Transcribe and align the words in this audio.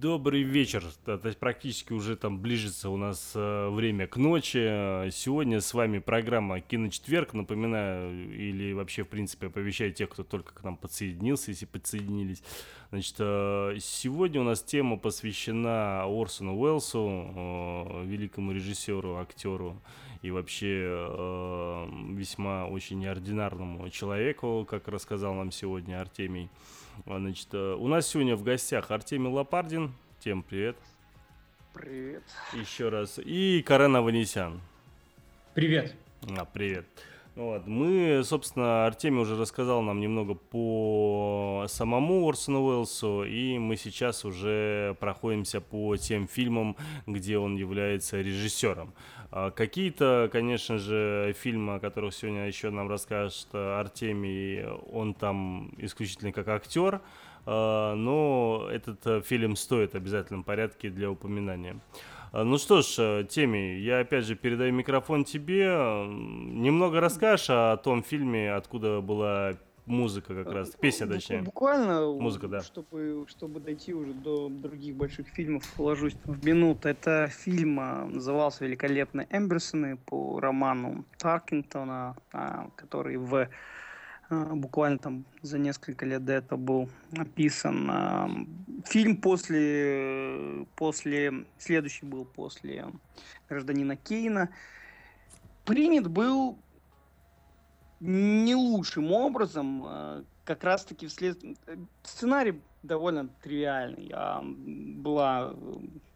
Добрый 0.00 0.44
вечер. 0.44 0.82
Практически 1.40 1.92
уже 1.92 2.16
там 2.16 2.38
ближется 2.38 2.88
у 2.88 2.96
нас 2.96 3.32
э, 3.34 3.68
время 3.68 4.06
к 4.06 4.16
ночи. 4.16 5.10
Сегодня 5.10 5.60
с 5.60 5.74
вами 5.74 5.98
программа 5.98 6.60
«Киночетверг». 6.60 7.34
Напоминаю, 7.34 8.34
или 8.34 8.72
вообще, 8.72 9.04
в 9.04 9.08
принципе, 9.08 9.48
оповещаю 9.48 9.92
тех, 9.92 10.08
кто 10.08 10.24
только 10.24 10.54
к 10.54 10.64
нам 10.64 10.78
подсоединился, 10.78 11.50
если 11.50 11.66
подсоединились. 11.66 12.42
Значит, 12.88 13.16
э, 13.18 13.76
сегодня 13.78 14.40
у 14.40 14.44
нас 14.44 14.62
тема 14.62 14.96
посвящена 14.96 16.04
Орсону 16.04 16.56
Уэллсу, 16.56 17.06
э, 17.06 18.04
великому 18.06 18.52
режиссеру, 18.52 19.18
актеру 19.18 19.82
и 20.22 20.30
вообще 20.30 20.86
э, 20.88 21.88
весьма 22.12 22.66
очень 22.66 23.00
неординарному 23.00 23.90
человеку, 23.90 24.66
как 24.68 24.88
рассказал 24.88 25.34
нам 25.34 25.52
сегодня 25.52 26.00
Артемий. 26.00 26.48
Значит, 27.06 27.48
э, 27.52 27.74
у 27.74 27.88
нас 27.88 28.06
сегодня 28.06 28.36
в 28.36 28.42
гостях 28.42 28.90
Артемий 28.90 29.30
Лопардин. 29.30 29.92
Тем 30.20 30.42
привет. 30.42 30.76
Привет. 31.72 32.22
Еще 32.52 32.88
раз. 32.88 33.18
И 33.24 33.62
Карен 33.66 33.96
Аванесян. 33.96 34.60
Привет. 35.54 35.94
А, 36.36 36.44
привет. 36.44 36.86
Ну 37.36 37.46
вот. 37.46 37.66
Мы, 37.66 38.22
собственно, 38.24 38.86
Артемий 38.86 39.22
уже 39.22 39.36
рассказал 39.36 39.82
нам 39.82 40.00
немного 40.00 40.34
по 40.34 41.64
самому 41.68 42.28
Орсону 42.28 42.64
Уэллсу, 42.64 43.24
и 43.24 43.56
мы 43.58 43.76
сейчас 43.76 44.24
уже 44.24 44.96
проходимся 45.00 45.60
по 45.60 45.96
тем 45.96 46.28
фильмам, 46.28 46.76
где 47.06 47.38
он 47.38 47.56
является 47.56 48.20
режиссером. 48.20 48.92
А 49.32 49.50
какие-то, 49.50 50.28
конечно 50.32 50.78
же, 50.78 51.34
фильмы, 51.38 51.76
о 51.76 51.80
которых 51.80 52.14
сегодня 52.14 52.46
еще 52.46 52.70
нам 52.70 52.88
расскажет 52.88 53.48
Артемий, 53.52 54.66
он 54.92 55.14
там 55.14 55.72
исключительно 55.78 56.32
как 56.32 56.48
актер, 56.48 57.00
а, 57.46 57.94
но 57.94 58.68
этот 58.70 59.06
э, 59.06 59.22
фильм 59.22 59.56
стоит 59.56 59.92
в 59.92 59.96
обязательном 59.96 60.44
порядке 60.44 60.90
для 60.90 61.10
упоминания. 61.10 61.80
А, 62.32 62.44
ну 62.44 62.58
что 62.58 62.82
ж, 62.82 62.94
э, 62.98 63.26
Теми, 63.28 63.78
я 63.78 64.00
опять 64.00 64.24
же 64.24 64.34
передаю 64.34 64.72
микрофон 64.72 65.24
тебе. 65.24 65.66
Немного 66.06 67.00
расскажешь 67.00 67.50
о 67.50 67.76
том 67.76 68.02
фильме, 68.02 68.52
откуда 68.52 69.00
была 69.00 69.54
музыка 69.86 70.34
как 70.34 70.52
раз, 70.52 70.70
песня 70.70 71.06
точнее. 71.06 71.42
Буквально, 71.42 72.06
музыка, 72.12 72.48
да. 72.48 72.60
Чтобы, 72.60 73.24
чтобы 73.28 73.60
дойти 73.60 73.94
уже 73.94 74.12
до 74.12 74.48
других 74.48 74.94
больших 74.96 75.28
фильмов, 75.28 75.64
вложусь 75.76 76.14
в 76.24 76.44
минуту. 76.44 76.88
Это 76.88 77.28
фильм 77.28 77.80
а, 77.80 78.04
назывался 78.06 78.64
«Великолепные 78.64 79.26
Эмберсоны» 79.30 79.96
по 79.96 80.40
роману 80.40 81.04
Таркинтона, 81.18 82.16
а, 82.32 82.68
который 82.76 83.16
в 83.16 83.48
а, 84.28 84.44
буквально 84.54 84.98
там 84.98 85.24
за 85.42 85.58
несколько 85.58 86.06
лет 86.06 86.24
до 86.24 86.34
этого 86.34 86.58
был 86.58 86.90
описан. 87.16 88.46
Фильм 88.86 89.16
после, 89.16 90.66
после, 90.76 91.44
следующий 91.58 92.06
был 92.06 92.24
после 92.24 92.86
«Гражданина 93.48 93.96
Кейна». 93.96 94.50
Принят 95.64 96.08
был 96.08 96.58
не 98.00 98.54
лучшим 98.54 99.12
образом, 99.12 99.84
а, 99.84 100.24
как 100.44 100.64
раз-таки 100.64 101.06
вслед... 101.06 101.38
Сценарий 102.02 102.60
довольно 102.82 103.28
тривиальный. 103.42 104.10
Была 104.96 105.54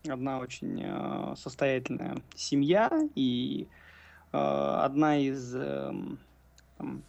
одна 0.08 0.38
очень 0.38 1.36
состоятельная 1.36 2.16
семья, 2.34 2.90
и 3.14 3.68
одна 4.32 5.18
из 5.18 5.54
эм, 5.54 6.18
там, 6.78 7.04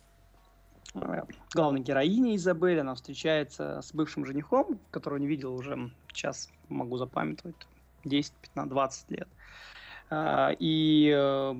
главной 1.53 1.81
героини 1.81 2.35
Изабель, 2.35 2.79
она 2.79 2.95
встречается 2.95 3.81
с 3.81 3.93
бывшим 3.93 4.25
женихом, 4.25 4.79
которого 4.91 5.17
не 5.17 5.27
видел 5.27 5.53
уже 5.53 5.91
сейчас, 6.09 6.49
могу 6.69 6.97
запамятовать, 6.97 7.55
10, 8.03 8.33
15, 8.33 8.69
20 8.69 9.11
лет. 9.11 9.27
А, 10.09 10.51
и 10.59 11.11
э, 11.15 11.55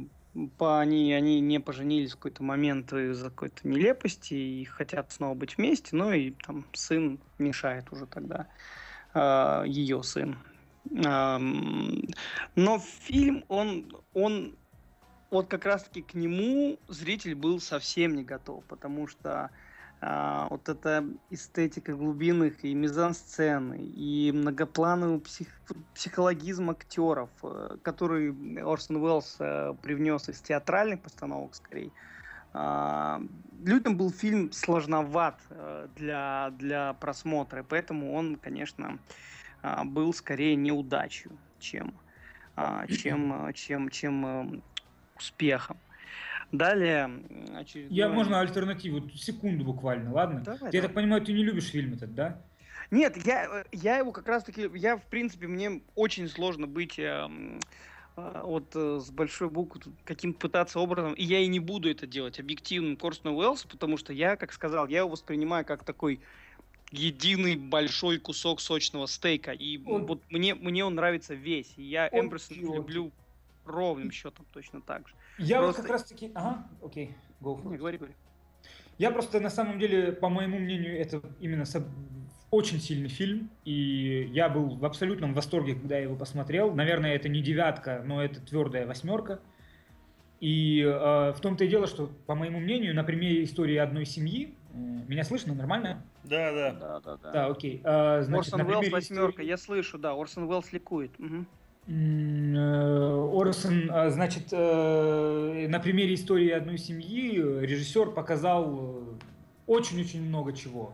по, 0.57 0.79
они, 0.79 1.13
они 1.13 1.39
не 1.39 1.59
поженились 1.59 2.11
в 2.11 2.15
какой-то 2.15 2.43
момент 2.43 2.91
из-за 2.91 3.29
какой-то 3.29 3.67
нелепости 3.67 4.33
и 4.33 4.65
хотят 4.65 5.11
снова 5.11 5.33
быть 5.33 5.57
вместе, 5.57 5.95
но 5.95 6.13
и 6.13 6.31
там 6.31 6.65
сын 6.73 7.19
мешает 7.37 7.91
уже 7.91 8.05
тогда, 8.05 8.47
а, 9.13 9.63
ее 9.63 10.03
сын. 10.03 10.37
Но 10.91 12.79
фильм, 12.79 13.43
он, 13.47 13.91
он 14.13 14.55
вот 15.31 15.47
как 15.47 15.65
раз-таки 15.65 16.01
к 16.01 16.13
нему 16.13 16.79
зритель 16.87 17.35
был 17.35 17.59
совсем 17.59 18.15
не 18.15 18.23
готов, 18.23 18.63
потому 18.65 19.07
что 19.07 19.49
а, 20.01 20.47
вот 20.49 20.67
эта 20.69 21.05
эстетика 21.29 21.93
глубинных 21.93 22.63
и 22.63 22.73
мизансцены, 22.73 23.77
и 23.77 24.31
многоплановый 24.31 25.19
псих, 25.19 25.47
психологизм 25.93 26.69
актеров, 26.69 27.29
э, 27.43 27.77
который 27.81 28.31
Орсон 28.61 28.97
Уэллс 28.97 29.37
э, 29.39 29.73
привнес 29.81 30.29
из 30.29 30.41
театральных 30.41 31.01
постановок 31.01 31.55
скорее, 31.55 31.91
а, 32.53 33.21
людям 33.63 33.97
был 33.97 34.11
фильм 34.11 34.51
сложноват 34.51 35.39
э, 35.49 35.87
для, 35.95 36.51
для 36.51 36.93
просмотра, 36.93 37.65
поэтому 37.67 38.13
он, 38.13 38.35
конечно, 38.35 38.99
а, 39.61 39.85
был 39.85 40.13
скорее 40.13 40.55
неудачей, 40.55 41.31
чем, 41.59 41.93
чем, 42.87 43.51
чем, 43.53 43.89
чем 43.89 44.63
успехом. 45.15 45.77
Далее 46.51 47.09
очередной... 47.55 47.95
Я 47.95 48.09
можно 48.09 48.39
альтернативу, 48.39 49.09
секунду 49.09 49.65
буквально, 49.65 50.13
ладно? 50.13 50.41
Давай, 50.41 50.59
я 50.59 50.71
давай. 50.71 50.81
так 50.81 50.93
понимаю, 50.93 51.21
ты 51.21 51.33
не 51.33 51.43
любишь 51.43 51.69
фильм 51.69 51.93
этот, 51.93 52.13
да? 52.13 52.41
Нет, 52.91 53.17
я, 53.25 53.65
я 53.71 53.97
его 53.97 54.11
как 54.11 54.27
раз-таки, 54.27 54.69
я 54.75 54.97
в 54.97 55.03
принципе, 55.05 55.47
мне 55.47 55.81
очень 55.95 56.29
сложно 56.29 56.67
быть 56.67 56.99
э, 56.99 57.27
э, 58.15 58.41
вот 58.43 58.75
э, 58.75 58.99
с 59.03 59.09
большой 59.09 59.49
буквы 59.49 59.81
каким-то 60.03 60.39
пытаться 60.39 60.79
образом, 60.79 61.13
и 61.13 61.23
я 61.23 61.39
и 61.39 61.47
не 61.47 61.59
буду 61.59 61.89
это 61.89 62.05
делать 62.05 62.39
объективным 62.39 62.95
Корсона 62.95 63.33
Уэллса, 63.33 63.67
потому 63.67 63.97
что 63.97 64.13
я, 64.13 64.35
как 64.35 64.53
сказал, 64.53 64.87
я 64.87 64.99
его 64.99 65.09
воспринимаю 65.09 65.65
как 65.65 65.83
такой 65.83 66.19
единый 66.91 67.55
большой 67.55 68.19
кусок 68.19 68.61
сочного 68.61 69.07
стейка, 69.07 69.51
и 69.51 69.83
он... 69.85 70.05
вот 70.05 70.21
мне, 70.29 70.53
мне 70.53 70.85
он 70.85 70.95
нравится 70.95 71.33
весь, 71.33 71.73
и 71.77 71.83
я 71.83 72.07
Эмберсон 72.07 72.57
люблю 72.57 73.11
ровным 73.65 74.11
счетом 74.11 74.45
точно 74.51 74.81
так 74.81 75.07
же. 75.07 75.15
Я 75.37 75.59
просто... 75.59 75.81
вот 75.81 75.87
как 75.87 75.91
раз 75.91 76.03
таки... 76.05 76.31
Ага, 76.35 76.67
окей, 76.83 77.15
go 77.41 77.55
for 77.55 77.63
it. 77.63 77.71
Не, 77.71 77.77
говори, 77.77 77.97
говори. 77.97 78.13
Я 78.97 79.11
просто, 79.11 79.39
на 79.39 79.49
самом 79.49 79.79
деле, 79.79 80.13
по 80.13 80.29
моему 80.29 80.57
мнению, 80.57 80.97
это 80.99 81.21
именно 81.39 81.65
очень 82.51 82.79
сильный 82.79 83.09
фильм, 83.09 83.49
и 83.65 84.29
я 84.31 84.47
был 84.47 84.77
в 84.77 84.85
абсолютном 84.85 85.33
восторге, 85.33 85.75
когда 85.75 85.97
я 85.97 86.03
его 86.03 86.15
посмотрел. 86.15 86.73
Наверное, 86.73 87.13
это 87.15 87.27
не 87.27 87.41
девятка, 87.41 88.01
но 88.05 88.23
это 88.23 88.39
твердая 88.39 88.87
восьмерка. 88.87 89.39
И 90.39 90.81
э, 90.81 91.33
в 91.33 91.39
том-то 91.41 91.65
и 91.65 91.67
дело, 91.67 91.87
что, 91.87 92.07
по 92.27 92.35
моему 92.35 92.59
мнению, 92.59 92.93
на 92.93 93.03
примере 93.03 93.43
истории 93.43 93.77
одной 93.77 94.05
семьи, 94.05 94.53
э, 94.73 94.77
меня 94.77 95.23
слышно 95.23 95.55
нормально? 95.55 96.03
Да, 96.23 96.51
да. 96.53 96.71
Да, 96.73 96.99
да, 96.99 97.17
да. 97.17 97.31
Да, 97.31 97.47
окей. 97.47 97.81
Э, 97.83 98.21
значит, 98.21 98.53
Орсон 98.53 98.69
Уэллс 98.69 98.91
восьмерка, 98.91 99.31
истории... 99.31 99.47
я 99.47 99.57
слышу, 99.57 99.97
да, 99.97 100.13
Орсон 100.13 100.43
Уэллс 100.43 100.71
ликует. 100.71 101.19
Угу. 101.19 101.45
Э, 101.87 103.29
Орсон, 103.31 103.91
а, 103.91 104.09
значит, 104.09 104.47
э, 104.51 105.67
на 105.69 105.79
примере 105.79 106.15
истории 106.15 106.49
одной 106.49 106.79
семьи 106.79 107.35
режиссер 107.37 108.09
показал 108.11 108.75
э, 108.75 109.03
очень-очень 109.67 110.23
много 110.23 110.53
чего. 110.53 110.93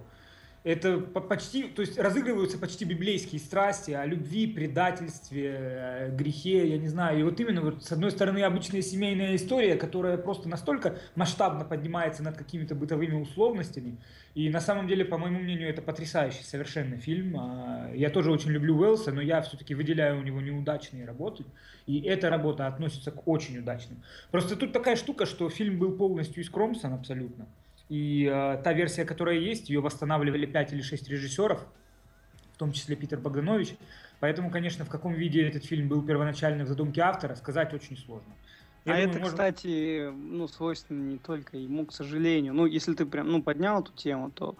Это 0.63 0.99
почти, 0.99 1.63
то 1.63 1.81
есть 1.81 1.97
разыгрываются 1.97 2.59
почти 2.59 2.85
библейские 2.85 3.41
страсти 3.41 3.91
о 3.91 4.05
любви, 4.05 4.45
предательстве, 4.45 6.13
грехе, 6.13 6.69
я 6.69 6.77
не 6.77 6.87
знаю. 6.87 7.19
И 7.19 7.23
вот 7.23 7.39
именно 7.39 7.61
вот 7.61 7.83
с 7.83 7.91
одной 7.91 8.11
стороны 8.11 8.43
обычная 8.43 8.83
семейная 8.83 9.35
история, 9.35 9.75
которая 9.75 10.17
просто 10.17 10.47
настолько 10.47 10.99
масштабно 11.15 11.65
поднимается 11.65 12.21
над 12.21 12.37
какими-то 12.37 12.75
бытовыми 12.75 13.19
условностями, 13.19 13.97
и 14.33 14.49
на 14.49 14.61
самом 14.61 14.87
деле, 14.87 15.03
по 15.03 15.17
моему 15.17 15.39
мнению, 15.39 15.67
это 15.67 15.81
потрясающий 15.81 16.43
совершенно 16.43 16.97
фильм. 16.97 17.35
А, 17.37 17.91
я 17.93 18.09
тоже 18.09 18.31
очень 18.31 18.51
люблю 18.51 18.77
Уэллса, 18.77 19.11
но 19.11 19.19
я 19.19 19.41
все-таки 19.41 19.75
выделяю 19.75 20.19
у 20.19 20.23
него 20.23 20.39
неудачные 20.41 21.05
работы. 21.05 21.43
И 21.85 22.01
эта 22.01 22.29
работа 22.29 22.67
относится 22.67 23.11
к 23.11 23.27
очень 23.27 23.57
удачным. 23.57 24.03
Просто 24.29 24.55
тут 24.55 24.71
такая 24.71 24.95
штука, 24.95 25.25
что 25.25 25.49
фильм 25.49 25.79
был 25.79 25.97
полностью 25.97 26.43
искромсан 26.43 26.93
абсолютно. 26.93 27.47
И 27.91 28.23
э, 28.23 28.57
та 28.63 28.71
версия, 28.71 29.03
которая 29.03 29.35
есть, 29.35 29.69
ее 29.69 29.81
восстанавливали 29.81 30.45
5 30.45 30.71
или 30.71 30.81
6 30.81 31.09
режиссеров, 31.09 31.59
в 32.53 32.57
том 32.57 32.71
числе 32.71 32.95
Питер 32.95 33.19
Богданович. 33.19 33.75
Поэтому, 34.21 34.49
конечно, 34.49 34.85
в 34.85 34.89
каком 34.89 35.11
виде 35.11 35.45
этот 35.45 35.65
фильм 35.65 35.89
был 35.89 36.01
первоначально 36.01 36.63
в 36.63 36.69
задумке 36.69 37.01
автора, 37.01 37.35
сказать 37.35 37.73
очень 37.73 37.97
сложно. 37.97 38.31
Я 38.85 38.93
а 38.93 38.95
думаю, 38.95 39.09
это, 39.09 39.19
можно... 39.19 39.31
кстати, 39.31 40.09
ну, 40.09 40.47
свойственно 40.47 41.01
не 41.01 41.17
только 41.17 41.57
ему, 41.57 41.85
к 41.85 41.91
сожалению. 41.91 42.53
Ну, 42.53 42.65
если 42.65 42.93
ты 42.93 43.05
прям, 43.05 43.29
ну, 43.29 43.43
поднял 43.43 43.81
эту 43.81 43.91
тему, 43.91 44.31
то 44.31 44.55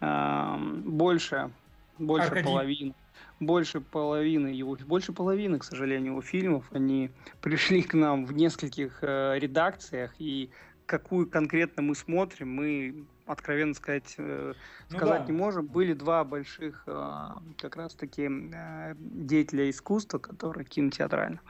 э, 0.00 0.56
больше, 0.84 1.50
больше 1.98 2.28
Аркадий. 2.28 2.44
половины, 2.44 2.94
больше 3.40 3.80
половины 3.80 4.46
его, 4.46 4.78
больше 4.86 5.12
половины, 5.12 5.58
к 5.58 5.64
сожалению, 5.64 6.12
его 6.12 6.22
фильмов, 6.22 6.66
они 6.70 7.10
пришли 7.40 7.82
к 7.82 7.94
нам 7.94 8.24
в 8.24 8.32
нескольких 8.34 9.00
э, 9.02 9.36
редакциях, 9.40 10.14
и 10.20 10.50
какую 10.92 11.26
конкретно 11.26 11.82
мы 11.82 11.94
смотрим, 11.94 12.54
мы 12.54 13.06
откровенно 13.24 13.72
сказать, 13.72 14.14
э, 14.18 14.52
ну, 14.90 14.96
сказать 14.98 15.22
да. 15.22 15.32
не 15.32 15.32
можем. 15.32 15.64
Были 15.66 15.94
два 15.94 16.22
больших 16.22 16.82
э, 16.86 17.28
как 17.56 17.76
раз-таки 17.76 18.28
э, 18.28 18.94
деятеля 18.98 19.70
искусства, 19.70 20.18
которые 20.18 20.66
кинотеатрально. 20.66 21.40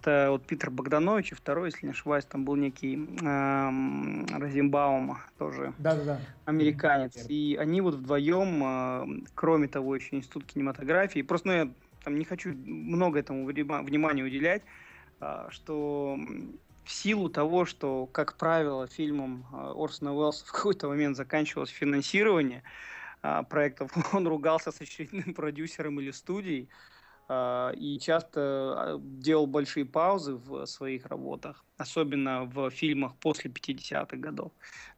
Это 0.00 0.28
вот 0.30 0.46
Питер 0.46 0.70
Богданович, 0.70 1.32
и 1.32 1.34
второй, 1.34 1.68
если 1.68 1.84
не 1.84 1.92
ошибаюсь, 1.92 2.24
там 2.24 2.46
был 2.46 2.56
некий 2.56 2.96
э, 3.20 4.38
Розенбаум, 4.38 5.18
тоже 5.36 5.74
Да-да-да. 5.76 6.18
американец. 6.46 7.26
И 7.28 7.58
они 7.60 7.82
вот 7.82 7.96
вдвоем, 7.96 8.62
э, 8.64 9.26
кроме 9.34 9.68
того, 9.68 9.94
еще 9.94 10.16
Институт 10.16 10.46
кинематографии, 10.46 11.20
просто 11.20 11.48
ну, 11.48 11.52
я 11.52 11.68
там 12.02 12.18
не 12.18 12.24
хочу 12.24 12.54
много 12.54 13.18
этому 13.18 13.44
внимания 13.44 14.22
уделять, 14.22 14.62
э, 15.20 15.48
что 15.50 16.18
в 16.86 16.92
силу 16.92 17.28
того, 17.28 17.64
что, 17.64 18.06
как 18.06 18.36
правило, 18.36 18.86
фильмом 18.86 19.44
а, 19.52 19.72
Орсона 19.74 20.14
Уэллса 20.14 20.46
в 20.46 20.52
какой-то 20.52 20.88
момент 20.88 21.16
заканчивалось 21.16 21.70
финансирование 21.70 22.62
а, 23.22 23.42
проектов, 23.42 23.90
он 24.14 24.26
ругался 24.28 24.70
с 24.70 24.80
очередным 24.80 25.34
продюсером 25.34 26.00
или 26.00 26.12
студией 26.12 26.68
а, 27.28 27.72
и 27.72 27.98
часто 27.98 29.00
делал 29.02 29.48
большие 29.48 29.84
паузы 29.84 30.36
в 30.36 30.64
своих 30.66 31.06
работах, 31.06 31.64
особенно 31.76 32.44
в 32.44 32.70
фильмах 32.70 33.16
после 33.16 33.50
50-х 33.50 34.16
годов, 34.16 34.52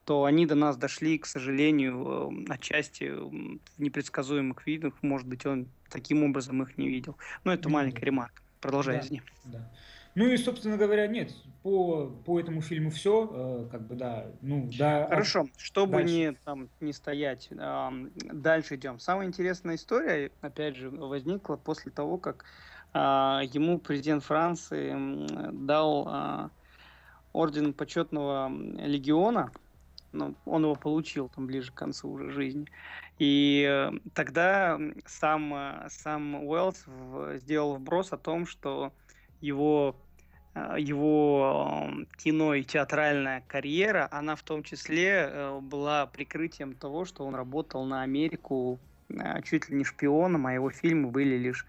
то 0.04 0.24
они 0.24 0.44
до 0.44 0.54
нас 0.54 0.76
дошли, 0.76 1.18
к 1.18 1.24
сожалению, 1.24 2.44
отчасти 2.50 3.10
в 3.10 3.80
непредсказуемых 3.80 4.66
видах. 4.66 4.92
Может 5.00 5.26
быть, 5.26 5.46
он 5.46 5.68
таким 5.88 6.22
образом 6.22 6.62
их 6.62 6.76
не 6.76 6.88
видел. 6.88 7.16
Но 7.44 7.52
это 7.54 7.70
маленькая 7.70 8.04
ремарка. 8.04 8.42
Продолжай, 8.60 8.96
да, 8.96 9.00
извини. 9.00 9.22
Да. 9.44 9.70
Ну 10.14 10.26
и, 10.26 10.36
собственно 10.36 10.76
говоря, 10.76 11.06
нет, 11.06 11.32
по, 11.62 12.06
по 12.24 12.40
этому 12.40 12.60
фильму 12.60 12.90
все, 12.90 13.30
э, 13.30 13.68
как 13.70 13.86
бы, 13.86 13.94
да, 13.94 14.26
ну, 14.40 14.68
да. 14.78 15.06
Хорошо, 15.06 15.48
чтобы 15.56 15.98
дальше. 15.98 16.14
не, 16.14 16.32
там, 16.44 16.68
не 16.80 16.92
стоять, 16.92 17.48
э, 17.50 17.90
дальше 18.32 18.76
идем. 18.76 18.98
Самая 18.98 19.26
интересная 19.26 19.76
история, 19.76 20.30
опять 20.40 20.76
же, 20.76 20.90
возникла 20.90 21.56
после 21.56 21.92
того, 21.92 22.18
как 22.18 22.44
э, 22.94 22.98
ему 23.52 23.78
президент 23.78 24.24
Франции 24.24 24.94
дал 25.66 26.08
э, 26.08 26.48
орден 27.32 27.72
почетного 27.72 28.50
легиона, 28.50 29.52
ну, 30.12 30.34
он 30.46 30.62
его 30.64 30.74
получил 30.74 31.28
там 31.28 31.46
ближе 31.46 31.70
к 31.70 31.74
концу 31.74 32.10
уже 32.10 32.30
жизни. 32.30 32.66
И 33.18 33.66
э, 33.68 33.92
тогда 34.14 34.78
сам, 35.06 35.54
э, 35.54 35.86
сам 35.90 36.46
Уэллс 36.46 36.86
в, 36.86 37.38
сделал 37.38 37.76
вброс 37.76 38.12
о 38.12 38.16
том, 38.16 38.46
что 38.46 38.92
его 39.40 39.96
Э, 40.58 40.76
его 40.78 41.90
кино 42.16 42.54
и 42.54 42.64
театральная 42.64 43.42
карьера, 43.46 44.08
она 44.10 44.36
в 44.36 44.42
том 44.42 44.62
числе 44.62 45.28
э, 45.30 45.60
была 45.60 46.06
прикрытием 46.06 46.74
того, 46.74 47.04
что 47.04 47.24
он 47.24 47.34
работал 47.34 47.84
на 47.84 48.02
Америку 48.02 48.78
э, 49.08 49.42
чуть 49.42 49.68
ли 49.68 49.76
не 49.76 49.84
шпионом, 49.84 50.46
а 50.46 50.52
его 50.52 50.70
фильмы 50.70 51.10
были 51.10 51.36
лишь 51.36 51.66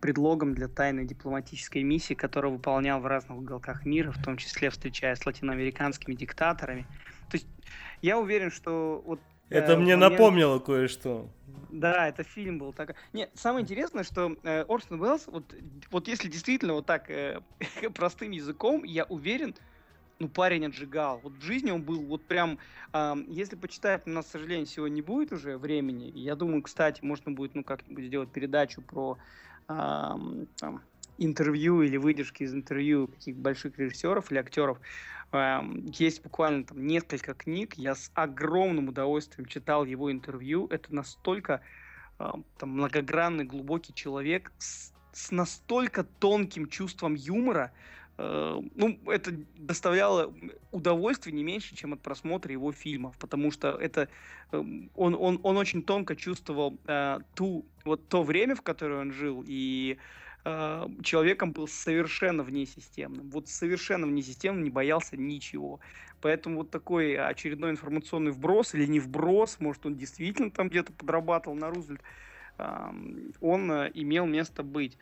предлогом 0.00 0.54
для 0.54 0.68
тайной 0.68 1.06
дипломатической 1.06 1.82
миссии, 1.82 2.14
которую 2.14 2.52
выполнял 2.52 3.00
в 3.00 3.06
разных 3.06 3.38
уголках 3.38 3.84
мира, 3.84 4.12
в 4.12 4.22
том 4.22 4.36
числе 4.36 4.70
встречаясь 4.70 5.18
с 5.18 5.26
латиноамериканскими 5.26 6.14
диктаторами. 6.14 6.86
То 7.30 7.36
есть 7.36 7.48
я 8.00 8.18
уверен, 8.18 8.52
что 8.52 9.02
вот 9.04 9.20
это 9.50 9.72
э, 9.72 9.76
мне 9.76 9.96
напомнило 9.96 10.58
кое-что. 10.58 11.28
Да, 11.70 12.08
это 12.08 12.22
фильм 12.22 12.58
был 12.58 12.72
так. 12.72 12.94
Нет, 13.12 13.30
самое 13.34 13.62
интересное, 13.62 14.04
что 14.04 14.36
э, 14.42 14.64
Орсон 14.68 15.00
Уэллс, 15.00 15.26
вот, 15.26 15.54
вот 15.90 16.08
если 16.08 16.28
действительно 16.28 16.74
вот 16.74 16.86
так 16.86 17.10
э, 17.10 17.40
простым 17.94 18.30
языком, 18.30 18.84
я 18.84 19.04
уверен, 19.04 19.54
ну 20.18 20.28
парень 20.28 20.66
отжигал. 20.66 21.20
Вот 21.22 21.34
в 21.34 21.42
жизни 21.42 21.70
он 21.70 21.82
был 21.82 22.00
вот 22.00 22.24
прям, 22.24 22.58
э, 22.92 23.14
если 23.28 23.56
почитать, 23.56 24.06
у 24.06 24.10
нас, 24.10 24.26
к 24.26 24.30
сожалению, 24.30 24.66
сегодня 24.66 24.96
не 24.96 25.02
будет 25.02 25.32
уже 25.32 25.58
времени. 25.58 26.10
Я 26.14 26.36
думаю, 26.36 26.62
кстати, 26.62 27.04
можно 27.04 27.32
будет, 27.32 27.54
ну 27.54 27.62
как-нибудь 27.64 28.06
сделать 28.06 28.30
передачу 28.30 28.80
про 28.80 29.18
э, 29.68 29.74
там, 30.56 30.82
интервью 31.18 31.82
или 31.82 31.96
выдержки 31.96 32.44
из 32.44 32.54
интервью 32.54 33.08
каких-то 33.08 33.40
больших 33.40 33.78
режиссеров 33.78 34.30
или 34.30 34.38
актеров. 34.38 34.78
Эм, 35.32 35.84
есть 35.86 36.22
буквально 36.22 36.64
там 36.64 36.86
несколько 36.86 37.34
книг, 37.34 37.74
я 37.74 37.94
с 37.94 38.10
огромным 38.14 38.88
удовольствием 38.88 39.46
читал 39.46 39.84
его 39.84 40.10
интервью. 40.10 40.66
Это 40.68 40.94
настолько 40.94 41.60
эм, 42.18 42.46
там, 42.56 42.70
многогранный, 42.70 43.44
глубокий 43.44 43.92
человек 43.94 44.52
с, 44.58 44.92
с 45.12 45.30
настолько 45.30 46.04
тонким 46.04 46.66
чувством 46.68 47.14
юмора, 47.14 47.72
э, 48.16 48.56
ну, 48.74 49.00
это 49.06 49.32
доставляло 49.54 50.34
удовольствие 50.70 51.34
не 51.34 51.44
меньше, 51.44 51.76
чем 51.76 51.92
от 51.92 52.02
просмотра 52.02 52.52
его 52.52 52.72
фильмов, 52.72 53.18
потому 53.18 53.50
что 53.50 53.70
это 53.72 54.08
эм, 54.52 54.90
он, 54.94 55.14
он, 55.14 55.40
он 55.42 55.58
очень 55.58 55.82
тонко 55.82 56.16
чувствовал 56.16 56.80
э, 56.86 57.18
ту, 57.34 57.70
вот 57.84 58.08
то 58.08 58.22
время, 58.22 58.54
в 58.54 58.62
которое 58.62 59.00
он 59.00 59.12
жил, 59.12 59.44
и 59.46 59.98
э, 60.44 60.86
человеком 61.02 61.52
был 61.52 61.68
совершенно 61.68 62.42
внесистемным. 62.42 63.30
Вот 63.30 63.48
совершенно 63.48 64.06
внесистемным, 64.06 64.64
не 64.64 64.70
боялся 64.70 65.16
ничего. 65.16 65.80
Поэтому 66.20 66.58
вот 66.58 66.70
такой 66.70 67.16
очередной 67.16 67.70
информационный 67.70 68.32
вброс 68.32 68.74
или 68.74 68.86
не 68.86 69.00
вброс, 69.00 69.60
может 69.60 69.86
он 69.86 69.96
действительно 69.96 70.50
там 70.50 70.68
где-то 70.68 70.92
подрабатывал 70.92 71.56
на 71.56 71.70
Рузвельт, 71.70 72.02
он 73.40 73.70
э, 73.70 73.90
имел 73.94 74.26
место 74.26 74.62
быть. 74.62 74.98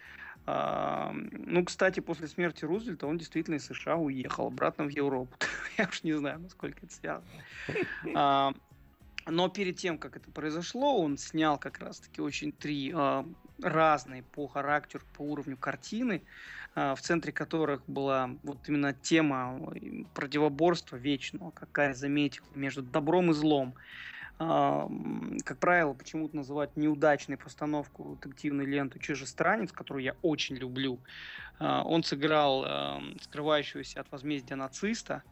Uh, 0.47 1.13
ну, 1.45 1.65
кстати, 1.65 1.99
после 1.99 2.29
смерти 2.29 2.65
Рузвельта 2.65 3.09
он 3.09 3.19
действительно 3.19 3.57
из 3.57 3.67
США 3.67 3.97
уехал 3.97 4.47
обратно 4.47 4.85
в 4.85 4.91
Европу. 4.91 5.37
Я 5.79 5.89
уж 5.89 6.05
не 6.05 6.13
знаю, 6.13 6.39
насколько 6.39 6.87
это 6.87 6.95
связано. 6.95 7.27
Uh, 8.05 8.57
но 9.27 9.49
перед 9.49 9.77
тем, 9.77 9.99
как 9.99 10.17
это 10.17 10.31
произошло, 10.31 11.03
он 11.03 11.19
снял 11.19 11.59
как 11.59 11.81
раз-таки 11.81 12.21
очень 12.21 12.53
три 12.53 12.95
разные 13.63 14.23
по 14.23 14.47
характеру, 14.47 15.05
по 15.17 15.23
уровню 15.23 15.57
картины, 15.57 16.23
а, 16.75 16.95
в 16.95 17.01
центре 17.01 17.33
которых 17.33 17.83
была 17.87 18.31
вот 18.43 18.69
именно 18.69 18.93
тема 18.93 19.59
противоборства 20.15 20.97
вечного, 20.97 21.51
какая 21.51 21.95
заметил, 21.95 22.45
между 22.55 22.83
добром 22.83 23.31
и 23.31 23.35
злом. 23.35 23.75
А, 24.39 24.89
как 25.45 25.59
правило, 25.59 25.95
почему-то 25.95 26.37
называют 26.37 26.77
неудачной 26.77 27.37
постановку 27.37 28.19
детективной 28.23 28.67
ленты 28.67 28.99
«Чужестранец», 28.99 29.73
которую 29.73 30.05
я 30.05 30.15
очень 30.23 30.57
люблю. 30.57 30.99
А, 31.59 31.83
он 31.83 32.03
сыграл 32.03 33.01
скрывающегося 33.23 34.01
от 34.01 34.11
возмездия 34.11 34.57
нациста. 34.57 35.23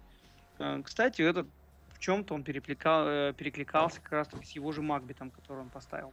Кстати, 0.85 1.21
этот 1.21 1.49
в 1.95 1.99
чем-то 1.99 2.35
он 2.35 2.43
э, 2.43 3.33
перекликался 3.37 4.01
как 4.01 4.13
раз 4.13 4.29
с 4.43 4.51
его 4.51 4.73
же 4.73 4.83
Макбетом, 4.83 5.31
который 5.31 5.61
он 5.61 5.71
поставил 5.71 6.13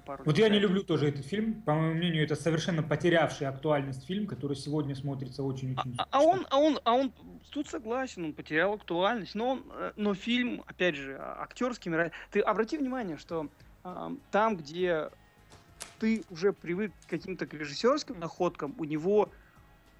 пару 0.00 0.24
Вот 0.24 0.38
я 0.38 0.48
не 0.48 0.58
люблю 0.58 0.82
тоже 0.82 1.08
этот 1.08 1.24
фильм. 1.24 1.62
По 1.62 1.74
моему 1.74 1.94
мнению, 1.94 2.24
это 2.24 2.36
совершенно 2.36 2.82
потерявший 2.82 3.46
актуальность 3.46 4.06
фильм, 4.06 4.26
который 4.26 4.56
сегодня 4.56 4.94
смотрится 4.94 5.42
очень-очень. 5.42 5.94
А, 5.98 6.06
а 6.10 6.22
он, 6.22 6.46
а 6.50 6.58
он, 6.58 6.80
а 6.84 6.94
он 6.94 7.12
тут 7.50 7.68
согласен, 7.68 8.24
он 8.24 8.32
потерял 8.32 8.72
актуальность, 8.74 9.34
но 9.34 9.50
он, 9.50 9.64
э, 9.70 9.92
но 9.96 10.14
фильм, 10.14 10.62
опять 10.66 10.96
же, 10.96 11.18
актерский 11.18 11.92
Ты 12.30 12.40
обрати 12.40 12.78
внимание, 12.78 13.16
что 13.16 13.48
э, 13.84 14.10
там, 14.30 14.56
где 14.56 15.10
ты 15.98 16.24
уже 16.30 16.52
привык 16.52 16.92
к 17.06 17.10
каким-то 17.10 17.44
режиссерским 17.44 18.18
находкам, 18.18 18.74
у 18.78 18.84
него 18.84 19.30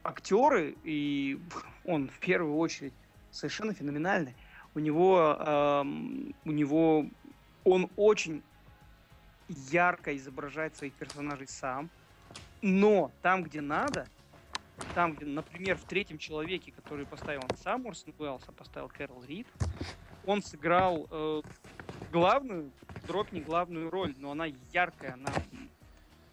актеры, 0.02 0.76
и 0.84 1.38
он 1.84 2.08
в 2.08 2.18
первую 2.18 2.56
очередь 2.56 2.94
совершенно 3.30 3.74
феноменальный. 3.74 4.34
У 4.74 4.78
него, 4.78 5.36
э, 5.38 5.84
у 6.44 6.50
него 6.50 7.06
он 7.64 7.88
очень 7.96 8.42
ярко 9.70 10.16
изображает 10.16 10.76
своих 10.76 10.92
персонажей 10.94 11.48
сам, 11.48 11.90
но 12.60 13.10
там, 13.22 13.42
где 13.42 13.60
надо, 13.60 14.06
там, 14.94 15.14
где, 15.14 15.26
например, 15.26 15.76
в 15.76 15.84
третьем 15.84 16.18
человеке, 16.18 16.72
который 16.72 17.06
поставил 17.06 17.42
он 17.42 17.56
сам 17.56 17.86
Орсон 17.86 18.14
Уэллс, 18.18 18.44
а 18.46 18.52
поставил 18.52 18.88
Кэрол 18.88 19.24
Рид, 19.24 19.46
он 20.24 20.42
сыграл 20.42 21.08
э, 21.10 21.42
главную, 22.12 22.70
дробь 23.06 23.32
не 23.32 23.40
главную 23.40 23.90
роль, 23.90 24.14
но 24.18 24.30
она 24.30 24.46
яркая, 24.72 25.14
она 25.14 25.32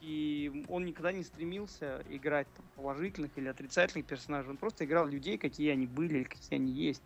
и 0.01 0.65
он 0.69 0.85
никогда 0.85 1.11
не 1.11 1.23
стремился 1.23 2.03
играть 2.09 2.47
там, 2.55 2.65
положительных 2.75 3.31
или 3.35 3.49
отрицательных 3.49 4.05
персонажей. 4.05 4.51
Он 4.51 4.57
просто 4.57 4.85
играл 4.85 5.07
людей, 5.07 5.37
какие 5.37 5.71
они 5.71 5.87
были 5.87 6.23
какие 6.23 6.55
они 6.55 6.71
есть. 6.71 7.03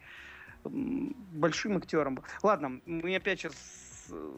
Большим 0.64 1.78
актером. 1.78 2.24
Ладно, 2.42 2.80
мы 2.86 3.16
опять 3.16 3.40
сейчас... 3.40 4.08
Э, 4.12 4.32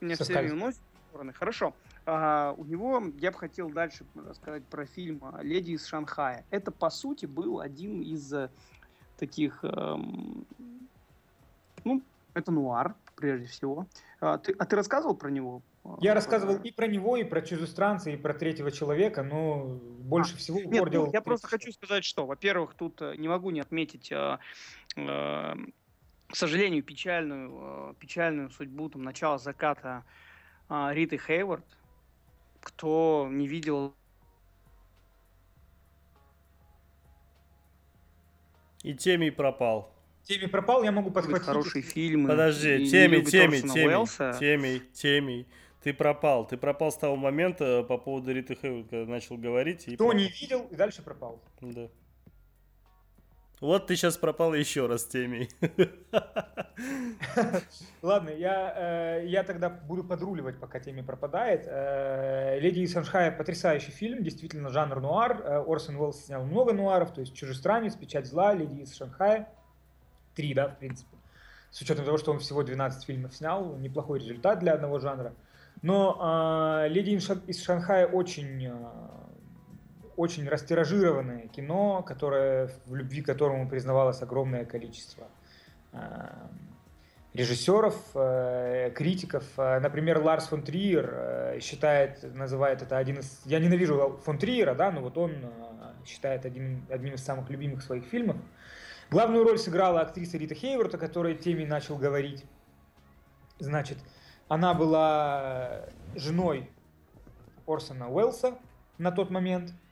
меня 0.00 0.16
все 0.16 0.32
время 0.32 0.52
уносит 0.52 0.80
стороны. 1.14 1.32
Хорошо. 1.32 1.74
А, 2.06 2.54
у 2.58 2.64
него, 2.64 3.02
я 3.20 3.30
бы 3.30 3.38
хотел 3.38 3.70
дальше 3.70 4.04
рассказать 4.14 4.64
про 4.64 4.84
фильм 4.84 5.22
«Леди 5.42 5.72
из 5.72 5.86
Шанхая». 5.86 6.44
Это, 6.50 6.72
по 6.72 6.90
сути, 6.90 7.26
был 7.26 7.60
один 7.60 8.02
из 8.02 8.32
э, 8.32 8.50
таких... 9.16 9.60
Эм, 9.62 10.44
ну, 11.84 12.02
это 12.34 12.50
нуар, 12.50 12.96
прежде 13.14 13.46
всего. 13.46 13.86
А 14.20 14.38
ты, 14.38 14.56
а 14.58 14.66
ты 14.66 14.74
рассказывал 14.74 15.14
про 15.14 15.30
него? 15.30 15.62
Я 16.00 16.14
рассказывал 16.14 16.56
и 16.56 16.72
про 16.72 16.86
него, 16.88 17.16
и 17.16 17.24
про 17.24 17.42
чужестранца, 17.42 18.10
и 18.10 18.16
про 18.16 18.34
третьего 18.34 18.72
человека, 18.72 19.22
но 19.22 19.78
больше 20.00 20.34
а, 20.34 20.38
всего 20.38 20.58
упор 20.58 20.72
нет, 20.72 20.90
делал... 20.90 21.06
Ну, 21.06 21.12
я 21.12 21.20
просто 21.20 21.46
хочу 21.46 21.70
сказать, 21.72 22.04
что, 22.04 22.26
во-первых, 22.26 22.74
тут 22.74 23.02
э, 23.02 23.14
не 23.18 23.28
могу 23.28 23.50
не 23.50 23.60
отметить 23.60 24.10
э, 24.10 24.38
э, 24.96 25.54
к 26.34 26.36
сожалению, 26.36 26.82
печальную, 26.82 27.52
э, 27.52 27.94
печальную 28.00 28.50
судьбу 28.50 28.88
там, 28.88 29.04
начала 29.04 29.38
заката 29.38 30.04
Риты 30.68 31.18
Хейвард. 31.18 31.64
Кто 32.60 33.28
не 33.30 33.46
видел 33.46 33.94
И 38.82 38.92
Теми 38.94 39.30
пропал. 39.30 39.90
Теми 40.24 40.46
пропал, 40.46 40.84
я 40.84 40.92
могу 40.92 41.10
подхватить. 41.10 41.46
Хорошие 41.46 41.82
фильмы. 41.82 42.28
Подожди, 42.28 42.88
Теми, 42.90 43.22
Теми, 43.22 43.60
Теми, 43.60 44.38
Теми, 44.38 44.78
Теми. 44.92 45.46
Ты 45.82 45.92
пропал. 45.92 46.46
Ты 46.46 46.56
пропал 46.56 46.92
с 46.92 46.96
того 46.96 47.16
момента 47.16 47.82
по 47.82 47.98
поводу 47.98 48.32
Риты 48.32 48.54
Хейвард, 48.54 48.88
когда 48.88 49.10
начал 49.10 49.36
говорить. 49.36 49.88
И 49.88 49.94
Кто 49.96 50.04
пропал. 50.08 50.18
не 50.18 50.28
видел, 50.28 50.66
и 50.70 50.76
дальше 50.76 51.02
пропал. 51.02 51.42
Да. 51.60 51.88
Вот 53.64 53.86
ты 53.86 53.96
сейчас 53.96 54.18
пропал 54.18 54.52
еще 54.52 54.86
раз 54.86 55.06
темей. 55.06 55.48
Ладно, 58.02 58.28
я, 58.28 58.74
э, 58.76 59.26
я 59.26 59.42
тогда 59.42 59.70
буду 59.70 60.04
подруливать, 60.04 60.60
пока 60.60 60.80
теме 60.80 61.02
пропадает. 61.02 61.66
Э, 61.66 62.58
«Леди 62.60 62.80
из 62.80 62.92
Шанхая» 62.92 63.30
потрясающий 63.30 63.90
фильм, 63.90 64.22
действительно 64.22 64.68
жанр 64.68 65.00
нуар. 65.00 65.40
Э, 65.42 65.64
Орсон 65.66 65.96
Уэллс 65.96 66.26
снял 66.26 66.44
много 66.44 66.74
нуаров, 66.74 67.14
то 67.14 67.22
есть 67.22 67.34
«Чужестранец», 67.34 67.94
«Печать 67.94 68.26
зла», 68.26 68.52
«Леди 68.52 68.82
из 68.82 68.94
Шанхая». 68.94 69.48
Три, 70.34 70.52
да, 70.52 70.68
в 70.68 70.76
принципе. 70.76 71.16
С 71.70 71.80
учетом 71.80 72.04
того, 72.04 72.18
что 72.18 72.32
он 72.32 72.40
всего 72.40 72.64
12 72.64 73.06
фильмов 73.06 73.34
снял, 73.34 73.76
неплохой 73.76 74.18
результат 74.18 74.58
для 74.58 74.74
одного 74.74 74.98
жанра. 74.98 75.32
Но 75.80 76.84
«Леди 76.86 77.18
из 77.46 77.64
Шанхая» 77.64 78.08
очень 78.08 78.68
очень 80.16 80.48
растиражированное 80.48 81.48
кино, 81.48 82.02
которое, 82.02 82.70
в 82.86 82.94
любви 82.94 83.22
к 83.22 83.26
которому 83.26 83.68
признавалось 83.68 84.22
огромное 84.22 84.64
количество 84.64 85.28
э, 85.92 85.98
режиссеров, 87.32 87.96
э, 88.14 88.92
критиков. 88.94 89.44
Э, 89.56 89.80
например, 89.80 90.18
Ларс 90.18 90.46
фон 90.48 90.62
Триер 90.62 91.60
считает, 91.60 92.22
называет 92.34 92.82
это 92.82 92.96
один 92.98 93.18
из... 93.18 93.42
Я 93.44 93.58
ненавижу 93.58 94.20
фон 94.24 94.38
Триера, 94.38 94.74
да, 94.74 94.90
но 94.90 95.00
вот 95.00 95.18
он 95.18 95.32
считает 96.06 96.44
один, 96.44 96.84
одним 96.90 97.14
из 97.14 97.24
самых 97.24 97.50
любимых 97.50 97.82
своих 97.82 98.04
фильмов. 98.04 98.36
Главную 99.10 99.44
роль 99.44 99.58
сыграла 99.58 100.00
актриса 100.00 100.38
Рита 100.38 100.54
Хейворт, 100.54 100.94
о 100.94 100.98
которой 100.98 101.34
теме 101.34 101.66
начал 101.66 101.96
говорить. 101.96 102.44
Значит, 103.58 103.98
она 104.48 104.74
была 104.74 105.86
женой 106.14 106.70
Орсона 107.66 108.10
Уэллса 108.10 108.58
на 108.98 109.10
тот 109.10 109.30
момент– 109.30 109.72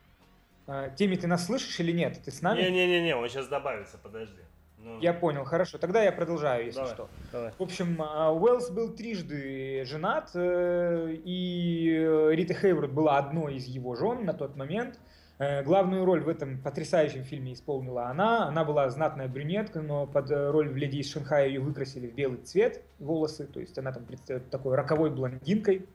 Тимми, 0.95 1.15
ты 1.15 1.27
нас 1.27 1.45
слышишь 1.45 1.79
или 1.79 1.91
нет? 1.91 2.21
Ты 2.23 2.31
с 2.31 2.41
нами? 2.41 2.61
Не-не-не, 2.61 3.15
он 3.15 3.27
сейчас 3.27 3.47
добавится, 3.47 3.97
подожди. 3.97 4.41
Ну... 4.83 4.99
Я 4.99 5.13
понял, 5.13 5.45
хорошо. 5.45 5.77
Тогда 5.77 6.03
я 6.03 6.11
продолжаю, 6.11 6.65
если 6.65 6.79
давай, 6.79 6.93
что. 6.93 7.09
Давай. 7.31 7.51
В 7.57 7.61
общем, 7.61 8.01
а, 8.01 8.33
Уэллс 8.33 8.69
был 8.69 8.93
трижды 8.93 9.85
женат, 9.85 10.31
э, 10.33 11.15
и 11.23 12.27
Рита 12.31 12.53
Хейворд 12.53 12.91
была 12.91 13.17
одной 13.17 13.55
из 13.55 13.65
его 13.65 13.95
жен 13.95 14.25
на 14.25 14.33
тот 14.33 14.57
момент. 14.57 14.99
Э, 15.39 15.63
главную 15.63 16.03
роль 16.03 16.21
в 16.21 16.27
этом 16.27 16.61
потрясающем 16.61 17.23
фильме 17.23 17.53
исполнила 17.53 18.07
она. 18.07 18.47
Она 18.47 18.65
была 18.65 18.89
знатная 18.89 19.29
брюнетка, 19.29 19.81
но 19.81 20.05
под 20.05 20.29
роль 20.29 20.69
в 20.69 20.75
«Леди 20.75 20.97
из 20.97 21.11
Шанхая» 21.11 21.47
ее 21.47 21.61
выкрасили 21.61 22.07
в 22.07 22.13
белый 22.13 22.39
цвет 22.39 22.81
волосы, 22.99 23.47
то 23.47 23.61
есть 23.61 23.77
она 23.77 23.93
там 23.93 24.05
такой 24.51 24.75
роковой 24.75 25.11
блондинкой. 25.11 25.85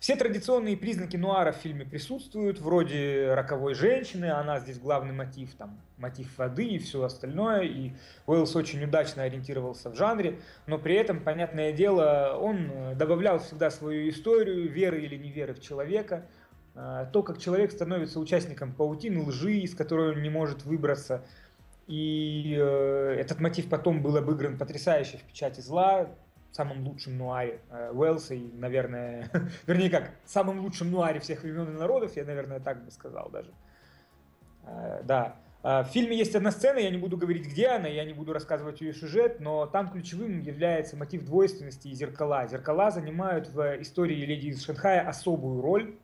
Все 0.00 0.14
традиционные 0.14 0.76
признаки 0.76 1.16
нуара 1.16 1.50
в 1.50 1.56
фильме 1.56 1.84
присутствуют, 1.84 2.60
вроде 2.60 3.34
роковой 3.34 3.74
женщины, 3.74 4.26
она 4.26 4.60
здесь 4.60 4.78
главный 4.78 5.12
мотив, 5.12 5.52
там, 5.54 5.80
мотив 5.96 6.38
воды 6.38 6.66
и 6.66 6.78
все 6.78 7.02
остальное, 7.02 7.62
и 7.62 7.92
Уэллс 8.26 8.54
очень 8.54 8.84
удачно 8.84 9.24
ориентировался 9.24 9.90
в 9.90 9.96
жанре, 9.96 10.38
но 10.66 10.78
при 10.78 10.94
этом, 10.94 11.18
понятное 11.18 11.72
дело, 11.72 12.38
он 12.40 12.96
добавлял 12.96 13.40
всегда 13.40 13.72
свою 13.72 14.08
историю, 14.08 14.70
веры 14.70 15.00
или 15.00 15.16
неверы 15.16 15.52
в 15.52 15.60
человека, 15.60 16.26
а, 16.76 17.06
то, 17.06 17.24
как 17.24 17.38
человек 17.38 17.72
становится 17.72 18.20
участником 18.20 18.72
паутины 18.72 19.24
лжи, 19.24 19.54
из 19.54 19.74
которой 19.74 20.12
он 20.12 20.22
не 20.22 20.30
может 20.30 20.64
выбраться, 20.64 21.24
и 21.88 22.54
э, 22.56 23.16
этот 23.18 23.40
мотив 23.40 23.68
потом 23.68 24.02
был 24.02 24.16
обыгран 24.16 24.58
потрясающе 24.58 25.16
в 25.16 25.22
«Печати 25.22 25.60
зла», 25.60 26.08
самом 26.52 26.86
лучшем 26.86 27.18
нуаре 27.18 27.60
э, 27.70 27.90
Уэллса 27.92 28.34
и, 28.34 28.50
наверное, 28.52 29.30
вернее 29.66 29.90
как, 29.90 30.10
самом 30.24 30.60
лучшем 30.60 30.90
нуаре 30.90 31.20
всех 31.20 31.42
времен 31.42 31.68
и 31.68 31.78
народов, 31.78 32.16
я, 32.16 32.24
наверное, 32.24 32.60
так 32.60 32.84
бы 32.84 32.90
сказал 32.90 33.30
даже. 33.30 33.52
Э, 34.64 35.02
да. 35.04 35.36
Э, 35.62 35.82
в 35.82 35.86
фильме 35.86 36.16
есть 36.16 36.34
одна 36.34 36.50
сцена, 36.50 36.78
я 36.78 36.90
не 36.90 36.98
буду 36.98 37.16
говорить, 37.16 37.46
где 37.46 37.68
она, 37.68 37.88
я 37.88 38.04
не 38.04 38.12
буду 38.12 38.32
рассказывать 38.32 38.80
ее 38.80 38.92
сюжет, 38.92 39.40
но 39.40 39.66
там 39.66 39.90
ключевым 39.90 40.40
является 40.40 40.96
мотив 40.96 41.24
двойственности 41.24 41.88
и 41.88 41.94
зеркала. 41.94 42.46
Зеркала 42.46 42.90
занимают 42.90 43.48
в 43.48 43.80
истории 43.80 44.24
«Леди 44.24 44.48
из 44.48 44.64
Шанхая» 44.64 45.06
особую 45.06 45.60
роль. 45.60 45.96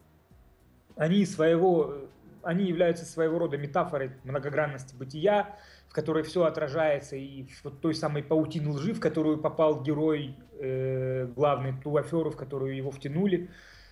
Они, 0.96 1.26
своего, 1.26 1.94
они 2.42 2.66
являются 2.66 3.04
своего 3.04 3.38
рода 3.38 3.56
метафорой 3.56 4.12
многогранности 4.22 4.94
бытия, 4.94 5.56
которой 5.94 6.24
все 6.24 6.44
отражается, 6.44 7.14
и 7.14 7.46
вот 7.62 7.80
той 7.80 7.94
самой 7.94 8.24
паутины 8.24 8.70
лжи, 8.70 8.92
в 8.92 9.00
которую 9.00 9.38
попал 9.38 9.80
герой 9.80 10.34
э, 10.58 11.26
главный, 11.26 11.72
ту 11.80 11.96
аферу, 11.96 12.30
в 12.30 12.36
которую 12.36 12.74
его 12.74 12.90
втянули. 12.90 13.48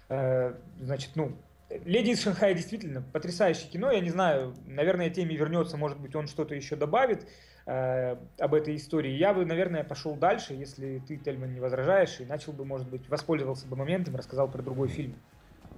Э, 0.08 0.54
значит, 0.80 1.12
ну, 1.14 1.36
«Леди 1.84 2.10
из 2.10 2.22
Шанхая» 2.22 2.54
действительно 2.54 3.02
потрясающее 3.12 3.70
кино. 3.70 3.92
Я 3.92 4.00
не 4.00 4.10
знаю, 4.10 4.52
наверное, 4.66 5.10
теме 5.10 5.36
вернется, 5.36 5.76
может 5.76 6.00
быть, 6.00 6.16
он 6.16 6.26
что-то 6.26 6.56
еще 6.56 6.74
добавит 6.74 7.28
э, 7.66 8.16
об 8.40 8.54
этой 8.54 8.74
истории. 8.74 9.12
Я 9.12 9.32
бы, 9.32 9.46
наверное, 9.46 9.84
пошел 9.84 10.16
дальше, 10.16 10.54
если 10.54 11.00
ты, 11.06 11.16
Тельман, 11.18 11.54
не 11.54 11.60
возражаешь, 11.60 12.18
и 12.18 12.24
начал 12.24 12.52
бы, 12.52 12.64
может 12.64 12.90
быть, 12.90 13.08
воспользовался 13.08 13.68
бы 13.68 13.76
моментом, 13.76 14.16
рассказал 14.16 14.50
про 14.50 14.60
другой 14.60 14.88
фильм. 14.88 15.14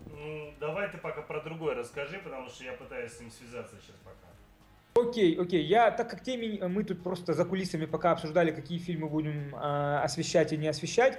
Ну, 0.06 0.54
давай 0.58 0.90
ты 0.90 0.96
пока 0.96 1.20
про 1.20 1.42
другой 1.42 1.74
расскажи, 1.74 2.18
потому 2.24 2.48
что 2.48 2.64
я 2.64 2.72
пытаюсь 2.72 3.12
с 3.12 3.20
ним 3.20 3.30
связаться 3.30 3.76
сейчас 3.76 3.96
пока. 4.02 4.33
Окей, 4.96 5.34
окей. 5.36 5.64
Я, 5.64 5.90
так 5.90 6.08
как 6.08 6.22
теме 6.22 6.68
мы 6.68 6.84
тут 6.84 7.02
просто 7.02 7.34
за 7.34 7.44
кулисами 7.44 7.84
пока 7.84 8.12
обсуждали, 8.12 8.52
какие 8.52 8.78
фильмы 8.78 9.08
будем 9.08 9.52
э, 9.52 9.98
освещать 10.04 10.52
и 10.52 10.56
не 10.56 10.68
освещать, 10.68 11.18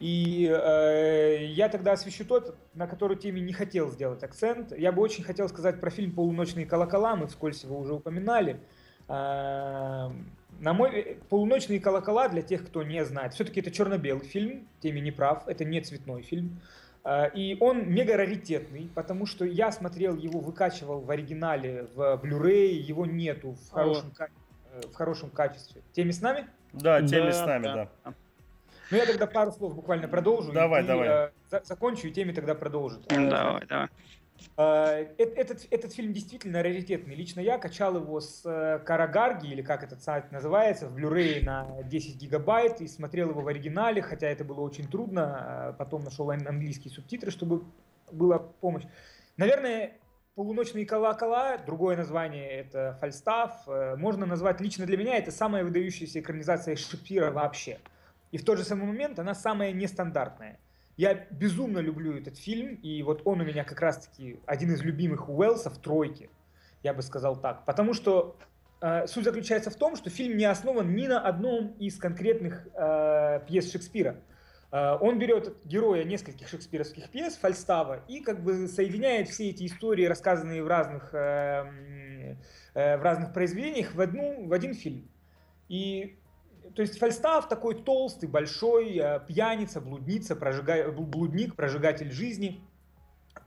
и 0.00 0.50
э, 0.52 1.44
я 1.44 1.68
тогда 1.68 1.92
освещу 1.92 2.24
тот, 2.24 2.56
на 2.74 2.88
который 2.88 3.16
теме 3.16 3.40
не 3.40 3.52
хотел 3.52 3.90
сделать 3.90 4.24
акцент. 4.24 4.76
Я 4.76 4.90
бы 4.90 5.00
очень 5.02 5.22
хотел 5.22 5.48
сказать 5.48 5.80
про 5.80 5.90
фильм 5.90 6.10
«Полуночные 6.10 6.66
колокола», 6.66 7.14
мы 7.14 7.28
вскользь 7.28 7.62
его 7.62 7.78
уже 7.78 7.94
упоминали. 7.94 8.58
Э, 9.06 10.10
на 10.58 10.72
мой 10.72 11.18
«Полуночные 11.28 11.78
колокола» 11.78 12.28
для 12.28 12.42
тех, 12.42 12.66
кто 12.66 12.82
не 12.82 13.04
знает, 13.04 13.34
все-таки 13.34 13.60
это 13.60 13.70
черно-белый 13.70 14.26
фильм, 14.26 14.66
теме 14.80 15.00
не 15.00 15.12
прав, 15.12 15.46
это 15.46 15.64
не 15.64 15.80
цветной 15.80 16.22
фильм. 16.22 16.60
А, 17.04 17.26
и 17.26 17.56
он 17.58 17.90
мега 17.90 18.16
раритетный, 18.16 18.90
потому 18.94 19.26
что 19.26 19.44
я 19.44 19.72
смотрел 19.72 20.16
его, 20.16 20.38
выкачивал 20.38 21.00
в 21.00 21.10
оригинале 21.10 21.88
в 21.94 22.20
Blu-ray, 22.22 22.74
его 22.74 23.06
нету 23.06 23.52
в 23.52 23.70
хорошем, 23.70 24.12
э, 24.18 24.80
в 24.86 24.94
хорошем 24.94 25.30
качестве. 25.30 25.82
Теми 25.92 26.12
с 26.12 26.20
нами? 26.20 26.46
Да, 26.72 27.00
теми 27.00 27.26
да, 27.26 27.32
с 27.32 27.46
нами, 27.46 27.64
да. 27.64 27.88
да. 28.04 28.14
Ну 28.90 28.96
я 28.96 29.06
тогда 29.06 29.26
пару 29.26 29.50
слов 29.50 29.74
буквально 29.74 30.06
продолжу. 30.06 30.52
Давай, 30.52 30.84
и, 30.84 30.86
давай. 30.86 31.08
Э, 31.50 31.60
закончу, 31.64 32.06
и 32.06 32.12
теми 32.12 32.32
тогда 32.32 32.54
продолжит. 32.54 33.04
Давай, 33.08 33.66
давай. 33.66 33.88
Э, 34.56 35.06
этот, 35.18 35.66
этот 35.70 35.92
фильм 35.92 36.12
действительно 36.12 36.62
раритетный. 36.62 37.14
Лично 37.14 37.40
я 37.40 37.58
качал 37.58 37.96
его 37.96 38.20
с 38.20 38.42
э, 38.44 38.78
Карагарги, 38.84 39.48
или 39.48 39.62
как 39.62 39.82
этот 39.82 40.02
сайт 40.02 40.30
называется, 40.32 40.88
в 40.88 40.96
Blu-ray 40.96 41.44
на 41.44 41.82
10 41.84 42.16
гигабайт 42.16 42.80
и 42.80 42.88
смотрел 42.88 43.30
его 43.30 43.40
в 43.40 43.48
оригинале, 43.48 44.02
хотя 44.02 44.28
это 44.28 44.44
было 44.44 44.60
очень 44.60 44.88
трудно. 44.88 45.72
Э, 45.72 45.78
потом 45.78 46.04
нашел 46.04 46.30
английские 46.30 46.92
субтитры, 46.92 47.30
чтобы 47.30 47.64
была 48.10 48.38
помощь. 48.38 48.84
Наверное, 49.36 49.92
«Полуночные 50.34 50.86
колокола», 50.86 51.58
другое 51.58 51.96
название 51.96 52.48
это 52.48 52.96
«Фальстаф», 53.00 53.66
можно 53.98 54.24
назвать 54.24 54.62
лично 54.62 54.86
для 54.86 54.96
меня 54.96 55.18
это 55.18 55.30
самая 55.30 55.62
выдающаяся 55.62 56.20
экранизация 56.20 56.74
Шекспира 56.74 57.30
вообще. 57.30 57.78
И 58.30 58.38
в 58.38 58.44
тот 58.44 58.56
же 58.56 58.64
самый 58.64 58.86
момент 58.86 59.18
она 59.18 59.34
самая 59.34 59.72
нестандартная. 59.72 60.58
Я 60.96 61.14
безумно 61.30 61.78
люблю 61.78 62.16
этот 62.16 62.36
фильм, 62.36 62.74
и 62.82 63.02
вот 63.02 63.22
он 63.24 63.40
у 63.40 63.44
меня 63.44 63.64
как 63.64 63.80
раз-таки 63.80 64.38
один 64.46 64.72
из 64.72 64.82
любимых 64.82 65.28
Уэллса 65.28 65.70
в 65.70 65.78
тройке, 65.78 66.28
я 66.82 66.92
бы 66.92 67.02
сказал 67.02 67.40
так. 67.40 67.64
Потому 67.64 67.94
что 67.94 68.36
э, 68.80 69.06
суть 69.06 69.24
заключается 69.24 69.70
в 69.70 69.76
том, 69.76 69.96
что 69.96 70.10
фильм 70.10 70.36
не 70.36 70.44
основан 70.44 70.94
ни 70.94 71.06
на 71.06 71.20
одном 71.20 71.72
из 71.78 71.96
конкретных 71.96 72.66
э, 72.74 73.40
пьес 73.46 73.72
Шекспира. 73.72 74.16
Э, 74.70 74.96
он 75.00 75.18
берет 75.18 75.54
героя 75.64 76.04
нескольких 76.04 76.48
шекспировских 76.48 77.08
пьес, 77.10 77.36
Фальстава, 77.36 78.00
и 78.08 78.20
как 78.20 78.42
бы 78.42 78.68
соединяет 78.68 79.28
все 79.28 79.50
эти 79.50 79.66
истории, 79.66 80.04
рассказанные 80.06 80.62
в 80.62 80.66
разных, 80.66 81.14
э, 81.14 82.36
э, 82.74 82.96
в 82.96 83.02
разных 83.02 83.32
произведениях, 83.32 83.94
в, 83.94 84.00
одну, 84.00 84.46
в 84.46 84.52
один 84.52 84.74
фильм. 84.74 85.08
И 85.68 86.18
то 86.74 86.82
есть 86.82 86.98
Фальстаф 86.98 87.48
такой 87.48 87.74
толстый, 87.74 88.26
большой, 88.26 88.96
э, 88.96 89.20
пьяница, 89.26 89.80
блудница, 89.80 90.36
прожига... 90.36 90.90
блудник, 90.90 91.54
прожигатель 91.54 92.10
жизни. 92.10 92.62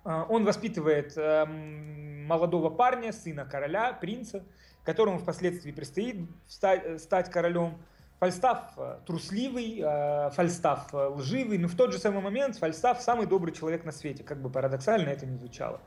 Э, 0.03 0.23
он 0.29 0.45
воспитывает 0.45 1.13
эм, 1.17 2.25
молодого 2.25 2.69
парня, 2.69 3.11
сына 3.11 3.45
короля, 3.45 3.93
принца, 3.93 4.43
которому 4.83 5.19
впоследствии 5.19 5.71
предстоит 5.71 6.29
стать, 6.47 7.01
стать 7.01 7.29
королем. 7.29 7.77
Фальстаф 8.19 8.73
э, 8.77 8.99
трусливый, 9.05 9.81
э, 9.83 10.29
Фальстаф 10.31 10.93
э, 10.93 11.07
лживый, 11.07 11.57
но 11.57 11.67
в 11.67 11.75
тот 11.75 11.91
же 11.91 11.99
самый 11.99 12.21
момент 12.21 12.57
Фальстаф 12.57 13.01
самый 13.01 13.27
добрый 13.27 13.53
человек 13.53 13.83
на 13.83 13.91
свете, 13.91 14.23
как 14.23 14.41
бы 14.41 14.49
парадоксально 14.49 15.09
это 15.09 15.25
не 15.25 15.37
звучало. 15.37 15.81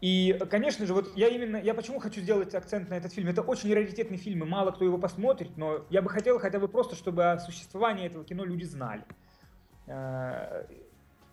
И, 0.00 0.38
конечно 0.50 0.86
же, 0.86 0.94
вот 0.94 1.16
я 1.16 1.28
именно, 1.28 1.56
я 1.56 1.74
почему 1.74 1.98
хочу 1.98 2.20
сделать 2.20 2.54
акцент 2.54 2.88
на 2.88 2.94
этот 2.94 3.12
фильм. 3.12 3.28
Это 3.28 3.42
очень 3.42 3.72
раритетный 3.74 4.16
фильм, 4.16 4.44
и 4.44 4.46
мало 4.46 4.70
кто 4.70 4.84
его 4.84 4.96
посмотрит, 4.98 5.56
но 5.56 5.84
я 5.90 6.02
бы 6.02 6.08
хотел 6.08 6.38
хотя 6.38 6.60
бы 6.60 6.68
просто, 6.68 6.94
чтобы 6.94 7.32
о 7.32 7.38
существовании 7.38 8.06
этого 8.06 8.24
кино 8.24 8.44
люди 8.44 8.64
знали. 8.64 9.04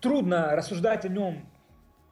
Трудно 0.00 0.56
рассуждать 0.56 1.04
о 1.04 1.08
нем, 1.08 1.48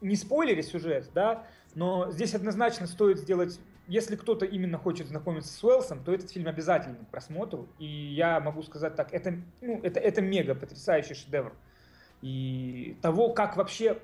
не 0.00 0.14
спойлеря 0.14 0.62
сюжет, 0.62 1.10
да, 1.12 1.44
но 1.74 2.10
здесь 2.12 2.34
однозначно 2.34 2.86
стоит 2.86 3.18
сделать 3.18 3.58
если 3.86 4.16
кто-то 4.16 4.46
именно 4.46 4.78
хочет 4.78 5.08
знакомиться 5.08 5.52
с 5.52 5.62
Уэллсом, 5.62 6.02
то 6.04 6.14
этот 6.14 6.30
фильм 6.30 6.48
обязательно 6.48 6.96
к 6.96 7.08
просмотру. 7.08 7.68
И 7.78 7.86
я 7.86 8.40
могу 8.40 8.62
сказать 8.62 8.94
так, 8.94 9.12
это, 9.12 9.34
ну, 9.60 9.80
это, 9.82 10.00
это 10.00 10.22
мега 10.22 10.54
потрясающий 10.54 11.14
шедевр. 11.14 11.54
И 12.22 12.96
того, 13.02 13.34
как 13.34 13.56
вообще, 13.56 13.98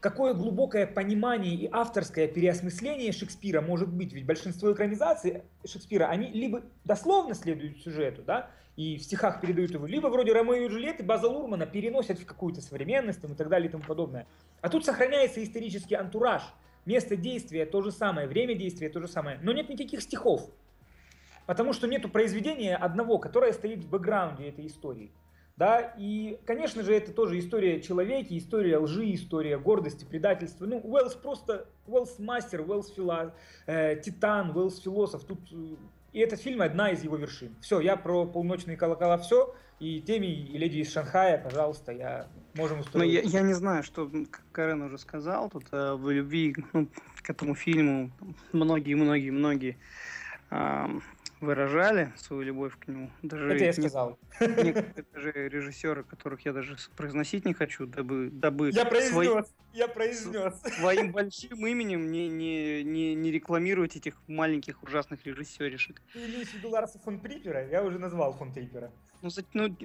какое 0.00 0.34
глубокое 0.34 0.86
понимание 0.86 1.54
и 1.54 1.68
авторское 1.70 2.26
переосмысление 2.26 3.12
Шекспира 3.12 3.60
может 3.60 3.88
быть. 3.88 4.12
Ведь 4.12 4.26
большинство 4.26 4.72
экранизаций 4.72 5.42
Шекспира, 5.64 6.06
они 6.06 6.28
либо 6.28 6.62
дословно 6.84 7.34
следуют 7.34 7.78
сюжету, 7.78 8.22
да, 8.22 8.50
и 8.76 8.96
в 8.96 9.02
стихах 9.02 9.40
передают 9.40 9.72
его, 9.72 9.86
либо 9.86 10.08
вроде 10.08 10.32
Ромео 10.32 10.54
и 10.54 10.68
Джульетты 10.68 11.02
База 11.02 11.28
Лурмана 11.28 11.66
переносят 11.66 12.18
в 12.18 12.26
какую-то 12.26 12.60
современность 12.60 13.22
и 13.22 13.34
так 13.34 13.48
далее 13.48 13.68
и 13.68 13.70
тому 13.70 13.84
подобное. 13.84 14.26
А 14.60 14.68
тут 14.68 14.84
сохраняется 14.84 15.42
исторический 15.42 15.94
антураж– 15.94 16.42
Место 16.86 17.16
действия 17.16 17.66
то 17.66 17.82
же 17.82 17.92
самое, 17.92 18.26
время 18.26 18.54
действия 18.54 18.88
то 18.88 19.00
же 19.00 19.08
самое, 19.08 19.38
но 19.42 19.52
нет 19.52 19.68
никаких 19.68 20.00
стихов. 20.00 20.50
Потому 21.46 21.72
что 21.72 21.86
нету 21.86 22.08
произведения 22.08 22.76
одного, 22.76 23.18
которое 23.18 23.52
стоит 23.52 23.84
в 23.84 23.90
бэкграунде 23.90 24.48
этой 24.48 24.66
истории. 24.66 25.10
Да, 25.60 25.92
и, 25.98 26.38
конечно 26.46 26.82
же, 26.82 26.94
это 26.94 27.12
тоже 27.12 27.38
история 27.38 27.82
человека, 27.82 28.28
история 28.30 28.78
лжи, 28.78 29.12
история 29.12 29.58
гордости, 29.58 30.06
предательства. 30.06 30.64
Ну, 30.64 30.80
Уэллс 30.82 31.14
просто, 31.16 31.66
Уэллс 31.86 32.18
мастер, 32.18 32.62
Уэллс 32.62 32.94
фила, 32.94 33.34
э, 33.66 34.00
титан, 34.02 34.56
Уэллс 34.56 34.80
философ. 34.80 35.22
Тут, 35.24 35.40
э, 35.52 35.74
и 36.14 36.18
этот 36.20 36.40
фильм 36.40 36.62
одна 36.62 36.92
из 36.92 37.04
его 37.04 37.16
вершин. 37.16 37.54
Все, 37.60 37.78
я 37.80 37.96
про 37.96 38.24
полночные 38.24 38.78
колокола 38.78 39.18
все. 39.18 39.54
И 39.80 40.00
Теми 40.00 40.28
и 40.28 40.56
Леди 40.56 40.78
из 40.78 40.90
Шанхая, 40.92 41.36
пожалуйста, 41.36 41.92
я 41.92 42.28
можем 42.54 42.80
устроить. 42.80 43.22
Ну, 43.24 43.28
я, 43.28 43.40
я 43.40 43.42
не 43.42 43.52
знаю, 43.52 43.82
что 43.82 44.10
Карен 44.52 44.80
уже 44.80 44.96
сказал. 44.96 45.50
Тут 45.50 45.66
э, 45.72 45.92
в 45.92 46.10
любви 46.10 46.56
ну, 46.72 46.88
к 47.22 47.28
этому 47.28 47.54
фильму 47.54 48.10
многие-многие-многие 48.52 49.76
выражали 51.40 52.12
свою 52.16 52.42
любовь 52.42 52.78
к 52.78 52.88
нему. 52.88 53.10
Даже 53.22 53.54
Это 53.54 53.64
я 53.64 53.72
сказал. 53.72 54.18
Некоторые 54.40 55.04
даже 55.12 55.48
режиссеры, 55.48 56.04
которых 56.04 56.44
я 56.44 56.52
даже 56.52 56.76
произносить 56.96 57.44
не 57.44 57.54
хочу, 57.54 57.86
дабы... 57.86 58.30
дабы 58.30 58.70
я 58.70 58.84
произнес, 58.84 59.12
свой, 59.12 59.44
я 59.72 59.88
произнес. 59.88 60.60
Своим 60.78 61.12
большим 61.12 61.66
именем 61.66 62.10
не, 62.10 62.28
не, 62.28 62.84
не, 62.84 63.14
не 63.14 63.30
рекламировать 63.30 63.96
этих 63.96 64.16
маленьких 64.26 64.82
ужасных 64.82 65.24
режиссеришек. 65.24 66.02
Виду 66.14 66.68
Ларса 66.68 66.98
фон 66.98 67.20
Трипера? 67.20 67.66
Я 67.68 67.82
уже 67.82 67.98
назвал 67.98 68.32
фон 68.32 68.52
Трипера. 68.52 68.90
Ну, 69.22 69.30
ну, 69.52 69.76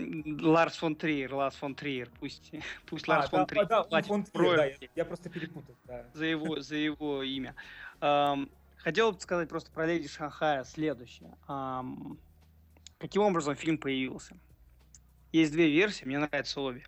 Ларс 0.50 0.78
фон 0.78 0.96
Триер, 0.96 1.34
Ларс 1.34 1.56
фон 1.56 1.76
Триер, 1.76 2.10
пусть, 2.20 2.52
пусть 2.86 3.08
а, 3.10 3.12
Ларс 3.12 3.30
да, 3.30 3.38
фон 3.38 3.48
Триер 3.48 3.68
да, 3.68 3.84
платит 3.84 4.08
фон 4.08 4.24
Триер, 4.24 4.56
да, 4.56 4.66
я, 4.66 4.76
я 4.96 5.06
просто 5.06 5.30
перепутал. 5.30 5.76
Да. 5.84 6.06
За, 6.14 6.26
его, 6.26 6.62
за 6.62 6.76
его 6.76 7.22
имя. 7.22 7.54
Um, 8.00 8.50
хотел 8.86 9.12
бы 9.12 9.20
сказать 9.20 9.50
просто 9.50 9.72
про 9.72 9.88
Леди 9.88 10.08
Шанхая 10.08 10.64
следующее. 10.64 11.36
Um, 11.48 12.20
каким 13.00 13.24
образом 13.24 13.56
фильм 13.56 13.80
появился? 13.80 14.38
Есть 15.32 15.52
две 15.52 15.70
версии, 15.72 16.06
мне 16.06 16.20
нравятся 16.20 16.62
обе. 16.62 16.84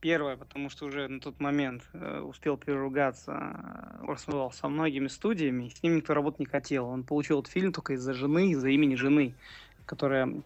Первая, 0.00 0.36
потому 0.36 0.68
что 0.68 0.84
уже 0.84 1.08
на 1.08 1.20
тот 1.20 1.40
момент 1.40 1.88
э, 1.94 2.20
успел 2.20 2.58
переругаться 2.58 3.32
э, 3.32 4.10
Орсон 4.10 4.52
со 4.52 4.68
многими 4.68 5.06
студиями, 5.06 5.68
с 5.68 5.82
ним 5.82 5.96
никто 5.96 6.12
работать 6.12 6.40
не 6.40 6.46
хотел. 6.46 6.86
Он 6.86 7.02
получил 7.02 7.40
этот 7.40 7.50
фильм 7.50 7.72
только 7.72 7.94
из-за 7.94 8.12
жены, 8.12 8.50
из-за 8.50 8.68
имени 8.68 8.96
жены, 8.96 9.34
которая 9.86 10.42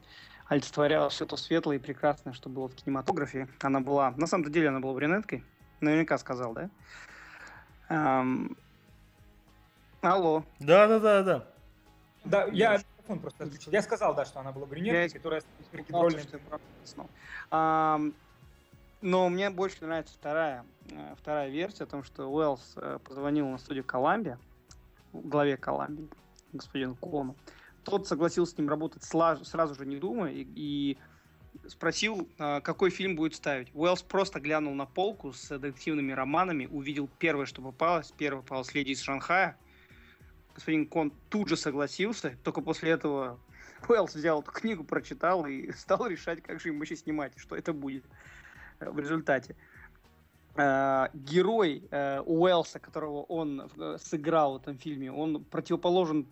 олицетворяла 0.46 1.08
все 1.08 1.26
то 1.26 1.36
светлое 1.36 1.76
и 1.76 1.80
прекрасное, 1.80 2.32
что 2.32 2.48
было 2.48 2.68
в 2.68 2.76
кинематографе. 2.76 3.48
Она 3.60 3.80
была, 3.80 4.12
на 4.12 4.26
самом 4.26 4.52
деле, 4.52 4.68
она 4.68 4.78
была 4.78 4.94
брюнеткой. 4.94 5.42
Наверняка 5.80 6.16
сказал, 6.18 6.54
да? 6.54 6.70
Эм... 7.88 8.56
Алло. 10.06 10.44
Да, 10.60 10.86
да, 10.86 10.98
да, 11.00 11.22
да. 11.22 11.46
Да, 12.24 12.44
я 12.52 12.78
микрофон 13.06 13.20
просто 13.20 13.44
отключил. 13.44 13.72
Я 13.72 13.82
сказал, 13.82 14.14
да, 14.14 14.24
что 14.24 14.40
она 14.40 14.52
была 14.52 14.66
брюнеткой, 14.66 15.08
которая 15.10 15.40
с 15.40 15.44
но 19.02 19.28
мне 19.28 19.50
больше 19.50 19.84
нравится 19.84 20.14
вторая, 20.14 20.64
э, 20.90 21.14
вторая 21.20 21.50
версия 21.50 21.84
о 21.84 21.86
том, 21.86 22.02
что 22.02 22.28
Уэллс 22.32 22.72
э, 22.76 22.98
позвонил 23.04 23.46
на 23.48 23.58
студию 23.58 23.84
Коламбия, 23.84 24.38
главе 25.12 25.56
Коламбии, 25.56 26.08
господину 26.52 26.96
Кону, 26.96 27.36
тот 27.84 28.08
согласился 28.08 28.54
с 28.54 28.58
ним 28.58 28.68
работать 28.68 29.04
сразу 29.04 29.74
же, 29.74 29.86
не 29.86 29.96
думая, 29.96 30.32
и, 30.32 30.46
и 30.54 30.98
спросил, 31.68 32.28
а, 32.38 32.60
какой 32.60 32.90
фильм 32.90 33.16
будет 33.16 33.34
ставить. 33.34 33.68
Уэллс 33.74 34.02
просто 34.02 34.40
глянул 34.40 34.74
на 34.74 34.86
полку 34.86 35.32
с 35.32 35.56
детективными 35.56 36.12
романами, 36.12 36.66
увидел 36.66 37.08
первое, 37.18 37.46
что 37.46 37.62
попалось, 37.62 38.12
первое 38.16 38.42
попалось 38.42 38.74
«Леди 38.74 38.92
из 38.92 39.02
Шанхая». 39.02 39.56
Господин 40.56 40.86
Кон 40.86 41.12
тут 41.28 41.48
же 41.48 41.56
согласился, 41.56 42.34
только 42.42 42.62
после 42.62 42.90
этого 42.90 43.38
Уэллс 43.86 44.14
взял 44.14 44.40
эту 44.40 44.50
книгу, 44.50 44.84
прочитал 44.84 45.46
и 45.46 45.70
стал 45.76 46.06
решать, 46.06 46.42
как 46.42 46.60
же 46.60 46.68
ему 46.68 46.78
вообще 46.78 46.96
снимать, 46.96 47.32
что 47.36 47.56
это 47.56 47.72
будет 47.72 48.04
э, 48.80 48.90
в 48.90 48.98
результате. 48.98 49.54
Uh, 50.54 51.10
герой 51.12 51.86
uh, 51.90 52.22
Уэллса, 52.22 52.78
которого 52.78 53.24
он 53.24 53.60
uh, 53.60 53.98
сыграл 53.98 54.54
в 54.54 54.62
этом 54.62 54.78
фильме, 54.78 55.12
он 55.12 55.44
противоположен 55.44 56.26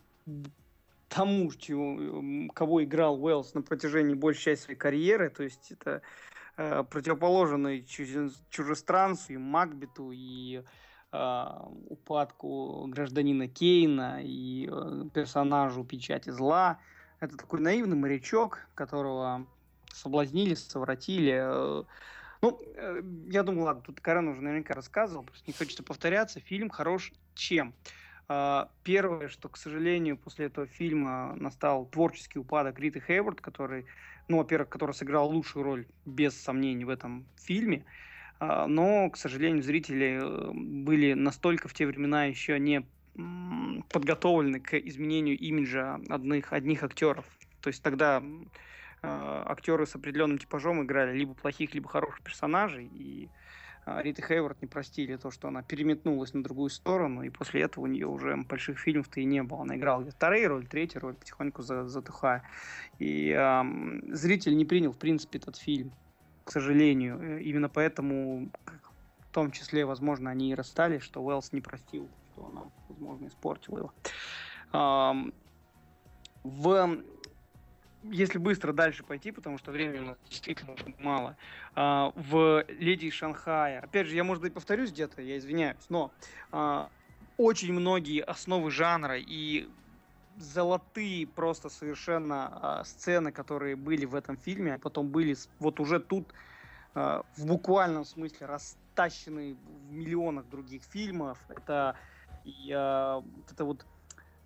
тому, 1.11 1.53
чего, 1.53 2.49
кого 2.55 2.83
играл 2.83 3.23
Уэллс 3.23 3.53
на 3.53 3.61
протяжении 3.61 4.15
большей 4.15 4.45
части 4.45 4.65
своей 4.65 4.79
карьеры. 4.79 5.29
То 5.29 5.43
есть 5.43 5.71
это 5.71 6.01
э, 6.57 6.83
противоположный 6.85 7.85
чужестранцу 7.85 9.35
и 9.35 9.37
Макбету, 9.37 10.11
и 10.13 10.57
э, 10.57 10.63
упадку 11.89 12.87
гражданина 12.89 13.49
Кейна, 13.49 14.21
и 14.23 14.69
э, 14.71 15.05
персонажу 15.13 15.85
Печати 15.85 16.31
Зла. 16.31 16.79
Это 17.21 17.37
такой 17.37 17.61
наивный 17.61 17.97
морячок, 17.97 18.67
которого 18.75 19.47
соблазнили, 19.93 20.55
совратили. 20.55 21.33
Э, 21.35 21.85
ну, 22.43 22.61
э, 22.77 23.03
я 23.29 23.43
думаю, 23.43 23.65
ладно, 23.65 23.83
тут 23.83 24.01
Карен 24.01 24.29
уже 24.29 24.43
наверняка 24.43 24.75
рассказывал, 24.75 25.25
просто 25.25 25.45
не 25.47 25.55
хочется 25.55 25.83
повторяться. 25.83 26.41
Фильм 26.41 26.69
хорош 26.69 27.13
чем? 27.35 27.75
А, 28.27 28.71
первое, 28.83 29.29
что, 29.29 29.49
к 29.49 29.57
сожалению, 29.57 30.17
после 30.17 30.47
этого 30.47 30.67
фильма 30.67 31.35
настал 31.37 31.87
творческий 31.87 32.39
упадок 32.39 32.79
Риты 32.79 33.01
Хейворд, 33.01 33.41
который, 33.41 33.87
ну, 34.29 34.39
во-первых, 34.39 34.69
который 34.69 34.93
сыграл 34.93 35.31
лучшую 35.31 35.63
роль, 35.63 35.87
без 36.07 36.41
сомнений, 36.41 36.85
в 36.85 36.89
этом 36.89 37.27
фильме. 37.37 37.85
А, 37.85 38.05
но, 38.67 39.11
к 39.11 39.17
сожалению, 39.17 39.63
зрители 39.63 40.19
э, 40.21 40.51
были 40.53 41.15
настолько 41.15 41.69
в 41.69 41.75
те 41.75 41.87
времена 41.87 42.25
еще 42.25 42.59
не 42.59 42.87
подготовлены 43.91 44.59
к 44.59 44.75
изменению 44.75 45.39
имиджа 45.39 46.01
одних, 46.09 46.53
одних 46.53 46.83
актеров. 46.83 47.25
То 47.61 47.69
есть 47.69 47.83
тогда 47.83 48.21
э, 48.21 48.23
актеры 49.03 49.87
с 49.87 49.95
определенным 49.95 50.39
типажом 50.39 50.83
играли 50.83 51.17
либо 51.17 51.35
плохих, 51.35 51.75
либо 51.75 51.89
хороших 51.89 52.23
персонажей, 52.23 52.91
и 52.93 53.29
а, 53.87 54.03
Риты 54.03 54.23
Хейворд 54.23 54.61
не 54.63 54.69
простили 54.69 55.17
то, 55.17 55.31
что 55.31 55.49
она 55.49 55.63
переметнулась 55.63 56.33
на 56.33 56.43
другую 56.43 56.71
сторону, 56.71 57.23
и 57.23 57.31
после 57.31 57.63
этого 57.63 57.85
у 57.85 57.87
нее 57.87 58.07
уже 58.07 58.37
больших 58.37 58.79
фильмов-то 58.79 59.21
и 59.21 59.25
не 59.25 59.43
было. 59.43 59.63
Она 59.63 59.77
играла 59.77 60.05
вторые 60.11 60.47
роли, 60.47 60.65
третья 60.65 61.01
роль, 61.01 61.15
потихоньку 61.15 61.63
затухая. 61.63 62.43
И 62.99 63.31
эм, 63.31 64.03
зритель 64.15 64.57
не 64.57 64.65
принял, 64.65 64.93
в 64.93 64.99
принципе, 64.99 65.39
этот 65.39 65.57
фильм, 65.57 65.93
к 66.45 66.53
сожалению. 66.53 67.21
Э, 67.21 67.43
именно 67.43 67.69
поэтому, 67.69 68.51
в 69.19 69.33
том 69.33 69.51
числе, 69.51 69.85
возможно, 69.85 70.31
они 70.31 70.51
и 70.51 70.55
расстались, 70.55 71.03
что 71.03 71.23
Уэллс 71.23 71.53
не 71.53 71.61
простил, 71.61 72.09
что 72.33 72.47
она, 72.47 72.63
возможно, 72.89 73.27
испортила 73.27 73.79
его. 73.79 73.93
В 76.43 77.05
если 78.11 78.39
быстро 78.39 78.73
дальше 78.73 79.03
пойти, 79.03 79.31
потому 79.31 79.59
что 79.59 79.73
времени 79.73 80.01
у 80.01 80.07
нас 80.09 80.19
действительно 80.29 80.77
мало, 80.99 81.37
а, 81.75 82.13
в 82.15 82.65
«Леди 82.69 83.11
Шанхая», 83.11 83.81
опять 83.81 84.07
же, 84.07 84.15
я, 84.15 84.25
может 84.25 84.43
быть, 84.43 84.53
повторюсь 84.53 84.91
где-то, 84.91 85.23
я 85.23 85.39
извиняюсь, 85.39 85.87
но 85.89 86.13
а, 86.53 86.91
очень 87.37 87.73
многие 87.73 88.23
основы 88.23 88.71
жанра 88.71 89.19
и 89.19 89.69
золотые 90.39 91.27
просто 91.27 91.69
совершенно 91.69 92.81
а, 92.81 92.85
сцены, 92.85 93.33
которые 93.33 93.77
были 93.77 94.05
в 94.05 94.15
этом 94.15 94.37
фильме, 94.37 94.75
а 94.75 94.79
потом 94.79 95.09
были 95.09 95.37
вот 95.59 95.81
уже 95.81 96.01
тут 96.01 96.33
в 96.95 97.25
буквальном 97.45 98.05
смысле 98.05 98.47
растащены 98.47 99.57
в 99.89 99.93
миллионах 99.93 100.49
других 100.49 100.85
фильмов. 100.85 101.41
Это, 101.49 101.97
и, 102.45 102.69
это 102.69 103.65
вот 103.65 103.85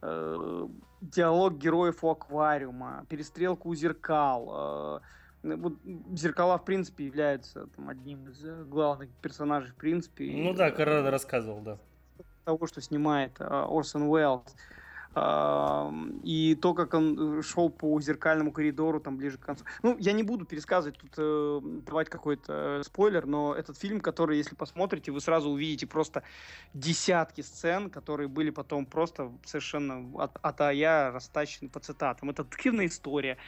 э, 0.03 0.69
диалог 1.01 1.59
героев 1.59 2.03
у 2.05 2.11
аквариума, 2.11 3.05
перестрелку 3.09 3.69
у 3.69 3.75
зеркал. 3.75 5.01
Э, 5.43 5.57
вот 5.57 5.75
зеркала, 6.13 6.59
в 6.59 6.65
принципе, 6.65 7.07
являются 7.07 7.67
там, 7.77 7.89
одним 7.89 8.29
из 8.29 8.45
э, 8.45 8.65
главных 8.65 9.11
персонажей, 9.23 9.71
в 9.71 9.77
принципе. 9.77 10.31
Ну 10.35 10.55
да, 10.55 10.71
Карада 10.71 11.11
рассказывал, 11.11 11.61
да. 11.61 11.79
Того, 12.45 12.67
что 12.67 12.81
снимает 12.81 13.33
э, 13.41 13.45
Орсон 13.45 14.03
Уэллс. 14.03 14.55
И 15.17 16.59
то, 16.61 16.75
как 16.75 16.95
он 16.95 17.43
шел 17.43 17.71
по 17.71 18.01
зеркальному 18.01 18.53
коридору, 18.53 19.01
там 19.01 19.17
ближе 19.17 19.39
к 19.39 19.41
концу. 19.41 19.65
Ну, 19.83 19.97
я 19.99 20.13
не 20.13 20.23
буду 20.23 20.45
пересказывать 20.45 20.99
тут, 20.99 21.11
э, 21.17 21.61
давать 21.87 22.09
какой-то 22.09 22.83
спойлер, 22.85 23.27
но 23.27 23.55
этот 23.55 23.79
фильм, 23.79 24.01
который, 24.01 24.37
если 24.37 24.55
посмотрите, 24.55 25.11
вы 25.11 25.21
сразу 25.21 25.51
увидите 25.51 25.87
просто 25.87 26.23
десятки 26.75 27.41
сцен, 27.41 27.91
которые 27.91 28.29
были 28.29 28.51
потом 28.51 28.87
просто 28.87 29.33
совершенно 29.45 30.09
от, 30.23 30.39
от 30.43 30.61
А 30.61 30.73
я 30.73 31.11
растащены 31.11 31.69
по 31.69 31.81
цитатам. 31.81 32.31
Это 32.31 32.45
детективная 32.45 32.87
история. 32.87 33.39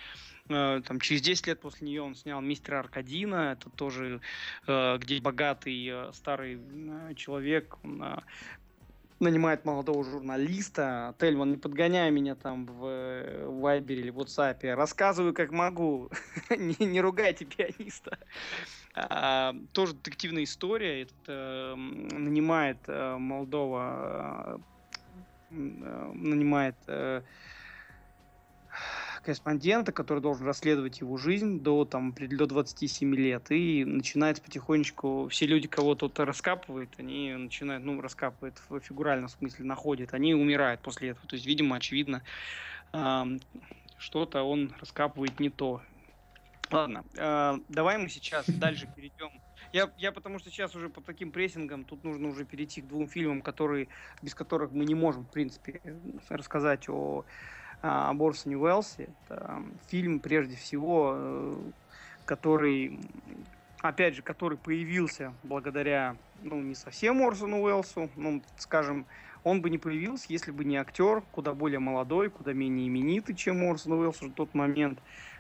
Э, 0.49 0.81
там, 0.85 0.99
через 1.01 1.23
10 1.23 1.47
лет 1.47 1.61
после 1.61 1.87
нее 1.87 2.03
он 2.03 2.15
снял 2.15 2.41
«Мистера 2.41 2.81
Аркадина». 2.81 3.53
Это 3.53 3.71
тоже, 3.71 4.21
э, 4.67 4.99
где 4.99 5.21
богатый 5.21 5.89
э, 5.89 6.13
старый 6.13 6.59
человек 7.15 7.77
нанимает 9.21 9.65
молодого 9.65 10.03
журналиста. 10.05 11.15
Тельман, 11.19 11.53
не 11.53 11.57
подгоняй 11.57 12.11
меня 12.11 12.35
там 12.35 12.67
в 12.67 13.47
Вайбере 13.47 14.01
или 14.01 14.13
WhatsApp. 14.13 14.75
Рассказываю, 14.75 15.35
как 15.35 15.53
могу. 15.53 16.11
не, 16.51 16.75
не 16.85 17.01
ругайте 17.01 17.45
пианиста. 17.45 18.19
А, 18.95 19.55
тоже 19.73 19.95
детективная 19.95 20.45
история. 20.45 21.03
Это, 21.03 21.75
нанимает 21.77 22.89
молодого 22.89 24.61
нанимает 25.51 26.77
корреспондента, 29.23 29.93
который 29.93 30.21
должен 30.21 30.47
расследовать 30.47 31.01
его 31.01 31.17
жизнь 31.17 31.61
до, 31.61 31.85
там, 31.85 32.13
до 32.13 32.47
27 32.47 33.15
лет. 33.15 33.51
И 33.51 33.85
начинается 33.85 34.43
потихонечку, 34.43 35.29
все 35.29 35.47
люди, 35.47 35.69
кого 35.69 35.95
тут 35.95 36.19
раскапывают, 36.19 36.91
они 36.99 37.33
начинают, 37.35 37.85
ну, 37.85 38.01
раскапывают 38.01 38.61
в 38.69 38.81
фигуральном 38.81 39.29
смысле, 39.29 39.65
находят, 39.65 40.15
они 40.15 40.35
умирают 40.35 40.81
после 40.81 41.11
этого. 41.11 41.27
То 41.27 41.37
есть, 41.37 41.47
видимо, 41.47 41.77
очевидно, 41.77 42.23
э, 42.93 43.25
что-то 43.99 44.43
он 44.43 44.73
раскапывает 44.81 45.39
не 45.41 45.51
то. 45.51 45.83
Ладно, 46.71 47.05
э, 47.17 47.59
давай 47.69 47.99
мы 47.99 48.09
сейчас 48.09 48.47
дальше 48.49 48.89
перейдем. 48.95 49.31
Я, 49.73 49.91
я 49.99 50.11
потому 50.11 50.39
что 50.39 50.51
сейчас 50.51 50.75
уже 50.75 50.89
по 50.89 51.01
таким 51.01 51.31
прессингам 51.31 51.85
тут 51.85 52.03
нужно 52.03 52.29
уже 52.29 52.45
перейти 52.45 52.83
к 52.83 52.89
двум 52.89 53.07
фильмам, 53.07 53.41
которые, 53.41 53.87
без 54.21 54.35
которых 54.35 54.73
мы 54.73 54.85
не 54.85 54.95
можем, 54.95 55.25
в 55.25 55.31
принципе, 55.31 55.81
рассказать 56.29 56.89
о 56.89 57.25
Борсоне 57.83 58.57
Уэллсе. 58.57 59.09
Это 59.25 59.63
фильм, 59.89 60.21
прежде 60.21 60.57
всего, 60.57 61.13
э, 61.15 61.57
который, 62.25 63.01
опять 63.81 64.17
же, 64.17 64.23
который 64.23 64.59
появился 64.59 65.33
благодаря, 65.43 66.17
ну, 66.43 66.61
не 66.61 66.75
совсем 66.75 67.23
Орсону 67.23 67.63
Уэллсу, 67.63 68.11
ну, 68.17 68.43
скажем, 68.57 69.07
он 69.45 69.63
бы 69.63 69.71
не 69.71 69.79
появился, 69.79 70.27
если 70.29 70.51
бы 70.51 70.65
не 70.65 70.77
актер, 70.77 71.23
куда 71.33 71.55
более 71.55 71.79
молодой, 71.79 72.29
куда 72.31 72.53
менее 72.53 72.89
именитый, 72.89 73.35
чем 73.35 73.63
Орсон 73.63 73.93
Уэллс 73.93 74.21
в 74.21 74.33
тот 74.33 74.55
момент. 74.55 74.99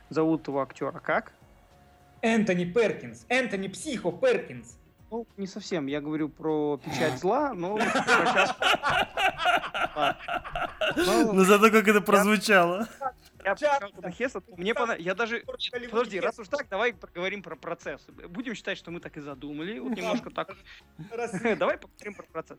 Зовут 0.09 0.48
его 0.48 0.62
актера 0.62 0.98
как? 0.98 1.33
Энтони 2.22 2.64
Перкинс. 2.64 3.26
Энтони 3.29 3.68
Психо 3.68 4.11
Перкинс. 4.11 4.76
Ну, 5.11 5.26
не 5.37 5.46
совсем. 5.46 5.87
Я 5.87 6.00
говорю 6.00 6.29
про 6.29 6.79
печать 6.79 7.18
зла, 7.18 7.53
но 7.53 7.79
сейчас 7.81 8.57
но 10.96 11.33
ну, 11.33 11.44
зато 11.44 11.70
как 11.70 11.88
это 11.88 12.00
прозвучало. 12.00 12.88
Я 13.44 13.57
Хеса, 14.11 14.42
мне 14.57 14.74
понравилось. 14.74 15.07
Я 15.07 15.14
даже... 15.14 15.42
Подожди, 15.90 16.20
раз 16.20 16.38
уж 16.38 16.48
так, 16.48 16.68
давай 16.68 16.92
поговорим 16.92 17.42
про 17.42 17.57
процесс. 17.57 18.03
Будем 18.29 18.55
считать, 18.55 18.79
что 18.79 18.90
мы 18.90 19.00
так 19.00 19.16
и 19.16 19.20
задумали. 19.20 19.79
Вот 19.79 19.96
немножко 19.96 20.31
так. 20.31 20.55
Давай 21.59 21.79
поговорим 21.79 22.14
про 22.14 22.26
процесс. 22.26 22.59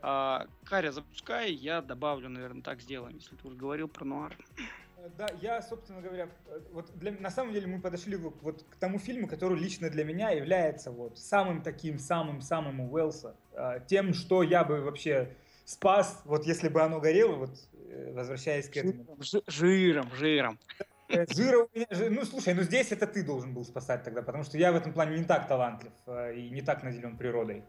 А, 0.00 0.46
Каря, 0.64 0.92
запускай, 0.92 1.52
я 1.52 1.80
добавлю, 1.80 2.28
наверное, 2.28 2.62
так 2.62 2.80
сделаем, 2.80 3.16
если 3.16 3.36
ты 3.36 3.48
уже 3.48 3.56
говорил 3.56 3.88
про 3.88 4.04
нуар. 4.04 4.36
Да, 5.18 5.28
я, 5.40 5.60
собственно 5.60 6.00
говоря, 6.00 6.28
вот 6.72 6.90
для, 6.94 7.12
на 7.12 7.30
самом 7.30 7.52
деле 7.52 7.66
мы 7.66 7.80
подошли 7.80 8.16
вот, 8.16 8.36
вот 8.42 8.64
к 8.70 8.76
тому 8.76 8.98
фильму, 8.98 9.28
который 9.28 9.58
лично 9.58 9.90
для 9.90 10.04
меня 10.04 10.30
является 10.30 10.90
вот 10.90 11.18
самым 11.18 11.62
таким, 11.62 11.98
самым-самым 11.98 12.80
Уэлса, 12.80 13.36
а, 13.52 13.80
тем, 13.80 14.14
что 14.14 14.42
я 14.42 14.64
бы 14.64 14.80
вообще 14.80 15.36
спас, 15.64 16.22
вот 16.24 16.46
если 16.46 16.68
бы 16.68 16.82
оно 16.82 17.00
горело, 17.00 17.36
вот 17.36 17.50
э, 17.88 18.12
возвращаясь 18.12 18.68
к 18.68 18.76
этому. 18.76 19.06
Жиром, 19.46 20.10
жиром. 20.14 20.58
Э, 21.08 21.26
жира 21.28 21.64
у 21.64 21.68
меня, 21.74 21.86
ну 22.10 22.24
слушай, 22.24 22.54
ну 22.54 22.62
здесь 22.62 22.92
это 22.92 23.06
ты 23.06 23.24
должен 23.24 23.54
был 23.54 23.64
спасать 23.64 24.04
тогда, 24.04 24.22
потому 24.22 24.44
что 24.44 24.58
я 24.58 24.72
в 24.72 24.76
этом 24.76 24.92
плане 24.92 25.18
не 25.18 25.24
так 25.24 25.48
талантлив 25.48 25.92
э, 26.06 26.36
и 26.36 26.50
не 26.50 26.62
так 26.62 26.82
наделен 26.82 27.16
природой. 27.16 27.64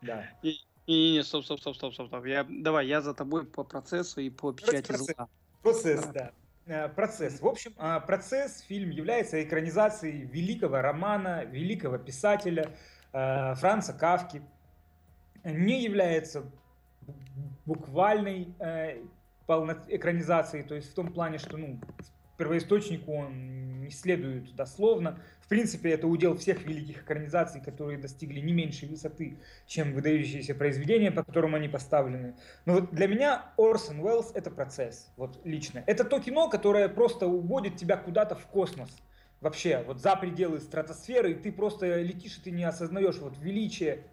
Да. 0.00 0.24
И, 0.42 0.56
и 0.86 1.12
не, 1.12 1.22
стоп, 1.22 1.44
стоп, 1.44 1.60
стоп, 1.60 1.76
стоп, 1.76 1.94
стоп, 1.94 2.08
стоп. 2.08 2.24
Я, 2.24 2.46
давай, 2.48 2.86
я 2.86 3.00
за 3.00 3.14
тобой 3.14 3.46
по 3.46 3.64
процессу 3.64 4.20
и 4.20 4.30
по 4.30 4.52
печати 4.52 4.88
процесс, 4.88 5.14
зла. 5.16 5.28
Процесс, 5.62 6.06
да. 6.06 6.32
да. 6.66 6.88
Процесс. 6.88 7.40
В 7.40 7.46
общем, 7.46 7.72
а, 7.78 8.00
процесс, 8.00 8.60
фильм 8.60 8.90
является 8.90 9.42
экранизацией 9.42 10.24
великого 10.24 10.82
романа, 10.82 11.44
великого 11.44 11.98
писателя 11.98 12.70
Франца 13.12 13.92
Кавки. 13.92 14.42
Не 15.44 15.84
является 15.84 16.50
буквальной 17.66 18.54
э, 18.58 19.02
экранизации, 19.88 20.62
то 20.62 20.74
есть 20.74 20.90
в 20.92 20.94
том 20.94 21.12
плане, 21.12 21.38
что 21.38 21.56
ну, 21.56 21.78
первоисточнику 22.36 23.12
он 23.12 23.84
не 23.84 23.90
следует 23.90 24.54
дословно. 24.54 25.20
В 25.40 25.48
принципе, 25.48 25.90
это 25.90 26.06
удел 26.06 26.36
всех 26.36 26.64
великих 26.64 27.02
экранизаций, 27.02 27.60
которые 27.60 27.98
достигли 27.98 28.40
не 28.40 28.52
меньшей 28.52 28.88
высоты, 28.88 29.38
чем 29.66 29.92
выдающиеся 29.92 30.54
произведения, 30.54 31.10
по 31.10 31.22
которым 31.22 31.54
они 31.54 31.68
поставлены. 31.68 32.34
Но 32.64 32.74
вот 32.74 32.94
для 32.94 33.06
меня 33.06 33.52
Орсон 33.58 34.00
Уэллс— 34.00 34.32
это 34.34 34.50
процесс, 34.50 35.12
вот 35.16 35.38
лично. 35.44 35.84
Это 35.86 36.04
то 36.04 36.18
кино, 36.18 36.48
которое 36.48 36.88
просто 36.88 37.26
уводит 37.26 37.76
тебя 37.76 37.96
куда-то 37.96 38.34
в 38.34 38.46
космос. 38.46 38.90
Вообще, 39.40 39.84
вот 39.86 40.00
за 40.00 40.16
пределы 40.16 40.60
стратосферы, 40.60 41.32
и 41.32 41.34
ты 41.34 41.52
просто 41.52 42.00
летишь, 42.00 42.38
и 42.38 42.40
ты 42.40 42.50
не 42.50 42.64
осознаешь 42.64 43.18
вот 43.18 43.36
величие. 43.38 44.04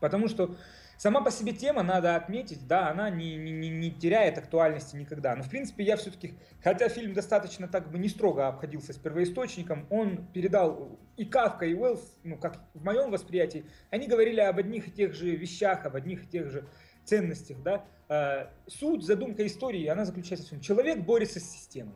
Потому 0.00 0.26
что 0.26 0.56
Сама 0.98 1.20
по 1.20 1.30
себе 1.30 1.52
тема, 1.52 1.84
надо 1.84 2.16
отметить, 2.16 2.66
да, 2.66 2.90
она 2.90 3.08
не, 3.08 3.36
не, 3.36 3.70
не 3.70 3.90
теряет 3.92 4.36
актуальности 4.36 4.96
никогда. 4.96 5.36
Но, 5.36 5.44
в 5.44 5.48
принципе, 5.48 5.84
я 5.84 5.96
все-таки, 5.96 6.34
хотя 6.60 6.88
фильм 6.88 7.14
достаточно 7.14 7.68
так 7.68 7.88
бы 7.92 8.00
не 8.00 8.08
строго 8.08 8.48
обходился 8.48 8.92
с 8.92 8.96
первоисточником, 8.96 9.86
он 9.90 10.26
передал 10.32 10.98
и 11.16 11.24
Кавка, 11.24 11.66
и 11.66 11.74
Уэллс, 11.74 12.18
ну, 12.24 12.36
как 12.36 12.58
в 12.74 12.82
моем 12.82 13.12
восприятии, 13.12 13.64
они 13.90 14.08
говорили 14.08 14.40
об 14.40 14.58
одних 14.58 14.88
и 14.88 14.90
тех 14.90 15.14
же 15.14 15.36
вещах, 15.36 15.86
об 15.86 15.94
одних 15.94 16.24
и 16.24 16.26
тех 16.26 16.50
же 16.50 16.66
ценностях, 17.04 17.62
да. 17.62 17.84
Э, 18.08 18.48
суть, 18.66 19.04
задумка 19.04 19.46
истории, 19.46 19.86
она 19.86 20.04
заключается 20.04 20.48
в 20.48 20.50
том, 20.50 20.60
человек 20.60 20.98
борется 20.98 21.38
с 21.38 21.44
системой. 21.44 21.94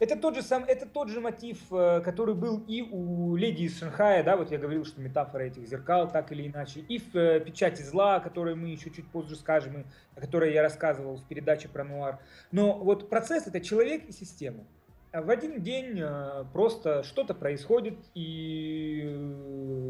Это 0.00 0.16
тот 0.16 0.34
же 0.34 0.42
сам, 0.42 0.64
это 0.64 0.86
тот 0.86 1.08
же 1.08 1.20
мотив, 1.20 1.58
э, 1.70 2.00
который 2.00 2.34
был 2.34 2.64
и 2.66 2.82
у 2.82 3.36
леди 3.36 3.62
из 3.62 3.78
Шанхая, 3.78 4.24
да, 4.24 4.36
вот 4.36 4.50
я 4.50 4.58
говорил, 4.58 4.84
что 4.84 5.00
метафора 5.00 5.44
этих 5.44 5.68
зеркал, 5.68 6.10
так 6.10 6.32
или 6.32 6.48
иначе, 6.48 6.80
и 6.80 6.98
в 6.98 7.14
э, 7.14 7.38
печати 7.38 7.82
зла, 7.82 8.16
о 8.16 8.20
которой 8.20 8.56
мы 8.56 8.70
еще 8.70 8.90
чуть 8.90 9.06
позже 9.06 9.36
скажем, 9.36 9.82
и 9.82 9.84
о 10.16 10.20
которой 10.20 10.52
я 10.52 10.62
рассказывал 10.62 11.16
в 11.16 11.24
передаче 11.28 11.68
про 11.68 11.84
нуар. 11.84 12.18
Но 12.50 12.76
вот 12.76 13.08
процесс 13.08 13.46
это 13.46 13.60
человек 13.60 14.04
и 14.08 14.12
система. 14.12 14.64
А 15.12 15.22
в 15.22 15.30
один 15.30 15.62
день 15.62 16.00
э, 16.02 16.44
просто 16.52 17.04
что-то 17.04 17.32
происходит, 17.32 17.96
и 18.14 19.16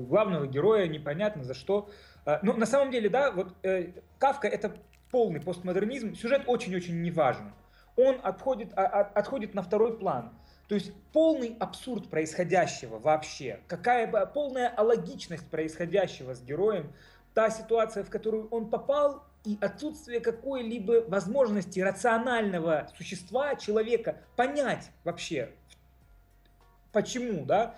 главного 0.07 0.47
героя 0.47 0.87
непонятно 0.87 1.45
за 1.45 1.55
что. 1.55 1.89
Но 2.43 2.55
на 2.55 2.67
самом 2.67 2.91
деле, 2.91 3.11
да, 3.11 3.31
вот 3.31 3.55
Кавка 4.19 4.49
это 4.49 4.75
полный 5.11 5.41
постмодернизм, 5.41 6.15
сюжет 6.15 6.45
очень-очень 6.47 7.03
неважен 7.03 7.53
он 7.97 8.21
отходит, 8.23 8.73
а, 8.77 8.85
а, 8.85 9.01
отходит 9.15 9.55
на 9.55 9.63
второй 9.63 9.99
план. 9.99 10.33
То 10.69 10.75
есть 10.75 10.93
полный 11.13 11.57
абсурд 11.61 12.09
происходящего 12.09 12.99
вообще, 12.99 13.61
какая 13.69 14.07
полная 14.27 14.69
алогичность 14.69 15.47
происходящего 15.49 16.35
с 16.35 16.41
героем, 16.43 16.93
та 17.35 17.51
ситуация, 17.51 18.03
в 18.05 18.11
которую 18.11 18.49
он 18.49 18.71
попал, 18.71 19.25
и 19.45 19.59
отсутствие 19.61 20.21
какой-либо 20.21 21.05
возможности 21.07 21.81
рационального 21.81 22.89
существа, 22.97 23.57
человека, 23.57 24.17
понять 24.37 24.91
вообще, 25.05 25.51
почему, 26.93 27.45
да, 27.45 27.75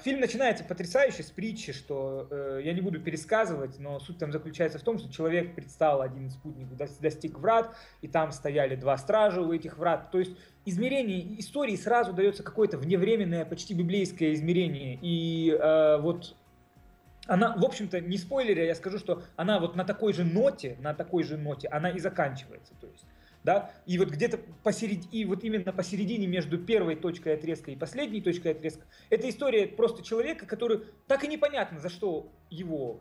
фильм 0.00 0.20
начинается 0.20 0.62
потрясающе 0.62 1.22
с 1.22 1.30
притчи, 1.30 1.72
что 1.72 2.28
э, 2.30 2.60
я 2.64 2.74
не 2.74 2.82
буду 2.82 3.00
пересказывать, 3.00 3.78
но 3.78 3.98
суть 3.98 4.18
там 4.18 4.30
заключается 4.30 4.78
в 4.78 4.82
том, 4.82 4.98
что 4.98 5.10
человек 5.10 5.54
предстал, 5.54 6.02
один 6.02 6.26
из 6.26 6.34
спутников 6.34 6.76
достиг 7.00 7.38
врат, 7.38 7.74
и 8.02 8.08
там 8.08 8.30
стояли 8.32 8.74
два 8.74 8.98
стража 8.98 9.40
у 9.40 9.52
этих 9.52 9.78
врат. 9.78 10.10
То 10.10 10.18
есть 10.18 10.32
измерение 10.66 11.40
истории 11.40 11.76
сразу 11.76 12.12
дается 12.12 12.42
какое-то 12.42 12.76
вневременное, 12.76 13.46
почти 13.46 13.72
библейское 13.72 14.34
измерение. 14.34 14.98
И 15.00 15.50
э, 15.50 15.98
вот 15.98 16.36
она, 17.26 17.56
в 17.56 17.64
общем-то, 17.64 18.00
не 18.00 18.18
спойлеря, 18.18 18.66
я 18.66 18.74
скажу, 18.74 18.98
что 18.98 19.22
она 19.36 19.60
вот 19.60 19.76
на 19.76 19.84
такой 19.84 20.12
же 20.12 20.24
ноте, 20.24 20.76
на 20.80 20.92
такой 20.92 21.22
же 21.22 21.38
ноте, 21.38 21.68
она 21.68 21.88
и 21.88 21.98
заканчивается. 22.00 22.74
То 22.80 22.86
есть 22.86 23.06
да, 23.42 23.70
и 23.86 23.98
вот 23.98 24.08
где-то 24.08 24.38
посередине, 24.62 25.08
и 25.12 25.24
вот 25.24 25.44
именно 25.44 25.72
посередине 25.72 26.26
между 26.26 26.58
первой 26.58 26.96
точкой 26.96 27.34
отрезка 27.34 27.70
и 27.70 27.76
последней 27.76 28.20
точкой 28.20 28.52
отрезка, 28.52 28.84
это 29.08 29.28
история 29.28 29.66
просто 29.66 30.02
человека, 30.02 30.46
который 30.46 30.82
так 31.06 31.24
и 31.24 31.28
непонятно, 31.28 31.80
за 31.80 31.88
что 31.88 32.30
его 32.50 33.00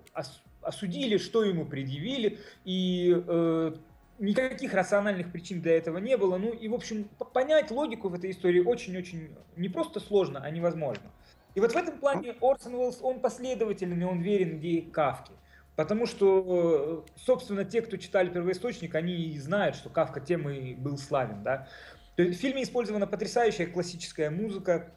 осудили, 0.61 1.17
что 1.17 1.43
ему 1.43 1.65
предъявили, 1.65 2.39
и 2.63 3.21
э, 3.27 3.75
никаких 4.19 4.73
рациональных 4.73 5.31
причин 5.31 5.61
для 5.61 5.77
этого 5.77 5.97
не 5.97 6.17
было. 6.17 6.37
Ну 6.37 6.51
и, 6.51 6.67
в 6.67 6.73
общем, 6.73 7.09
понять 7.33 7.71
логику 7.71 8.09
в 8.09 8.13
этой 8.13 8.31
истории 8.31 8.59
очень-очень 8.59 9.35
не 9.55 9.69
просто 9.69 9.99
сложно, 9.99 10.41
а 10.43 10.49
невозможно. 10.49 11.11
И 11.55 11.59
вот 11.59 11.71
в 11.71 11.75
этом 11.75 11.97
плане 11.97 12.35
Орсон 12.41 12.75
Уэллс, 12.75 12.99
он 13.01 13.19
последовательный, 13.19 14.05
он 14.05 14.21
верен 14.21 14.57
идее 14.57 14.83
Кавки. 14.83 15.31
Потому 15.79 16.07
что, 16.07 17.05
э, 17.07 17.19
собственно, 17.25 17.63
те, 17.63 17.81
кто 17.81 17.95
читали 17.95 18.27
первоисточник, 18.27 18.95
они 18.95 19.39
знают, 19.39 19.77
что 19.77 19.87
Кавка 19.89 20.19
тем 20.19 20.49
и 20.49 20.73
был 20.73 20.97
славен. 20.97 21.41
Да? 21.41 21.69
В 22.17 22.33
фильме 22.33 22.63
использована 22.63 23.07
потрясающая 23.07 23.65
классическая 23.65 24.29
музыка, 24.29 24.91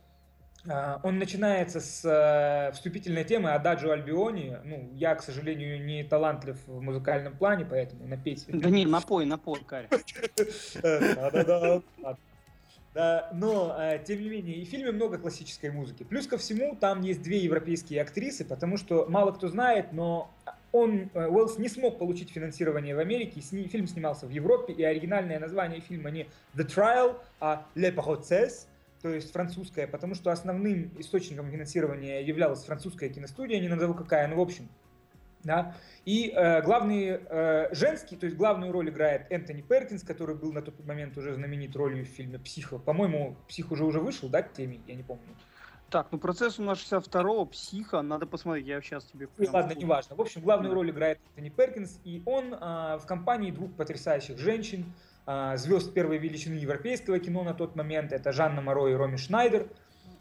а, 0.69 0.99
он 1.05 1.21
начинается 1.21 1.79
с 1.79 2.05
э, 2.05 2.73
вступительной 2.73 3.23
темы 3.23 3.53
Ададжо 3.53 3.93
Альбиони. 3.93 4.59
Ну, 4.65 4.91
я, 4.95 5.15
к 5.15 5.23
сожалению, 5.23 5.85
не 5.85 6.03
талантлив 6.03 6.59
в 6.67 6.81
музыкальном 6.81 7.37
плане, 7.37 7.65
поэтому 7.65 8.09
напеть... 8.09 8.45
Да 8.49 8.69
не, 8.69 8.85
напой, 8.85 9.25
напой, 9.25 9.61
Карь. 9.65 9.89
Да, 12.95 13.31
но, 13.33 13.75
э, 13.79 14.05
тем 14.05 14.21
не 14.21 14.29
менее, 14.29 14.57
и 14.57 14.67
в 14.67 14.69
фильме 14.69 14.93
много 14.93 15.17
классической 15.17 15.71
музыки. 15.71 16.03
Плюс 16.03 16.27
ко 16.27 16.37
всему, 16.37 16.77
там 16.77 17.01
есть 17.01 17.23
две 17.23 17.39
европейские 17.39 18.03
актрисы, 18.03 18.45
потому 18.45 18.77
что 18.77 19.07
мало 19.09 19.33
кто 19.33 19.49
знает, 19.49 19.95
но 19.95 20.31
он, 20.73 21.11
э, 21.15 21.27
Уэллс 21.29 21.59
не 21.59 21.69
смог 21.69 21.99
получить 21.99 22.31
финансирование 22.31 22.97
в 22.97 22.99
Америке, 22.99 23.41
фильм 23.41 23.87
снимался 23.87 24.27
в 24.27 24.31
Европе, 24.31 24.73
и 24.73 24.83
оригинальное 24.83 25.39
название 25.39 25.81
фильма 25.81 26.11
не 26.11 26.27
The 26.55 26.67
Trial, 26.67 27.17
а 27.41 27.67
Le 27.75 27.95
Procès, 27.95 28.67
то 29.03 29.11
есть 29.11 29.33
французская, 29.33 29.87
потому 29.87 30.15
что 30.15 30.31
основным 30.31 30.91
источником 30.99 31.51
финансирования 31.51 32.23
являлась 32.23 32.65
французская 32.65 33.11
киностудия, 33.11 33.61
не 33.61 33.69
назову 33.69 33.95
какая, 33.95 34.27
но 34.29 34.37
в 34.37 34.41
общем. 34.41 34.69
Да? 35.45 35.75
И 36.05 36.33
э, 36.35 36.63
главный 36.63 37.21
э, 37.21 37.75
женский, 37.75 38.17
то 38.17 38.27
есть 38.27 38.37
главную 38.37 38.71
роль 38.71 38.91
играет 38.91 39.27
Энтони 39.31 39.61
Перкинс, 39.61 40.05
который 40.05 40.37
был 40.37 40.53
на 40.53 40.63
тот 40.63 40.85
момент 40.87 41.19
уже 41.19 41.35
знаменит 41.35 41.75
ролью 41.75 42.05
в 42.05 42.09
фильме 42.09 42.39
«Психо». 42.39 42.79
По-моему, 42.79 43.37
«Псих» 43.49 43.73
уже 43.73 43.85
уже 43.85 43.99
вышел, 43.99 44.29
да, 44.29 44.43
к 44.43 44.53
теме, 44.53 44.81
я 44.87 44.95
не 44.95 45.03
помню. 45.03 45.25
Так, 45.93 46.07
ну 46.11 46.17
процесс 46.17 46.59
у 46.59 46.63
нас 46.63 46.79
62-го, 46.79 47.45
психа, 47.45 48.01
надо 48.01 48.25
посмотреть, 48.25 48.67
я 48.67 48.81
сейчас 48.81 49.05
тебе... 49.05 49.29
Ну, 49.37 49.47
ладно, 49.53 49.75
неважно. 49.75 50.17
В 50.17 50.23
общем, 50.23 50.41
главную 50.41 50.73
роль 50.73 50.89
играет 50.89 51.19
Энтони 51.29 51.51
Перкинс, 51.51 52.01
и 52.03 52.23
он 52.25 52.55
э, 52.55 52.97
в 52.97 53.03
компании 53.07 53.51
двух 53.51 53.75
потрясающих 53.75 54.39
женщин, 54.39 54.87
а, 55.27 55.59
звезд 55.59 55.93
первой 55.93 56.17
величины 56.17 56.55
европейского 56.55 57.19
кино 57.19 57.45
на 57.45 57.53
тот 57.53 57.77
момент, 57.77 58.11
это 58.11 58.33
Жанна 58.33 58.63
Моро 58.63 58.89
и 58.89 58.95
Роми 58.95 59.19
Шнайдер. 59.19 59.69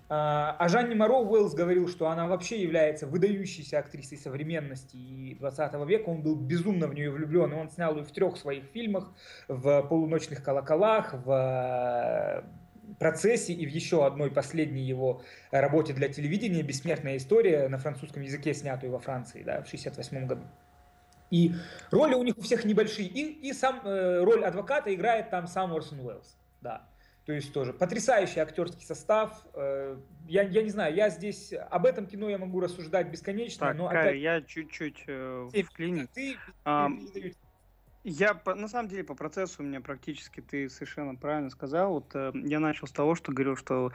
А, 0.09 0.57
о 0.59 0.67
Жанне 0.67 0.93
Моро 0.93 1.19
Уэллс 1.19 1.53
говорил, 1.53 1.87
что 1.87 2.09
она 2.09 2.27
вообще 2.27 2.61
является 2.61 3.07
выдающейся 3.07 3.79
актрисой 3.79 4.17
современности 4.17 4.97
и 4.97 5.35
20 5.35 5.73
века. 5.87 6.09
Он 6.09 6.21
был 6.21 6.35
безумно 6.35 6.87
в 6.87 6.93
нее 6.93 7.09
влюблен, 7.09 7.53
и 7.53 7.55
он 7.55 7.69
снял 7.69 7.95
ее 7.95 8.03
в 8.03 8.11
трех 8.11 8.35
своих 8.35 8.65
фильмах, 8.65 9.09
в 9.47 9.83
«Полуночных 9.83 10.43
колоколах», 10.43 11.13
в 11.13 12.43
процессе 13.01 13.51
и 13.51 13.65
в 13.65 13.69
еще 13.69 14.05
одной 14.05 14.29
последней 14.29 14.83
его 14.83 15.23
работе 15.49 15.91
для 15.91 16.07
телевидения 16.07 16.61
«Бессмертная 16.61 17.17
история» 17.17 17.67
на 17.67 17.79
французском 17.79 18.21
языке, 18.21 18.53
снятую 18.53 18.91
во 18.91 18.99
Франции 18.99 19.41
да, 19.41 19.63
в 19.63 19.65
1968 19.65 20.27
году. 20.27 20.43
И 21.31 21.51
роли 21.89 22.13
у 22.13 22.21
них 22.21 22.37
у 22.37 22.41
всех 22.43 22.63
небольшие. 22.63 23.07
И, 23.07 23.49
и 23.49 23.53
сам 23.53 23.81
э, 23.83 24.21
роль 24.21 24.45
адвоката 24.45 24.93
играет 24.93 25.31
там 25.31 25.47
сам 25.47 25.73
Орсон 25.73 26.01
Уэллс. 26.01 26.37
Да. 26.61 26.87
То 27.25 27.33
есть 27.33 27.51
тоже 27.53 27.73
потрясающий 27.73 28.39
актерский 28.39 28.85
состав. 28.85 29.47
Э, 29.55 29.97
я, 30.27 30.43
я 30.43 30.61
не 30.61 30.69
знаю, 30.69 30.93
я 30.93 31.09
здесь 31.09 31.53
об 31.71 31.87
этом 31.87 32.05
кино 32.05 32.29
я 32.29 32.37
могу 32.37 32.59
рассуждать 32.59 33.07
бесконечно, 33.07 33.65
так, 33.65 33.77
но 33.77 33.87
опять... 33.87 34.19
я 34.19 34.41
чуть-чуть 34.41 35.05
э, 35.07 35.47
вклиню. 35.65 36.07
Ты, 36.13 36.35
а, 36.65 36.89
я 38.03 38.39
на 38.45 38.67
самом 38.67 38.89
деле 38.89 39.03
по 39.03 39.15
процессу 39.15 39.61
у 39.61 39.65
меня 39.65 39.81
практически 39.81 40.41
ты 40.41 40.69
совершенно 40.69 41.15
правильно 41.15 41.49
сказал. 41.49 41.93
Вот 41.93 42.15
э, 42.15 42.31
я 42.33 42.59
начал 42.59 42.87
с 42.87 42.91
того, 42.91 43.15
что 43.15 43.31
говорил, 43.31 43.55
что 43.55 43.91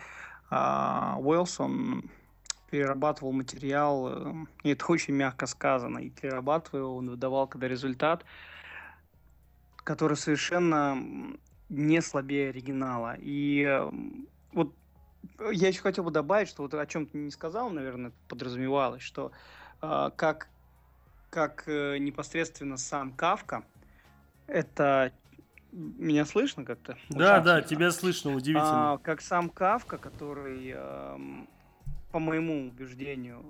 э, 0.50 0.54
Уэлсон 0.54 2.10
перерабатывал 2.70 3.32
материал, 3.32 4.08
э, 4.08 4.34
и 4.62 4.70
это 4.70 4.86
очень 4.86 5.14
мягко 5.14 5.46
сказано, 5.46 5.98
и 5.98 6.10
перерабатывая 6.10 6.82
его, 6.82 6.96
он 6.96 7.10
выдавал 7.10 7.46
когда 7.46 7.68
результат, 7.68 8.24
который 9.84 10.16
совершенно 10.16 10.96
не 11.68 12.00
слабее 12.00 12.50
оригинала. 12.50 13.16
И 13.18 13.62
э, 13.62 13.90
вот 14.52 14.72
я 15.52 15.68
еще 15.68 15.80
хотел 15.80 16.04
бы 16.04 16.10
добавить, 16.10 16.48
что 16.48 16.62
вот 16.62 16.74
о 16.74 16.86
чем 16.86 17.06
ты 17.06 17.18
не 17.18 17.30
сказал, 17.30 17.70
наверное, 17.70 18.12
подразумевалось, 18.28 19.02
что 19.02 19.32
э, 19.82 20.10
как, 20.16 20.48
как 21.30 21.64
э, 21.66 21.98
непосредственно 21.98 22.76
сам 22.76 23.12
Кавка, 23.12 23.64
это 24.46 25.12
меня 25.72 26.24
слышно 26.24 26.64
как-то? 26.64 26.96
Да, 27.11 27.40
да, 27.40 27.61
тебя 27.61 27.90
слышно, 27.90 28.35
удивительно. 28.35 28.92
А, 28.94 28.98
как 28.98 29.20
сам 29.20 29.50
Кавка, 29.50 29.98
который 29.98 30.72
э, 30.74 31.18
по 32.11 32.18
моему 32.18 32.68
убеждению, 32.68 33.44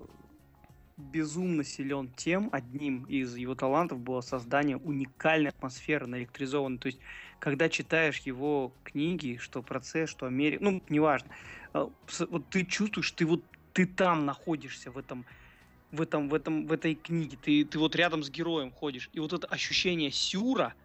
безумно 0.96 1.62
силен 1.62 2.10
тем, 2.16 2.48
одним 2.52 3.04
из 3.04 3.36
его 3.36 3.54
талантов 3.54 4.00
было 4.00 4.22
создание 4.22 4.76
уникальной 4.76 5.50
атмосферы 5.50 6.06
наэлектризованной. 6.06 6.78
То 6.78 6.86
есть, 6.86 6.98
когда 7.38 7.68
читаешь 7.68 8.18
его 8.20 8.72
книги, 8.82 9.38
что 9.40 9.62
процесс, 9.62 10.10
что 10.10 10.26
Америка, 10.26 10.64
ну, 10.64 10.82
неважно, 10.88 11.28
а, 11.74 11.90
вот 12.28 12.48
ты 12.48 12.64
чувствуешь, 12.64 13.12
ты 13.12 13.24
вот 13.24 13.44
ты 13.72 13.86
там 13.86 14.24
находишься 14.24 14.90
в 14.90 14.98
этом 14.98 15.24
в 15.92 16.00
этом, 16.00 16.28
в 16.28 16.34
этом, 16.34 16.66
в 16.66 16.72
этой 16.72 16.96
книге, 16.96 17.38
ты, 17.40 17.64
ты 17.64 17.78
вот 17.78 17.94
рядом 17.94 18.24
с 18.24 18.30
героем 18.30 18.72
ходишь, 18.72 19.08
и 19.12 19.20
вот 19.20 19.32
это 19.32 19.46
ощущение 19.46 20.10
сюра– 20.10 20.74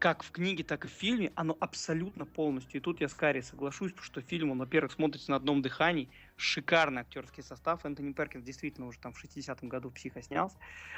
как 0.00 0.22
в 0.22 0.30
книге, 0.30 0.64
так 0.64 0.86
и 0.86 0.88
в 0.88 0.90
фильме, 0.90 1.30
оно 1.34 1.56
абсолютно 1.60 2.24
полностью. 2.24 2.80
И 2.80 2.82
тут 2.82 3.02
я 3.02 3.08
с 3.08 3.14
Карри 3.14 3.42
соглашусь, 3.42 3.92
потому 3.92 4.06
что 4.06 4.22
фильм, 4.22 4.50
он, 4.50 4.58
во-первых, 4.58 4.92
смотрится 4.92 5.30
на 5.30 5.36
одном 5.36 5.60
дыхании, 5.60 6.08
шикарный 6.36 7.02
актерский 7.02 7.42
состав. 7.42 7.84
Энтони 7.84 8.12
Перкинс 8.12 8.42
действительно 8.42 8.86
уже 8.86 8.98
там 8.98 9.12
в 9.12 9.22
60-м 9.22 9.68
году 9.68 9.90
психо 9.90 10.22
снялся. 10.22 10.56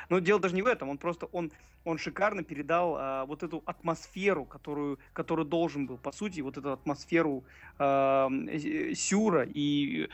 Но 0.08 0.20
дело 0.20 0.40
даже 0.40 0.54
не 0.54 0.62
в 0.62 0.66
этом, 0.66 0.88
он 0.88 0.98
просто, 0.98 1.26
он, 1.26 1.50
он 1.84 1.98
шикарно 1.98 2.44
передал 2.44 2.96
а, 2.96 3.26
вот 3.26 3.42
эту 3.42 3.60
атмосферу, 3.66 4.44
которую, 4.44 5.00
которую 5.12 5.46
должен 5.46 5.86
был, 5.86 5.98
по 5.98 6.12
сути, 6.12 6.40
вот 6.40 6.56
эту 6.56 6.70
атмосферу 6.70 7.42
а, 7.78 8.30
Сюра 8.94 9.44
и 9.44 10.08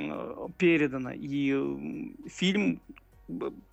а, 0.00 0.48
передано. 0.58 1.12
И 1.14 2.18
фильм 2.28 2.80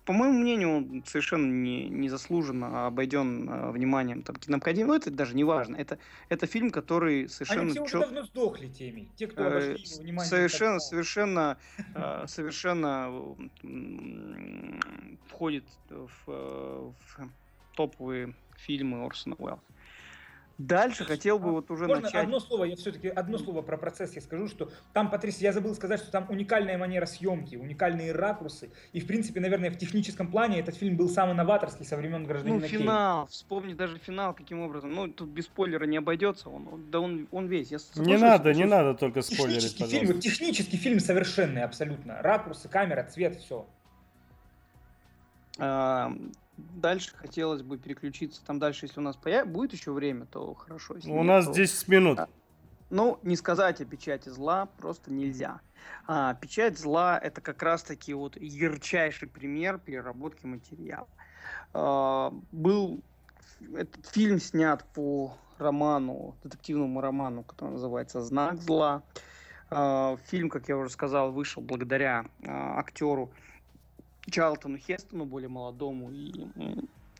по 0.04 0.12
моему 0.12 0.40
мнению, 0.40 0.76
он 0.76 1.04
совершенно 1.06 1.46
не, 1.46 1.88
незаслуженно 1.88 2.86
обойден 2.86 3.48
э, 3.48 3.70
вниманием 3.70 4.22
там, 4.22 4.34
киноакадемии. 4.34 4.88
Ну, 4.88 4.94
это 4.94 5.10
даже 5.12 5.36
не 5.36 5.44
важно. 5.44 5.76
Это, 5.76 5.98
это 6.28 6.46
фильм, 6.46 6.70
который 6.70 7.28
совершенно... 7.28 7.62
Они 7.62 7.70
все 7.70 7.84
чет... 7.84 7.94
уже 7.94 8.00
давно 8.00 8.22
сдохли 8.24 8.68
теми, 8.68 9.08
те, 9.14 9.28
кто 9.28 9.46
обошли 9.46 9.74
его 9.74 10.02
внимание. 10.02 10.28
Совершенно, 10.28 10.80
совершенно, 10.80 11.58
э, 11.94 12.24
совершенно 12.26 13.12
входит 15.28 15.64
в, 15.88 16.10
э, 16.26 16.90
в 17.06 17.30
топовые 17.76 18.34
фильмы 18.56 19.04
Орсона 19.04 19.36
Уэллса. 19.38 19.62
Дальше 20.58 21.04
хотел 21.04 21.40
бы 21.40 21.50
вот 21.50 21.70
уже 21.70 21.86
Можно 21.88 22.02
начать... 22.02 22.22
одно 22.22 22.38
слово, 22.38 22.64
я 22.64 22.76
все-таки 22.76 23.08
одно 23.08 23.38
слово 23.38 23.62
про 23.62 23.76
процесс 23.76 24.14
я 24.14 24.20
скажу, 24.22 24.46
что 24.46 24.70
там, 24.92 25.10
Патрис, 25.10 25.40
я 25.40 25.52
забыл 25.52 25.74
сказать, 25.74 26.00
что 26.00 26.12
там 26.12 26.26
уникальная 26.30 26.78
манера 26.78 27.06
съемки, 27.06 27.56
уникальные 27.56 28.12
ракурсы, 28.12 28.70
и, 28.92 29.00
в 29.00 29.06
принципе, 29.06 29.40
наверное, 29.40 29.70
в 29.70 29.78
техническом 29.78 30.30
плане 30.30 30.60
этот 30.60 30.76
фильм 30.76 30.96
был 30.96 31.08
самый 31.08 31.34
новаторский 31.34 31.84
со 31.84 31.96
времен 31.96 32.24
«Гражданина 32.24 32.60
Ну, 32.60 32.66
финал, 32.68 33.26
Кейн. 33.26 33.32
вспомни 33.32 33.74
даже 33.74 33.98
финал, 33.98 34.32
каким 34.32 34.60
образом, 34.60 34.92
ну, 34.92 35.08
тут 35.08 35.28
без 35.30 35.46
спойлера 35.46 35.86
не 35.86 35.96
обойдется, 35.96 36.48
он, 36.48 36.68
он 36.68 36.90
да 36.90 37.00
он, 37.00 37.26
он 37.32 37.46
весь. 37.46 37.72
Я 37.72 37.78
не 37.96 38.16
надо, 38.16 38.54
не 38.54 38.64
надо 38.64 38.94
только 38.94 39.22
спойлерить, 39.22 39.76
технический 39.76 39.82
пожалуйста. 39.82 40.06
фильм, 40.06 40.20
технический 40.20 40.76
фильм 40.76 41.00
совершенный 41.00 41.64
абсолютно, 41.64 42.22
ракурсы, 42.22 42.68
камера, 42.68 43.02
цвет, 43.02 43.40
все. 43.40 43.66
А, 45.58 46.12
Дальше 46.56 47.16
хотелось 47.16 47.62
бы 47.62 47.78
переключиться. 47.78 48.44
Там 48.44 48.58
дальше, 48.58 48.86
если 48.86 49.00
у 49.00 49.02
нас 49.02 49.16
появ... 49.16 49.48
будет 49.48 49.72
еще 49.72 49.92
время, 49.92 50.26
то 50.26 50.54
хорошо. 50.54 50.94
Если 50.96 51.10
у 51.10 51.16
нет, 51.16 51.24
нас 51.24 51.46
то... 51.46 51.52
10 51.52 51.88
минут. 51.88 52.18
А, 52.18 52.28
ну, 52.90 53.18
не 53.22 53.36
сказать 53.36 53.80
о 53.80 53.84
печати 53.84 54.28
зла 54.28 54.66
просто 54.78 55.12
нельзя. 55.12 55.60
А, 56.06 56.34
печать 56.34 56.78
зла 56.78 57.18
это 57.18 57.40
как 57.40 57.62
раз-таки 57.62 58.14
вот 58.14 58.36
ярчайший 58.36 59.28
пример 59.28 59.78
переработки 59.78 60.46
материала. 60.46 61.08
А, 61.72 62.32
был 62.52 63.02
этот 63.74 64.06
фильм 64.06 64.38
снят 64.38 64.84
по 64.94 65.36
роману, 65.58 66.36
детективному 66.42 67.00
роману, 67.00 67.42
который 67.42 67.70
называется 67.70 68.20
«Знак 68.20 68.60
зла». 68.60 69.02
А, 69.70 70.16
фильм, 70.26 70.50
как 70.50 70.68
я 70.68 70.76
уже 70.76 70.90
сказал, 70.90 71.32
вышел 71.32 71.62
благодаря 71.62 72.26
а, 72.46 72.78
актеру 72.78 73.32
Чарлтону 74.30 74.78
Хестону, 74.78 75.24
более 75.24 75.48
молодому, 75.48 76.10
и 76.10 76.32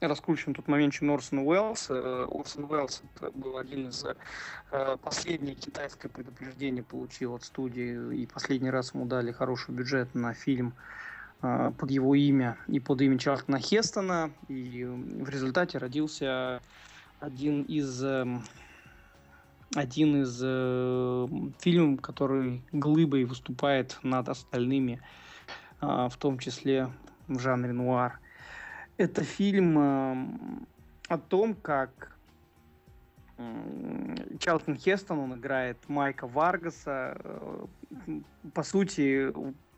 раскручен 0.00 0.54
тот 0.54 0.68
момент, 0.68 0.94
чем 0.94 1.10
Орсон 1.10 1.40
Уэллс. 1.40 1.86
Э, 1.90 2.26
Орсон 2.30 2.64
Уэллс 2.64 3.02
это 3.16 3.30
был 3.32 3.58
один 3.58 3.88
из 3.88 4.04
э, 4.04 4.96
последних 5.02 5.58
китайское 5.58 6.10
предупреждение 6.10 6.82
получил 6.82 7.34
от 7.34 7.44
студии, 7.44 8.14
и 8.16 8.26
последний 8.26 8.70
раз 8.70 8.94
ему 8.94 9.06
дали 9.06 9.32
хороший 9.32 9.74
бюджет 9.74 10.14
на 10.14 10.34
фильм 10.34 10.74
э, 11.42 11.72
под 11.78 11.90
его 11.90 12.14
имя 12.14 12.58
и 12.66 12.80
под 12.80 13.00
имя 13.02 13.18
Чарльтона 13.18 13.58
Хестона, 13.58 14.30
и 14.48 14.84
в 14.84 15.28
результате 15.28 15.78
родился 15.78 16.60
один 17.20 17.62
из 17.62 18.02
эм, 18.02 18.44
один 19.74 20.22
из 20.22 20.40
э, 20.42 21.28
фильмов, 21.60 22.00
который 22.00 22.62
глыбой 22.72 23.24
выступает 23.24 23.98
над 24.02 24.28
остальными, 24.28 25.00
э, 25.02 25.23
в 26.08 26.16
том 26.18 26.38
числе 26.38 26.90
в 27.28 27.38
жанре 27.38 27.72
нуар. 27.72 28.20
Это 28.96 29.24
фильм 29.24 29.78
э, 29.78 30.28
о 31.08 31.18
том, 31.18 31.54
как 31.54 32.16
Чарлтон 34.38 34.76
Хестон, 34.76 35.18
он 35.18 35.34
играет 35.34 35.76
Майка 35.88 36.28
Варгаса, 36.28 37.16
э, 37.24 37.66
по 38.52 38.62
сути, 38.62 39.32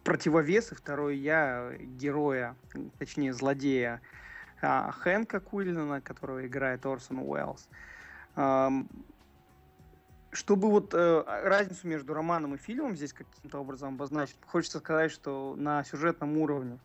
противовес 0.05 0.73
и 0.73 0.75
второй 0.75 1.17
я 1.17 1.73
героя, 1.81 2.55
точнее 2.99 3.33
злодея 3.33 4.03
э, 4.61 4.91
Хэнка 4.91 5.41
Куиллина, 5.41 6.01
которого 6.03 6.47
играет 6.47 6.85
Орсон 6.85 7.21
Уэллс. 7.21 7.69
Чтобы 10.33 10.71
вот 10.71 10.93
э, 10.93 11.25
разницу 11.45 11.87
между 11.87 12.13
романом 12.13 12.55
и 12.55 12.59
фильмом 12.59 12.97
здесь 12.97 13.13
каким-то 13.13 13.59
образом 13.59 13.95
обозначить, 13.95 14.37
хочется 14.47 14.79
сказать, 14.79 15.11
что 15.11 15.55
на 15.57 15.83
сюжетном 15.85 16.37
уровне 16.39 16.79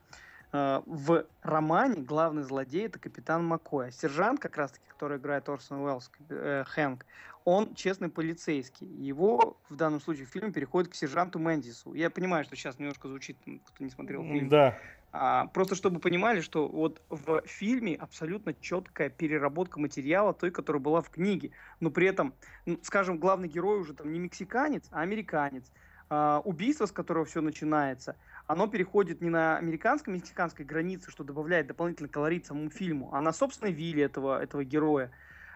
э, 0.54 0.82
в 0.86 1.26
романе 1.42 2.02
главный 2.02 2.44
злодей 2.44 2.86
это 2.86 3.00
капитан 3.00 3.46
Маккой. 3.46 3.88
А 3.88 3.92
сержант, 3.92 4.40
как 4.40 4.58
раз 4.58 4.72
таки, 4.72 4.86
который 4.88 5.18
играет 5.18 5.50
Орсон 5.50 5.82
Уэллс, 5.82 6.12
э, 6.30 6.64
Хэнк, 6.68 7.06
он 7.44 7.74
честный 7.74 8.10
полицейский. 8.10 8.88
Его 8.88 9.58
в 9.70 9.76
данном 9.76 10.00
случае 10.00 10.28
в 10.28 10.30
фильме 10.30 10.52
переходит 10.52 10.92
к 10.92 10.96
сержанту 10.96 11.40
Мэндису. 11.40 11.94
Я 11.94 12.10
понимаю, 12.10 12.44
что 12.44 12.56
сейчас 12.56 12.80
немножко 12.80 13.08
звучит, 13.08 13.38
кто 13.66 13.84
не 13.84 13.90
смотрел 13.90 14.24
фильм. 14.24 14.50
Да. 14.50 14.78
А, 15.14 15.48
просто 15.48 15.76
чтобы 15.76 16.00
понимали, 16.00 16.40
что 16.42 16.68
вот 16.68 17.02
в 17.10 17.42
фильме 17.46 17.96
абсолютно 17.96 18.54
четкая 18.54 19.10
переработка 19.10 19.80
материала 19.80 20.34
той, 20.34 20.52
которая 20.52 20.82
была 20.82 21.02
в 21.02 21.10
книге. 21.10 21.52
Но 21.80 21.92
при 21.92 22.08
этом, 22.08 22.34
скажем, 22.82 23.18
главный 23.18 23.50
герой 23.50 23.80
уже 23.80 23.94
там 23.94 24.12
не 24.12 24.20
мексиканец, 24.20 24.88
а 24.92 25.02
американец. 25.02 25.70
А, 26.10 26.42
убийство, 26.46 26.86
с 26.86 26.92
которого 26.92 27.26
все 27.26 27.42
начинается, 27.42 28.16
оно 28.48 28.68
переходит 28.68 29.22
не 29.22 29.30
на 29.30 29.58
американско-мексиканской 29.58 30.66
границе, 30.66 31.12
что 31.12 31.24
добавляет 31.24 31.68
дополнительный 31.68 32.10
колорит 32.10 32.46
самому 32.46 32.70
фильму, 32.70 33.10
а 33.14 33.22
на 33.22 33.34
собственной 33.34 33.74
вилле 33.74 34.04
этого, 34.04 34.42
этого 34.42 34.64
героя. 34.64 35.12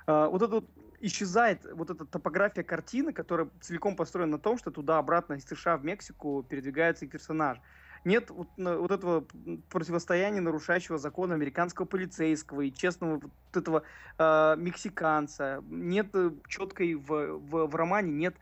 А, 0.06 0.28
вот 0.28 0.42
это 0.42 0.56
вот 0.56 0.70
исчезает 1.00 1.66
вот 1.74 1.90
эта 1.90 2.06
топография 2.06 2.64
картины, 2.64 3.14
которая 3.14 3.50
целиком 3.62 3.96
построена 3.96 4.34
на 4.34 4.40
том, 4.40 4.58
что 4.58 4.72
туда-обратно 4.72 5.36
из 5.36 5.46
США 5.46 5.78
в 5.78 5.86
Мексику 5.86 6.44
передвигается 6.44 7.08
персонаж 7.08 7.60
нет 8.06 8.30
вот, 8.30 8.48
вот 8.58 8.92
этого 8.92 9.26
противостояния 9.70 10.42
нарушающего 10.42 10.98
закон 10.98 11.32
американского 11.32 11.86
полицейского 11.86 12.62
и 12.62 12.72
честного 12.72 13.20
вот 13.20 13.32
этого 13.54 13.84
э, 14.18 14.56
мексиканца. 14.58 15.64
Нет 15.68 16.08
э, 16.14 16.32
четкой 16.48 16.96
в, 16.96 17.40
в, 17.40 17.66
в 17.68 17.76
романе 17.76 18.12
нет 18.12 18.36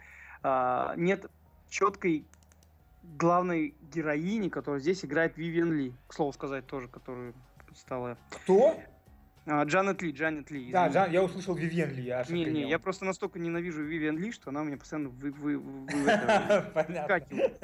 э, 0.44 0.94
нет 0.98 1.26
четкой 1.70 2.26
главной 3.04 3.76
героини, 3.94 4.50
которая 4.50 4.80
здесь 4.80 5.04
играет 5.04 5.38
Вивиан 5.38 5.72
Ли. 5.72 5.94
К 6.08 6.14
слову 6.14 6.34
сказать 6.34 6.68
тоже, 6.68 6.88
которая 6.88 7.34
стала... 7.76 8.18
Кто? 8.30 8.80
А, 9.46 9.64
Джанет 9.66 10.02
Ли, 10.02 10.12
Джанет 10.12 10.52
Ли. 10.52 10.72
Да, 10.72 10.88
Джан, 10.88 11.12
я 11.12 11.22
услышал 11.22 11.54
Вивиан 11.54 11.92
Ли. 11.92 12.04
Я 12.04 12.24
не, 12.30 12.46
не, 12.46 12.70
я 12.70 12.80
просто 12.80 13.04
настолько 13.04 13.40
ненавижу 13.40 13.84
Вивиан 13.84 14.18
Ли, 14.18 14.32
что 14.32 14.52
она 14.52 14.62
у 14.62 14.64
меня 14.64 14.78
постоянно 14.78 15.10
вы, 15.10 15.32
вы, 15.32 15.58
вы, 15.58 15.86
выскакивает. 15.88 17.62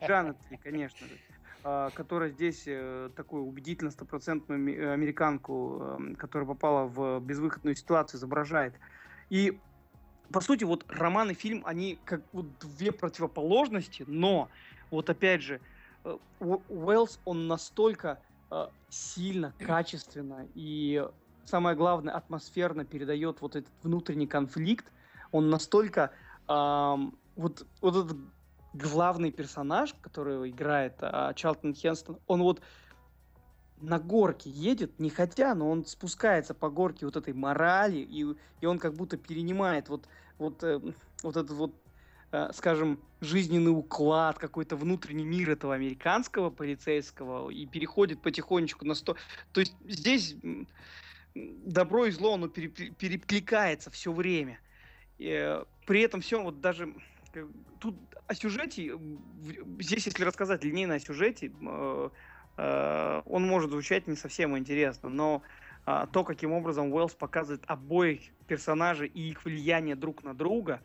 Джанет 0.04 0.36
Ли, 0.50 0.56
конечно 0.56 1.06
же. 1.06 1.14
А, 1.64 1.90
которая 1.90 2.30
здесь 2.30 2.64
э, 2.66 3.10
такую 3.14 3.44
убедительно 3.44 3.92
стопроцентную 3.92 4.92
американку, 4.92 5.78
эм, 5.80 6.16
которая 6.16 6.46
попала 6.46 6.86
в 6.86 7.20
безвыходную 7.20 7.76
ситуацию, 7.76 8.18
изображает. 8.18 8.74
И 9.30 9.60
по 10.32 10.40
сути, 10.40 10.64
вот 10.64 10.84
роман 10.88 11.30
и 11.30 11.34
фильм, 11.34 11.62
они 11.64 12.00
как 12.04 12.22
вот 12.32 12.46
две 12.58 12.90
противоположности, 12.90 14.04
но 14.08 14.48
вот 14.90 15.08
опять 15.08 15.42
же, 15.42 15.60
э, 16.04 16.16
Уэллс, 16.40 17.20
он 17.24 17.46
настолько 17.46 18.18
э, 18.50 18.66
сильно, 18.88 19.54
качественно 19.58 20.48
и 20.54 21.06
самое 21.44 21.76
главное, 21.76 22.14
атмосферно 22.14 22.84
передает 22.84 23.40
вот 23.40 23.54
этот 23.54 23.72
внутренний 23.82 24.26
конфликт, 24.26 24.86
он 25.30 25.48
настолько 25.48 26.12
эм, 26.48 27.16
вот, 27.36 27.66
вот 27.80 27.96
этот 27.96 28.18
главный 28.72 29.30
персонаж, 29.30 29.94
которого 30.00 30.48
играет 30.48 30.94
а, 31.00 31.32
Чарлтон 31.34 31.74
Хенстон, 31.74 32.18
он 32.26 32.42
вот 32.42 32.62
на 33.82 33.98
горке 33.98 34.48
едет, 34.48 34.98
не 34.98 35.10
хотя, 35.10 35.54
но 35.54 35.68
он 35.68 35.84
спускается 35.84 36.54
по 36.54 36.70
горке 36.70 37.04
вот 37.04 37.16
этой 37.16 37.34
морали, 37.34 37.98
и, 37.98 38.24
и 38.60 38.66
он 38.66 38.78
как 38.78 38.94
будто 38.94 39.16
перенимает 39.16 39.88
вот, 39.88 40.06
вот, 40.38 40.62
э, 40.62 40.80
вот 41.22 41.36
этот 41.36 41.50
вот, 41.50 41.74
э, 42.30 42.50
скажем, 42.54 43.00
жизненный 43.20 43.76
уклад, 43.76 44.38
какой-то 44.38 44.76
внутренний 44.76 45.24
мир 45.24 45.50
этого 45.50 45.74
американского 45.74 46.50
полицейского, 46.50 47.50
и 47.50 47.66
переходит 47.66 48.22
потихонечку 48.22 48.84
на 48.84 48.94
сто... 48.94 49.16
То 49.52 49.60
есть 49.60 49.74
здесь 49.84 50.36
добро 51.34 52.06
и 52.06 52.12
зло, 52.12 52.34
оно 52.34 52.48
перекликается 52.48 53.90
все 53.90 54.12
время. 54.12 54.60
Э, 55.18 55.64
при 55.86 56.02
этом 56.02 56.20
все, 56.20 56.40
вот 56.40 56.60
даже 56.60 56.94
тут 57.80 57.96
о 58.26 58.34
сюжете, 58.34 58.98
здесь, 59.78 60.06
если 60.06 60.24
рассказать 60.24 60.64
линейно 60.64 60.94
о 60.94 61.00
сюжете, 61.00 61.52
э, 61.60 62.10
э, 62.56 63.22
он 63.26 63.46
может 63.46 63.70
звучать 63.70 64.06
не 64.06 64.16
совсем 64.16 64.56
интересно, 64.56 65.08
но 65.08 65.42
а, 65.84 66.06
то, 66.06 66.22
каким 66.22 66.52
образом 66.52 66.92
Уэллс 66.92 67.14
показывает 67.14 67.62
обоих 67.66 68.20
персонажей 68.46 69.08
и 69.08 69.30
их 69.30 69.44
влияние 69.44 69.96
друг 69.96 70.22
на 70.22 70.32
друга, 70.32 70.80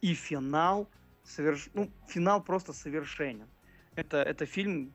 и 0.00 0.14
финал, 0.14 0.88
соверш... 1.22 1.68
ну, 1.74 1.90
финал 2.08 2.42
просто 2.42 2.72
совершенен. 2.72 3.46
Это, 3.94 4.22
это 4.22 4.46
фильм 4.46 4.90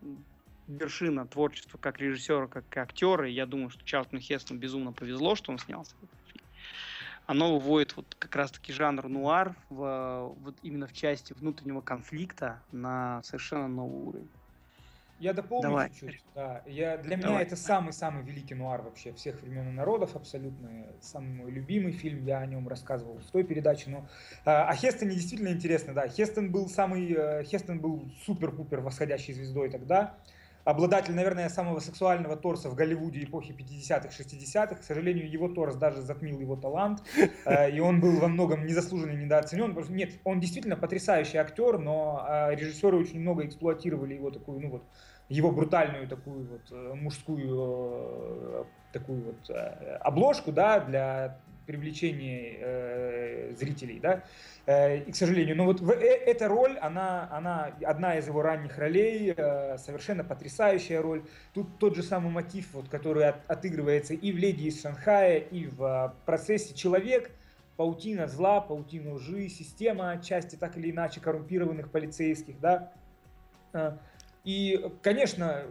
вершина 0.68 1.28
творчества 1.28 1.78
как 1.78 2.00
режиссера, 2.00 2.48
как 2.48 2.76
актера, 2.78 3.30
и 3.30 3.34
я 3.34 3.46
думаю, 3.46 3.70
что 3.70 3.86
Чарльтону 3.86 4.22
Хестonu 4.22 4.60
безумно 4.60 4.92
повезло, 4.92 5.36
что 5.36 5.52
он 5.52 5.60
снялся 5.60 5.96
оно 7.26 7.58
выводит 7.58 7.96
вот 7.96 8.16
как 8.20 8.36
раз-таки 8.36 8.74
жанр 8.74 9.08
нуар 9.08 9.56
в, 9.70 10.34
вот 10.42 10.56
именно 10.62 10.88
в 10.88 10.94
части 10.94 11.34
внутреннего 11.34 11.82
конфликта 11.82 12.62
на 12.72 13.22
совершенно 13.24 13.68
новый 13.68 14.08
уровень. 14.08 14.30
Я 15.20 15.34
дополню 15.34 15.70
Давай. 15.70 15.90
чуть-чуть. 15.90 16.22
Да. 16.36 16.62
Я, 16.66 16.98
для 16.98 17.16
Давай. 17.16 17.36
меня 17.36 17.42
это 17.42 17.56
самый-самый 17.56 18.24
великий 18.24 18.56
нуар 18.56 18.82
вообще 18.82 19.14
всех 19.14 19.42
времен 19.42 19.70
и 19.70 19.72
народов, 19.72 20.18
абсолютно. 20.18 20.88
Самый 21.00 21.30
мой 21.30 21.52
любимый 21.52 21.94
фильм, 21.94 22.26
я 22.26 22.40
о 22.40 22.46
нем 22.46 22.68
рассказывал 22.68 23.20
в 23.20 23.32
той 23.32 23.46
передаче. 23.46 23.90
Но, 23.90 24.06
а, 24.44 24.68
о 24.68 24.76
Хестоне 24.76 25.16
действительно 25.16 25.50
интересно, 25.50 25.94
да. 25.94 26.10
Хестон 26.10 26.52
был 26.52 26.68
самый, 26.68 27.14
э, 27.14 27.44
Хестон 27.46 27.80
был 27.80 28.04
супер-пупер 28.26 28.82
восходящей 28.82 29.34
звездой 29.34 29.70
тогда 29.70 30.18
обладатель, 30.64 31.14
наверное, 31.14 31.50
самого 31.50 31.80
сексуального 31.80 32.36
торса 32.36 32.70
в 32.70 32.76
Голливуде 32.76 33.24
эпохи 33.24 33.52
50-х, 33.52 34.10
60-х. 34.10 34.76
К 34.76 34.84
сожалению, 34.84 35.30
его 35.30 35.50
торс 35.50 35.76
даже 35.76 36.02
затмил 36.02 36.40
его 36.40 36.56
талант, 36.56 37.04
э, 37.46 37.72
и 37.72 37.80
он 37.80 38.00
был 38.00 38.20
во 38.20 38.28
многом 38.28 38.66
незаслуженно 38.66 39.12
недооценен. 39.12 39.76
Нет, 39.90 40.20
он 40.24 40.40
действительно 40.40 40.76
потрясающий 40.76 41.38
актер, 41.38 41.78
но 41.78 42.26
э, 42.28 42.56
режиссеры 42.56 42.98
очень 42.98 43.20
много 43.20 43.46
эксплуатировали 43.46 44.14
его 44.14 44.32
такую, 44.32 44.60
ну 44.60 44.70
вот, 44.70 44.84
его 45.30 45.52
брутальную 45.52 46.08
такую 46.08 46.48
вот 46.48 46.72
э, 46.72 46.94
мужскую 46.96 48.68
такую 48.92 49.24
вот 49.24 49.50
обложку, 50.02 50.52
да, 50.52 50.80
для 50.80 51.40
привлечения 51.66 52.58
э, 52.60 53.54
зрителей, 53.58 54.00
да, 54.00 54.24
э, 54.66 55.00
и, 55.00 55.12
к 55.12 55.16
сожалению, 55.16 55.56
но 55.56 55.66
вот 55.66 55.80
в, 55.80 55.92
э, 55.92 55.96
эта 55.96 56.48
роль, 56.48 56.78
она, 56.78 57.28
она 57.32 57.72
одна 57.84 58.18
из 58.18 58.28
его 58.28 58.42
ранних 58.42 58.78
ролей, 58.78 59.34
э, 59.36 59.78
совершенно 59.78 60.24
потрясающая 60.24 61.02
роль. 61.02 61.24
Тут 61.54 61.78
тот 61.80 61.96
же 61.96 62.04
самый 62.04 62.32
мотив, 62.32 62.68
вот, 62.74 62.90
который 62.90 63.28
от, 63.28 63.50
отыгрывается 63.50 64.14
и 64.14 64.32
в 64.32 64.38
«Леди 64.38 64.68
из 64.68 64.82
Шанхая», 64.82 65.38
и 65.38 65.68
в 65.68 65.84
э, 65.84 66.26
процессе 66.26 66.74
«Человек», 66.74 67.32
паутина 67.78 68.28
зла, 68.28 68.62
паутина 68.62 69.14
лжи, 69.14 69.50
система 69.50 70.12
отчасти 70.12 70.56
так 70.56 70.78
или 70.78 70.92
иначе 70.92 71.20
коррумпированных 71.20 71.92
полицейских, 71.92 72.60
да. 72.60 72.92
Э, 73.74 73.98
и, 74.44 74.92
конечно, 75.02 75.64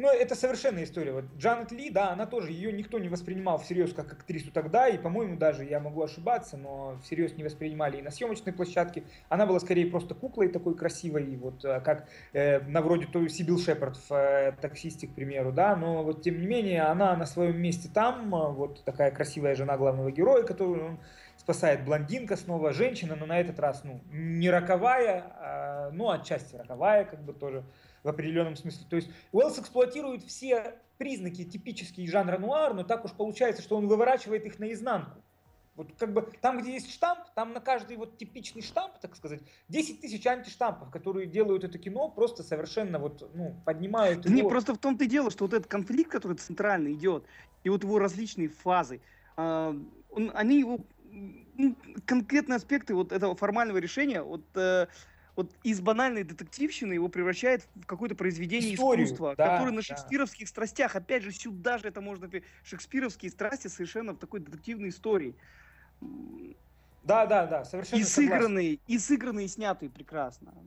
ну, 0.00 0.08
это 0.08 0.34
совершенная 0.34 0.84
история. 0.84 1.12
Вот 1.12 1.24
Джанет 1.36 1.72
Ли, 1.72 1.90
да, 1.90 2.10
она 2.10 2.24
тоже, 2.24 2.52
ее 2.52 2.72
никто 2.72 2.98
не 2.98 3.08
воспринимал 3.08 3.58
всерьез 3.58 3.92
как 3.92 4.12
актрису 4.12 4.50
тогда, 4.50 4.88
и, 4.88 4.96
по-моему, 4.96 5.36
даже, 5.36 5.64
я 5.64 5.78
могу 5.78 6.02
ошибаться, 6.02 6.56
но 6.56 6.98
всерьез 7.04 7.36
не 7.36 7.44
воспринимали 7.44 7.98
и 7.98 8.02
на 8.02 8.10
съемочной 8.10 8.54
площадке. 8.54 9.04
Она 9.28 9.44
была 9.44 9.60
скорее 9.60 9.86
просто 9.86 10.14
куклой 10.14 10.48
такой 10.48 10.74
красивой, 10.74 11.36
вот 11.36 11.64
э, 11.66 11.80
как 11.80 12.08
э, 12.32 12.60
на 12.60 12.80
вроде 12.80 13.06
той 13.06 13.28
Сибил 13.28 13.58
Шепард 13.58 13.98
в 14.08 14.12
э, 14.12 14.52
«Таксисте», 14.60 15.06
к 15.06 15.14
примеру, 15.14 15.52
да, 15.52 15.76
но 15.76 16.02
вот 16.02 16.22
тем 16.22 16.40
не 16.40 16.46
менее 16.46 16.82
она 16.84 17.14
на 17.14 17.26
своем 17.26 17.60
месте 17.60 17.90
там, 17.92 18.34
э, 18.34 18.52
вот 18.52 18.82
такая 18.84 19.10
красивая 19.10 19.54
жена 19.54 19.76
главного 19.76 20.10
героя, 20.10 20.44
которую 20.44 20.84
он 20.86 21.00
спасает 21.36 21.84
блондинка 21.84 22.36
снова, 22.36 22.72
женщина, 22.72 23.16
но 23.16 23.26
на 23.26 23.40
этот 23.40 23.58
раз, 23.58 23.82
ну, 23.84 24.00
не 24.12 24.50
роковая, 24.50 25.24
а, 25.36 25.90
ну, 25.90 26.10
отчасти 26.10 26.54
роковая, 26.54 27.04
как 27.04 27.22
бы 27.22 27.32
тоже 27.32 27.64
в 28.02 28.08
определенном 28.08 28.56
смысле. 28.56 28.86
То 28.88 28.96
есть 28.96 29.10
Уэллс 29.32 29.58
эксплуатирует 29.58 30.22
все 30.24 30.76
признаки 30.98 31.44
типические 31.44 32.08
жанра 32.08 32.38
нуар, 32.38 32.74
но 32.74 32.84
так 32.84 33.04
уж 33.04 33.12
получается, 33.12 33.62
что 33.62 33.76
он 33.76 33.88
выворачивает 33.88 34.44
их 34.44 34.58
наизнанку. 34.58 35.22
Вот 35.76 35.92
как 35.98 36.12
бы 36.12 36.22
там, 36.42 36.60
где 36.60 36.74
есть 36.74 36.92
штамп, 36.92 37.20
там 37.34 37.54
на 37.54 37.60
каждый 37.60 37.96
вот 37.96 38.18
типичный 38.18 38.60
штамп, 38.60 38.98
так 39.00 39.16
сказать, 39.16 39.40
10 39.68 40.02
тысяч 40.02 40.26
антиштампов, 40.26 40.90
которые 40.90 41.26
делают 41.26 41.64
это 41.64 41.78
кино, 41.78 42.10
просто 42.10 42.42
совершенно 42.42 42.98
вот, 42.98 43.30
ну, 43.34 43.56
поднимают 43.64 44.26
его. 44.26 44.34
Не, 44.34 44.42
просто 44.42 44.74
в 44.74 44.78
том-то 44.78 45.04
и 45.04 45.06
дело, 45.06 45.30
что 45.30 45.44
вот 45.44 45.54
этот 45.54 45.68
конфликт, 45.68 46.10
который 46.10 46.36
центрально 46.36 46.92
идет, 46.92 47.24
и 47.64 47.70
вот 47.70 47.82
его 47.82 47.98
различные 47.98 48.48
фазы, 48.48 49.00
э, 49.38 49.74
он, 50.10 50.30
они 50.34 50.58
его, 50.58 50.80
ну, 51.10 51.74
конкретные 52.04 52.56
аспекты 52.56 52.94
вот 52.94 53.12
этого 53.12 53.34
формального 53.34 53.78
решения, 53.78 54.22
вот 54.22 54.44
э, 54.56 54.86
вот 55.36 55.54
из 55.62 55.80
банальной 55.80 56.24
детективщины 56.24 56.92
его 56.94 57.08
превращает 57.08 57.68
в 57.74 57.86
какое-то 57.86 58.14
произведение 58.14 58.74
Историю, 58.74 58.76
искусства, 58.76 59.36
да, 59.36 59.42
которое 59.42 59.72
на 59.72 59.82
шекспировских 59.82 60.48
да. 60.48 60.48
страстях, 60.48 60.96
опять 60.96 61.22
же, 61.22 61.32
сюда 61.32 61.78
же 61.78 61.88
это 61.88 62.00
можно, 62.00 62.30
шекспировские 62.62 63.30
страсти 63.30 63.68
совершенно 63.68 64.12
в 64.12 64.18
такой 64.18 64.40
детективной 64.40 64.90
истории. 64.90 65.38
Да, 67.02 67.26
да, 67.26 67.46
да, 67.46 67.64
совершенно 67.64 68.02
И 68.02 68.04
сыгранные, 68.04 68.74
и 68.86 68.98
сыгранные, 68.98 69.46
и 69.46 69.48
снятые 69.48 69.90
прекрасно. 69.90 70.64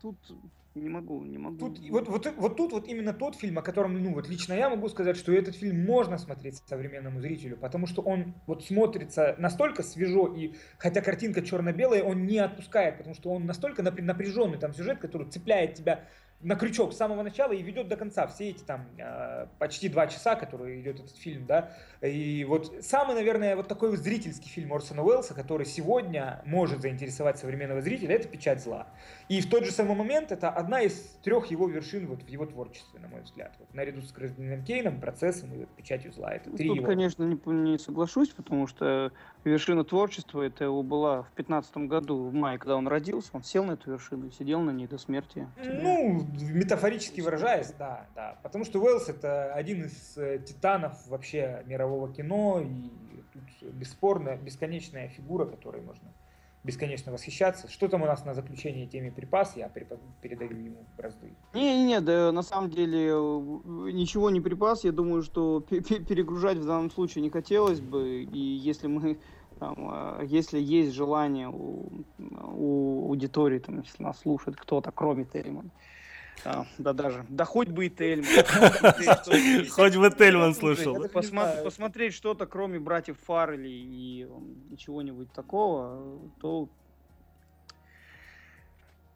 Тут 0.00 0.26
не 0.74 0.88
могу, 0.88 1.22
не 1.24 1.38
могу. 1.38 1.56
Тут, 1.58 1.80
вот, 1.90 2.08
вот, 2.08 2.32
вот 2.36 2.56
тут 2.56 2.72
вот 2.72 2.86
именно 2.86 3.12
тот 3.12 3.34
фильм, 3.34 3.58
о 3.58 3.62
котором, 3.62 4.02
ну 4.02 4.14
вот 4.14 4.28
лично 4.28 4.52
я 4.52 4.70
могу 4.70 4.88
сказать, 4.88 5.16
что 5.16 5.32
этот 5.32 5.56
фильм 5.56 5.84
можно 5.84 6.16
смотреть 6.16 6.62
современному 6.66 7.20
зрителю, 7.20 7.56
потому 7.56 7.86
что 7.86 8.02
он 8.02 8.34
вот 8.46 8.64
смотрится 8.64 9.34
настолько 9.38 9.82
свежо, 9.82 10.32
и 10.32 10.54
хотя 10.78 11.00
картинка 11.00 11.42
черно-белая, 11.42 12.04
он 12.04 12.24
не 12.24 12.38
отпускает, 12.38 12.98
потому 12.98 13.14
что 13.14 13.30
он 13.30 13.46
настолько 13.46 13.82
напряженный 13.82 14.58
там 14.58 14.72
сюжет, 14.72 15.00
который 15.00 15.28
цепляет 15.28 15.74
тебя 15.74 16.04
на 16.42 16.56
крючок 16.56 16.92
с 16.94 16.96
самого 16.96 17.22
начала 17.22 17.52
и 17.52 17.62
ведет 17.62 17.88
до 17.88 17.96
конца 17.96 18.26
все 18.26 18.50
эти 18.50 18.62
там 18.62 18.86
а, 18.98 19.48
почти 19.58 19.88
два 19.88 20.06
часа, 20.06 20.36
которые 20.36 20.80
идет 20.80 21.00
этот 21.00 21.16
фильм, 21.16 21.44
да. 21.46 21.72
И 22.00 22.44
вот 22.48 22.72
самый, 22.80 23.14
наверное, 23.14 23.56
вот 23.56 23.68
такой 23.68 23.90
вот 23.90 23.98
зрительский 23.98 24.48
фильм 24.48 24.72
Орсона 24.72 25.02
Уэллса, 25.02 25.34
который 25.34 25.66
сегодня 25.66 26.42
может 26.46 26.80
заинтересовать 26.80 27.38
современного 27.38 27.82
зрителя, 27.82 28.14
это 28.14 28.28
«Печать 28.28 28.62
зла». 28.62 28.86
И 29.28 29.40
в 29.42 29.50
тот 29.50 29.64
же 29.64 29.70
самый 29.70 29.96
момент 29.96 30.32
это 30.32 30.48
одна 30.48 30.80
из 30.80 30.94
трех 31.22 31.50
его 31.50 31.68
вершин 31.68 32.06
вот 32.06 32.22
в 32.22 32.28
его 32.28 32.46
творчестве, 32.46 33.00
на 33.00 33.08
мой 33.08 33.20
взгляд. 33.20 33.54
Вот, 33.58 33.72
наряду 33.74 34.00
с 34.00 34.10
Гражданином 34.10 34.64
Кейном, 34.64 35.00
процессом 35.00 35.52
и 35.52 35.58
вот 35.58 35.68
«Печатью 35.76 36.12
зла». 36.12 36.32
Это 36.32 36.50
три 36.50 36.68
Тут, 36.68 36.76
его. 36.78 36.86
конечно, 36.86 37.22
не, 37.22 37.38
не 37.46 37.78
соглашусь, 37.78 38.30
потому 38.30 38.66
что 38.66 39.12
вершина 39.44 39.84
творчества 39.84 40.42
это 40.42 40.64
его 40.64 40.82
была 40.82 41.22
в 41.22 41.32
пятнадцатом 41.32 41.88
году, 41.88 42.28
в 42.28 42.34
мае, 42.34 42.58
когда 42.58 42.76
он 42.76 42.88
родился, 42.88 43.30
он 43.32 43.42
сел 43.42 43.64
на 43.64 43.72
эту 43.72 43.92
вершину 43.92 44.26
и 44.26 44.30
сидел 44.30 44.60
на 44.60 44.70
ней 44.70 44.86
до 44.86 44.98
смерти. 44.98 45.46
Ну, 45.64 46.26
метафорически 46.52 47.20
выражаясь, 47.20 47.72
да, 47.78 48.06
да. 48.14 48.36
Потому 48.42 48.64
что 48.64 48.80
Уэллс 48.80 49.08
это 49.08 49.52
один 49.54 49.84
из 49.84 50.16
э, 50.16 50.38
титанов 50.46 51.06
вообще 51.08 51.62
мирового 51.66 52.12
кино, 52.12 52.60
и 52.60 52.90
тут 53.32 53.72
бесспорно 53.72 54.36
бесконечная 54.36 55.08
фигура, 55.08 55.46
которой 55.46 55.82
можно 55.82 56.09
бесконечно 56.62 57.12
восхищаться. 57.12 57.68
Что 57.68 57.88
там 57.88 58.02
у 58.02 58.06
нас 58.06 58.24
на 58.24 58.34
заключение 58.34 58.86
теме 58.86 59.10
припас, 59.10 59.56
я 59.56 59.68
передаю 59.68 60.50
ему 60.50 60.84
бразды. 60.96 61.34
Не-не-не, 61.54 62.00
да 62.00 62.32
на 62.32 62.42
самом 62.42 62.70
деле 62.70 63.08
э, 63.08 63.12
ничего 63.92 64.30
не 64.30 64.40
припас, 64.40 64.84
я 64.84 64.92
думаю, 64.92 65.22
что 65.22 65.60
перегружать 65.60 66.58
в 66.58 66.66
данном 66.66 66.90
случае 66.90 67.22
не 67.22 67.30
хотелось 67.30 67.80
бы, 67.80 68.22
и 68.22 68.38
если 68.38 68.88
мы 68.88 69.18
там, 69.58 69.76
а, 69.90 70.22
если 70.24 70.58
есть 70.58 70.94
желание 70.94 71.48
у, 71.48 72.04
у 72.18 73.08
аудитории, 73.08 73.58
там, 73.58 73.80
если 73.80 74.02
нас 74.02 74.18
слушает 74.20 74.56
кто-то, 74.56 74.90
кроме 74.90 75.24
Терримана, 75.24 75.70
а, 76.44 76.66
да 76.78 76.92
даже. 76.92 77.24
Да 77.28 77.44
хоть 77.44 77.68
бы 77.68 77.86
и 77.86 77.90
Тельман. 77.90 78.26
Хоть 79.70 79.96
бы 79.96 80.10
Тельман 80.10 80.54
слушал. 80.54 81.08
Посмотреть 81.08 82.14
что-то, 82.14 82.46
кроме 82.46 82.78
братьев 82.78 83.16
Фаррелли 83.26 83.68
и 83.68 84.28
чего-нибудь 84.78 85.32
такого, 85.32 86.20
то 86.40 86.68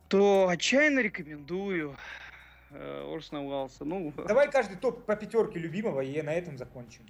то 0.09 0.49
отчаянно 0.49 1.01
рекомендую. 1.01 1.97
Э, 2.77 3.15
Орсона 3.15 3.47
Уэллса. 3.47 3.85
Ну, 3.85 4.13
Давай 4.29 4.51
каждый 4.51 4.77
топ 4.77 5.05
по 5.05 5.15
пятерке 5.15 5.61
любимого 5.61 6.01
и 6.01 6.21
на 6.23 6.33
этом 6.35 6.59
закончим. 6.59 7.03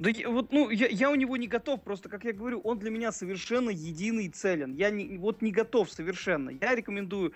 Да 0.00 0.10
вот, 0.26 0.52
ну, 0.52 0.68
я, 0.70 0.88
я 0.88 1.10
у 1.10 1.14
него 1.14 1.36
не 1.36 1.46
готов, 1.46 1.82
просто, 1.82 2.08
как 2.08 2.24
я 2.24 2.32
говорю, 2.32 2.60
он 2.60 2.78
для 2.78 2.90
меня 2.90 3.12
совершенно 3.12 3.70
единый 3.70 4.26
и 4.26 4.30
целен. 4.30 4.74
Я 4.74 4.90
не, 4.90 5.18
вот 5.18 5.40
не 5.40 5.52
готов 5.52 5.90
совершенно. 5.90 6.50
Я 6.50 6.74
рекомендую, 6.74 7.32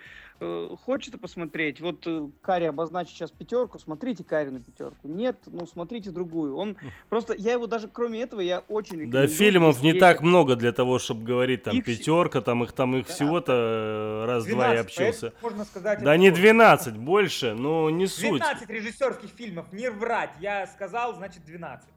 хочется 0.85 1.19
посмотреть, 1.19 1.81
вот 1.81 2.07
э, 2.07 2.29
Карри 2.43 2.65
обозначит 2.65 3.15
сейчас 3.15 3.31
пятерку, 3.31 3.79
смотрите 3.79 4.25
Карри 4.25 4.51
на 4.51 4.61
пятерку. 4.61 5.09
Нет, 5.09 5.39
ну, 5.47 5.67
смотрите 5.67 6.11
другую. 6.11 6.57
Он 6.57 6.77
просто, 7.09 7.35
я 7.35 7.53
его 7.53 7.67
даже, 7.67 7.89
кроме 7.89 8.21
этого, 8.21 8.41
я 8.41 8.61
очень 8.69 9.11
Да, 9.11 9.27
фильмов 9.27 9.83
не 9.83 9.95
так 9.95 10.21
много 10.21 10.57
для 10.57 10.73
того, 10.73 10.99
чтобы 10.99 11.25
говорить, 11.25 11.63
там, 11.63 11.77
их... 11.77 11.85
пятерка, 11.85 12.41
там, 12.41 12.65
их 12.65 12.73
там 12.73 12.97
их 12.97 13.07
да. 13.07 13.13
всего-то 13.13 13.53
э, 13.53 14.27
раз-два 14.27 14.75
и 14.75 14.79
общался. 14.79 15.33
Можно 15.43 15.65
сказать, 15.65 16.03
да 16.03 16.17
не 16.17 16.31
12, 16.31 16.97
больше, 16.97 17.55
но 17.55 17.91
не 17.91 18.07
суть. 18.07 18.41
12 18.41 18.69
режиссерских 18.69 19.31
фильмов, 19.31 19.73
не 19.73 19.91
врать. 19.91 20.31
Я 20.41 20.67
сказал, 20.67 21.15
значит 21.15 21.45
12. 21.45 21.89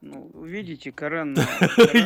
Ну, 0.00 0.30
видите, 0.44 0.92
Карен... 0.92 1.36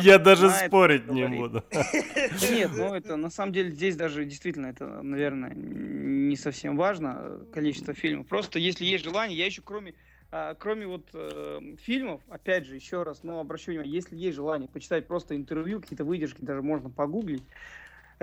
Я 0.01 0.17
даже 0.17 0.49
спорить 0.49 1.07
не 1.07 1.27
буду. 1.27 1.63
Нет, 2.51 2.71
ну 2.75 2.93
это 2.93 3.15
на 3.15 3.29
самом 3.29 3.53
деле 3.53 3.69
здесь 3.69 3.95
даже 3.95 4.25
действительно 4.25 4.67
это, 4.67 5.03
наверное, 5.03 5.53
не 5.53 6.35
совсем 6.35 6.75
важно, 6.75 7.39
количество 7.53 7.93
фильмов. 7.93 8.27
Просто 8.27 8.59
если 8.59 8.85
есть 8.85 9.03
желание, 9.03 9.37
я 9.37 9.45
еще 9.45 9.61
кроме 9.63 9.93
а, 10.35 10.55
кроме 10.55 10.87
вот 10.87 11.07
э, 11.13 11.75
фильмов, 11.83 12.21
опять 12.27 12.65
же, 12.65 12.73
еще 12.73 13.03
раз, 13.03 13.21
ну, 13.21 13.37
обращу 13.37 13.69
внимание, 13.69 13.93
если 13.93 14.15
есть 14.15 14.35
желание 14.35 14.67
почитать 14.67 15.05
просто 15.05 15.35
интервью, 15.35 15.79
какие-то 15.79 16.05
выдержки, 16.05 16.41
даже 16.41 16.63
можно 16.63 16.89
погуглить, 16.89 17.43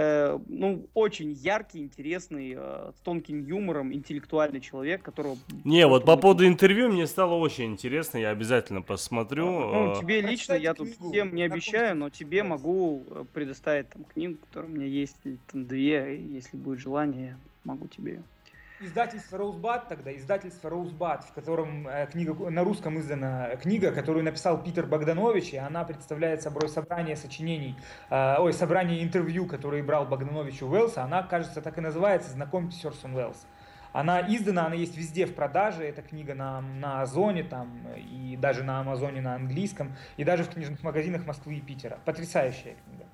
Э, 0.01 0.39
ну, 0.49 0.87
очень 0.95 1.33
яркий, 1.33 1.81
интересный, 1.81 2.55
э, 2.57 2.93
с 2.97 3.01
тонким 3.03 3.45
юмором, 3.45 3.93
интеллектуальный 3.93 4.61
человек, 4.61 5.03
которого... 5.03 5.37
Не, 5.65 5.87
вот 5.87 6.07
по 6.07 6.17
поводу 6.17 6.47
интервью 6.47 6.89
мне 6.89 7.07
стало 7.07 7.35
очень 7.35 7.67
интересно, 7.67 8.17
я 8.17 8.31
обязательно 8.31 8.81
посмотрю. 8.81 9.45
Ну, 9.45 9.93
э. 9.93 10.01
тебе 10.01 10.23
лично, 10.23 10.55
я 10.55 10.73
тут 10.73 10.89
всем 10.89 11.35
не 11.35 11.43
обещаю, 11.43 11.97
но 11.97 12.09
тебе 12.09 12.43
могу 12.43 13.03
предоставить 13.35 13.91
там 13.91 14.05
книгу, 14.05 14.39
которая 14.49 14.71
у 14.71 14.75
меня 14.75 14.87
есть, 14.87 15.17
там 15.53 15.67
две, 15.67 16.19
если 16.19 16.57
будет 16.57 16.79
желание, 16.79 17.37
могу 17.65 17.87
тебе 17.87 18.23
издательство 18.81 19.39
Роузбад 19.39 19.89
тогда, 19.89 20.15
издательство 20.15 20.71
Роузбад, 20.71 21.25
в 21.25 21.33
котором 21.33 21.87
э, 21.87 22.07
книга, 22.11 22.35
на 22.51 22.65
русском 22.65 22.99
издана 22.99 23.57
книга, 23.57 23.93
которую 23.93 24.25
написал 24.25 24.63
Питер 24.63 24.87
Богданович, 24.87 25.55
и 25.55 25.57
она 25.59 25.85
представляет 25.85 26.43
собой 26.43 26.69
собрание 26.69 27.17
сочинений, 27.17 27.77
э, 28.09 28.37
ой, 28.39 28.53
собрание 28.53 29.03
интервью, 29.03 29.47
которые 29.47 29.83
брал 29.83 30.07
Богданович 30.07 30.63
у 30.63 30.69
Уэллса, 30.69 31.05
она, 31.05 31.23
кажется, 31.23 31.61
так 31.61 31.77
и 31.79 31.81
называется 31.81 32.31
«Знакомьтесь, 32.31 32.85
Орсон 32.85 33.15
Уэллс». 33.15 33.47
Она 33.93 34.21
издана, 34.21 34.67
она 34.67 34.77
есть 34.77 34.97
везде 34.97 35.27
в 35.27 35.35
продаже, 35.35 35.83
эта 35.85 36.01
книга 36.01 36.35
на, 36.35 36.61
на 36.61 37.03
Озоне 37.03 37.43
там, 37.43 37.69
и 37.97 38.37
даже 38.41 38.63
на 38.63 38.81
Амазоне 38.81 39.21
на 39.21 39.35
английском, 39.35 39.97
и 40.17 40.23
даже 40.23 40.45
в 40.45 40.51
книжных 40.51 40.83
магазинах 40.85 41.27
Москвы 41.27 41.57
и 41.57 41.61
Питера. 41.61 41.99
Потрясающая 42.05 42.77
книга. 42.87 43.10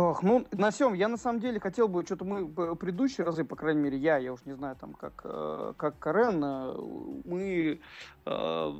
Ох, 0.00 0.22
ну, 0.22 0.46
на 0.52 0.70
всем, 0.70 0.94
я 0.94 1.08
на 1.08 1.16
самом 1.16 1.40
деле 1.40 1.58
хотел 1.58 1.88
бы, 1.88 2.04
что-то 2.04 2.24
мы 2.24 2.48
предыдущие 2.76 3.24
разы, 3.24 3.42
по 3.42 3.56
крайней 3.56 3.80
мере, 3.80 3.98
я, 3.98 4.16
я 4.18 4.32
уж 4.32 4.44
не 4.44 4.52
знаю, 4.54 4.76
там, 4.76 4.94
как, 4.94 5.22
э, 5.24 5.72
как 5.76 5.98
Карен, 5.98 6.40
э, 6.44 6.74
мы 7.24 7.80
э, 8.24 8.72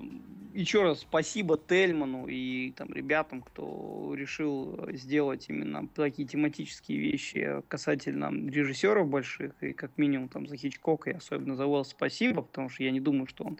еще 0.54 0.84
раз 0.84 1.00
спасибо 1.00 1.58
Тельману 1.58 2.28
и 2.28 2.70
там 2.70 2.92
ребятам, 2.92 3.42
кто 3.42 4.14
решил 4.14 4.78
сделать 4.92 5.46
именно 5.48 5.88
такие 5.88 6.28
тематические 6.28 6.98
вещи 6.98 7.64
касательно 7.66 8.30
режиссеров 8.48 9.08
больших, 9.08 9.60
и 9.60 9.72
как 9.72 9.98
минимум 9.98 10.28
там 10.28 10.46
за 10.46 10.56
Хичкока, 10.56 11.10
и 11.10 11.14
особенно 11.14 11.56
за 11.56 11.66
Уэлл 11.66 11.84
спасибо, 11.84 12.42
потому 12.42 12.68
что 12.68 12.84
я 12.84 12.92
не 12.92 13.00
думаю, 13.00 13.26
что 13.26 13.42
он 13.42 13.58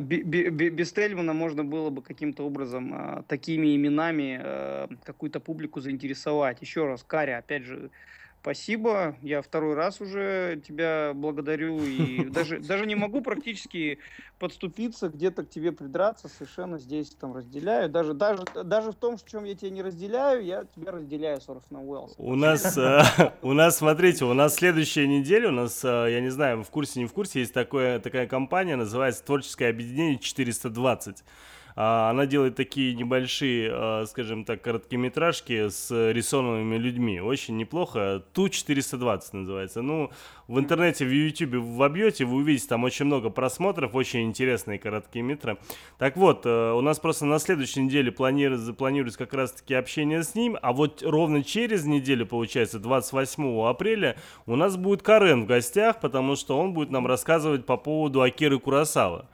без 0.00 0.92
Тельмана 0.92 1.32
можно 1.32 1.64
было 1.64 1.88
бы 1.88 2.02
каким-то 2.02 2.44
образом 2.44 3.24
такими 3.28 3.74
именами 3.74 4.88
какую-то 5.04 5.40
публику 5.40 5.80
заинтересовать. 5.80 6.53
Еще 6.60 6.86
раз, 6.86 7.04
Каря, 7.04 7.38
опять 7.38 7.64
же, 7.64 7.90
Спасибо, 8.44 9.16
я 9.22 9.40
второй 9.40 9.72
раз 9.72 10.02
уже 10.02 10.60
тебя 10.68 11.12
благодарю 11.14 11.82
и 11.82 12.24
даже, 12.30 12.58
даже 12.58 12.84
не 12.84 12.94
могу 12.94 13.22
практически 13.22 14.00
подступиться, 14.38 15.08
где-то 15.08 15.44
к 15.44 15.48
тебе 15.48 15.72
придраться, 15.72 16.28
совершенно 16.28 16.78
здесь 16.78 17.08
там 17.18 17.34
разделяю. 17.34 17.88
Даже, 17.88 18.12
даже, 18.12 18.42
даже 18.62 18.92
в 18.92 18.96
том, 18.96 19.16
в 19.16 19.24
чем 19.24 19.44
я 19.44 19.54
тебя 19.54 19.70
не 19.70 19.80
разделяю, 19.80 20.44
я 20.44 20.64
тебя 20.76 20.92
разделяю 20.92 21.40
с 21.40 21.48
Орсона 21.48 21.82
Уэллс. 21.82 22.16
У 22.18 22.34
нас, 22.34 22.76
э, 22.76 23.00
у 23.40 23.54
нас, 23.54 23.78
смотрите, 23.78 24.26
у 24.26 24.34
нас 24.34 24.56
следующая 24.56 25.06
неделя, 25.06 25.48
у 25.48 25.52
нас, 25.52 25.82
э, 25.82 26.08
я 26.10 26.20
не 26.20 26.28
знаю, 26.28 26.64
в 26.64 26.68
курсе, 26.68 27.00
не 27.00 27.06
в 27.06 27.14
курсе, 27.14 27.40
есть 27.40 27.54
такое, 27.54 27.98
такая 27.98 28.26
компания, 28.26 28.76
называется 28.76 29.24
Творческое 29.24 29.70
объединение 29.70 30.18
420. 30.18 31.24
А, 31.76 32.10
она 32.10 32.26
делает 32.26 32.54
такие 32.54 32.94
небольшие, 32.94 33.70
а, 33.72 34.04
скажем 34.06 34.44
так, 34.44 34.62
короткометражки 34.62 35.68
с 35.68 35.90
рисованными 36.12 36.76
людьми. 36.76 37.20
Очень 37.20 37.56
неплохо. 37.56 38.22
Ту-420 38.32 39.20
называется. 39.32 39.82
Ну, 39.82 40.10
в 40.48 40.58
интернете, 40.58 41.04
в 41.04 41.10
YouTube 41.10 41.54
вобьете, 41.54 42.24
вы 42.24 42.36
увидите 42.36 42.68
там 42.68 42.84
очень 42.84 43.06
много 43.06 43.30
просмотров, 43.30 43.94
очень 43.94 44.22
интересные 44.22 44.78
короткие 44.78 45.22
метры. 45.22 45.58
Так 45.98 46.16
вот, 46.16 46.44
э, 46.44 46.72
у 46.72 46.80
нас 46.80 46.98
просто 46.98 47.24
на 47.24 47.38
следующей 47.38 47.80
неделе 47.80 48.12
планируется, 48.12 48.72
планируется 48.72 49.18
как 49.18 49.34
раз-таки 49.34 49.74
общение 49.74 50.22
с 50.22 50.34
ним, 50.34 50.56
а 50.60 50.72
вот 50.72 51.02
ровно 51.02 51.42
через 51.42 51.84
неделю, 51.84 52.26
получается, 52.26 52.78
28 52.78 53.68
апреля, 53.68 54.16
у 54.46 54.56
нас 54.56 54.76
будет 54.76 55.02
Карен 55.02 55.44
в 55.44 55.46
гостях, 55.46 56.00
потому 56.00 56.36
что 56.36 56.58
он 56.58 56.74
будет 56.74 56.90
нам 56.90 57.06
рассказывать 57.06 57.66
по 57.66 57.76
поводу 57.76 58.22
Акиры 58.22 58.58
Курасава. 58.58 59.28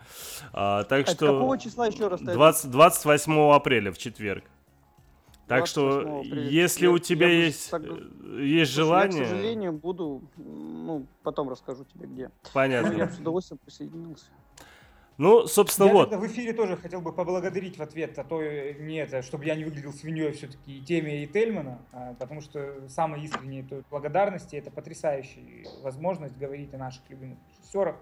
А, 0.52 0.84
так 0.84 1.08
а 1.08 1.10
что... 1.10 1.26
какого 1.26 1.58
числа 1.58 1.86
еще 1.86 2.08
раз? 2.08 2.20
20, 2.20 2.70
28 2.70 3.50
апреля 3.52 3.92
в 3.92 3.98
четверг. 3.98 4.44
Так 5.50 5.66
что, 5.66 6.22
если 6.22 6.84
я, 6.84 6.92
у 6.92 6.98
тебя 6.98 7.26
я 7.26 7.46
есть, 7.46 7.72
так... 7.72 7.82
Э, 7.84 8.40
есть 8.40 8.70
желание... 8.70 9.18
Я, 9.18 9.24
к 9.24 9.28
сожалению, 9.28 9.72
буду... 9.72 10.22
Ну, 10.36 11.08
потом 11.24 11.48
расскажу 11.48 11.84
тебе, 11.92 12.06
где. 12.06 12.30
Понятно. 12.52 12.92
Я 12.92 13.08
с 13.08 13.18
удовольствием 13.18 13.58
присоединился. 13.58 14.26
Ну, 15.18 15.48
собственно, 15.48 15.88
я 15.88 15.92
вот. 15.92 16.14
в 16.14 16.26
эфире 16.28 16.52
тоже 16.52 16.76
хотел 16.76 17.00
бы 17.00 17.12
поблагодарить 17.12 17.78
в 17.78 17.82
ответ, 17.82 18.16
а 18.20 18.22
то 18.22 18.40
не 18.40 18.98
это, 18.98 19.22
чтобы 19.22 19.44
я 19.44 19.56
не 19.56 19.64
выглядел 19.64 19.92
свиньей 19.92 20.30
все-таки 20.30 20.78
и 20.78 20.82
теме 20.82 21.24
и 21.24 21.26
Тельмана, 21.26 21.80
а, 21.92 22.14
потому 22.14 22.40
что 22.40 22.88
самые 22.88 23.24
искренние 23.24 23.66
благодарности 23.90 24.54
это 24.54 24.70
потрясающая 24.70 25.66
возможность 25.82 26.38
говорить 26.38 26.72
о 26.74 26.78
наших 26.78 27.02
любимых 27.10 27.38
режиссерах, 27.58 27.96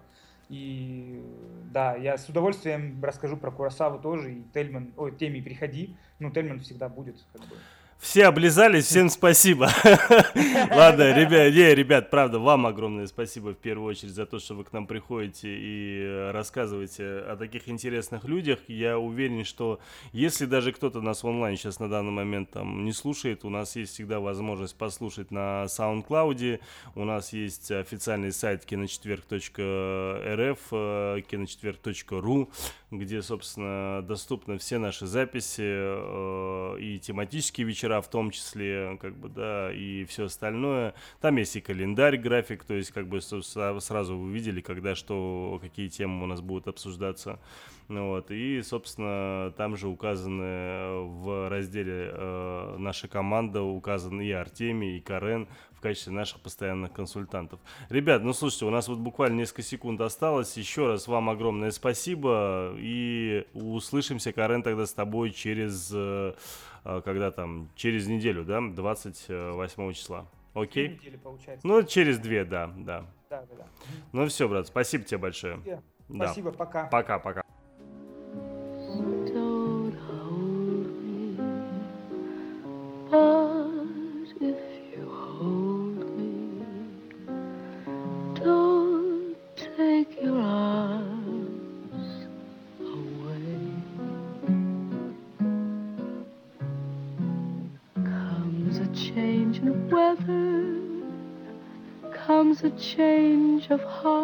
и 0.49 1.23
да, 1.71 1.95
я 1.95 2.17
с 2.17 2.27
удовольствием 2.27 2.99
расскажу 3.03 3.37
про 3.37 3.51
Курасаву 3.51 3.99
тоже, 3.99 4.33
и 4.33 4.43
Тельман, 4.53 4.91
ой, 4.97 5.15
Теми 5.15 5.39
приходи, 5.39 5.95
ну, 6.17 6.31
Тельман 6.31 6.59
всегда 6.59 6.89
будет, 6.89 7.23
как 7.31 7.41
бы. 7.43 7.55
Все 7.99 8.27
облизались, 8.27 8.85
всем 8.85 9.09
спасибо. 9.09 9.69
Ладно, 9.83 11.13
ребят, 11.13 11.53
не, 11.53 11.75
ребят, 11.75 12.09
правда, 12.09 12.39
вам 12.39 12.65
огромное 12.65 13.07
спасибо 13.07 13.49
в 13.49 13.57
первую 13.57 13.89
очередь 13.89 14.13
за 14.13 14.25
то, 14.25 14.39
что 14.39 14.55
вы 14.55 14.63
к 14.63 14.71
нам 14.71 14.87
приходите 14.87 15.49
и 15.49 16.29
рассказываете 16.31 17.03
о 17.03 17.35
таких 17.37 17.67
интересных 17.67 18.23
людях. 18.23 18.59
Я 18.69 18.97
уверен, 18.97 19.43
что 19.43 19.81
если 20.13 20.45
даже 20.45 20.71
кто-то 20.71 21.01
нас 21.01 21.25
онлайн 21.25 21.57
сейчас 21.57 21.79
на 21.79 21.89
данный 21.89 22.11
момент 22.11 22.51
там 22.51 22.85
не 22.85 22.93
слушает, 22.93 23.43
у 23.43 23.49
нас 23.49 23.75
есть 23.75 23.93
всегда 23.93 24.21
возможность 24.21 24.77
послушать 24.77 25.29
на 25.29 25.65
SoundCloud. 25.65 26.61
У 26.95 27.03
нас 27.03 27.33
есть 27.33 27.69
официальный 27.69 28.31
сайт 28.31 28.63
киночетверг.рф, 28.63 30.59
э, 30.71 31.21
киночетверг.ру, 31.29 32.49
где, 32.91 33.21
собственно, 33.21 34.01
доступны 34.01 34.57
все 34.57 34.79
наши 34.79 35.05
записи 35.05 35.61
э, 35.63 36.79
и 36.79 36.99
тематические 36.99 37.67
вечера 37.67 38.01
в 38.01 38.09
том 38.09 38.31
числе, 38.31 38.97
как 38.99 39.15
бы, 39.15 39.29
да, 39.29 39.71
и 39.71 40.05
все 40.05 40.25
остальное. 40.25 40.95
Там 41.21 41.37
есть 41.37 41.55
и 41.55 41.61
календарь, 41.61 42.17
график, 42.17 42.63
то 42.63 42.73
есть, 42.73 42.91
как 42.91 43.07
бы, 43.07 43.21
сразу 43.21 44.17
вы 44.17 44.31
видели, 44.31 44.61
когда 44.61 44.95
что, 44.95 45.59
какие 45.61 45.87
темы 45.87 46.23
у 46.23 46.27
нас 46.27 46.41
будут 46.41 46.67
обсуждаться. 46.67 47.39
Ну 47.89 48.09
вот, 48.09 48.29
и, 48.29 48.61
собственно, 48.61 49.51
там 49.57 49.75
же 49.75 49.87
указаны 49.87 51.01
в 51.05 51.49
разделе 51.49 52.11
э, 52.11 52.75
наша 52.77 53.07
команда, 53.07 53.63
указаны 53.63 54.27
и 54.27 54.31
Артемий, 54.31 54.97
и 54.97 54.99
Карен 54.99 55.47
в 55.79 55.81
качестве 55.81 56.11
наших 56.11 56.41
постоянных 56.41 56.91
консультантов. 56.91 57.61
Ребят, 57.87 58.21
ну 58.21 58.33
слушайте, 58.33 58.65
у 58.65 58.69
нас 58.69 58.89
вот 58.89 58.99
буквально 58.99 59.37
несколько 59.37 59.61
секунд 59.61 60.01
осталось. 60.01 60.57
Еще 60.57 60.87
раз 60.87 61.07
вам 61.07 61.29
огромное 61.29 61.71
спасибо. 61.71 62.73
И 62.77 63.47
услышимся, 63.53 64.33
Карен, 64.33 64.61
тогда 64.61 64.85
с 64.85 64.91
тобой 64.91 65.31
через 65.31 65.89
э, 65.93 66.33
а, 66.83 67.01
когда 67.01 67.31
там, 67.31 67.69
через 67.75 68.07
неделю, 68.07 68.43
да, 68.43 68.59
28 68.61 69.93
числа. 69.93 70.27
Окей? 70.53 70.89
Недели. 70.89 71.17
Ну, 71.63 71.83
через 71.83 72.19
две, 72.19 72.43
да, 72.43 72.67
да. 72.75 73.05
Да, 73.29 73.45
да, 73.49 73.55
да. 73.59 73.65
Ну 74.11 74.27
все, 74.27 74.49
брат, 74.49 74.67
спасибо 74.67 75.05
тебе 75.05 75.19
большое. 75.19 75.61
Спасибо, 76.13 76.51
да. 76.51 76.57
пока. 76.57 76.83
Пока, 76.87 77.19
пока. 77.19 77.43
Of 103.71 103.81
heart, 103.81 104.18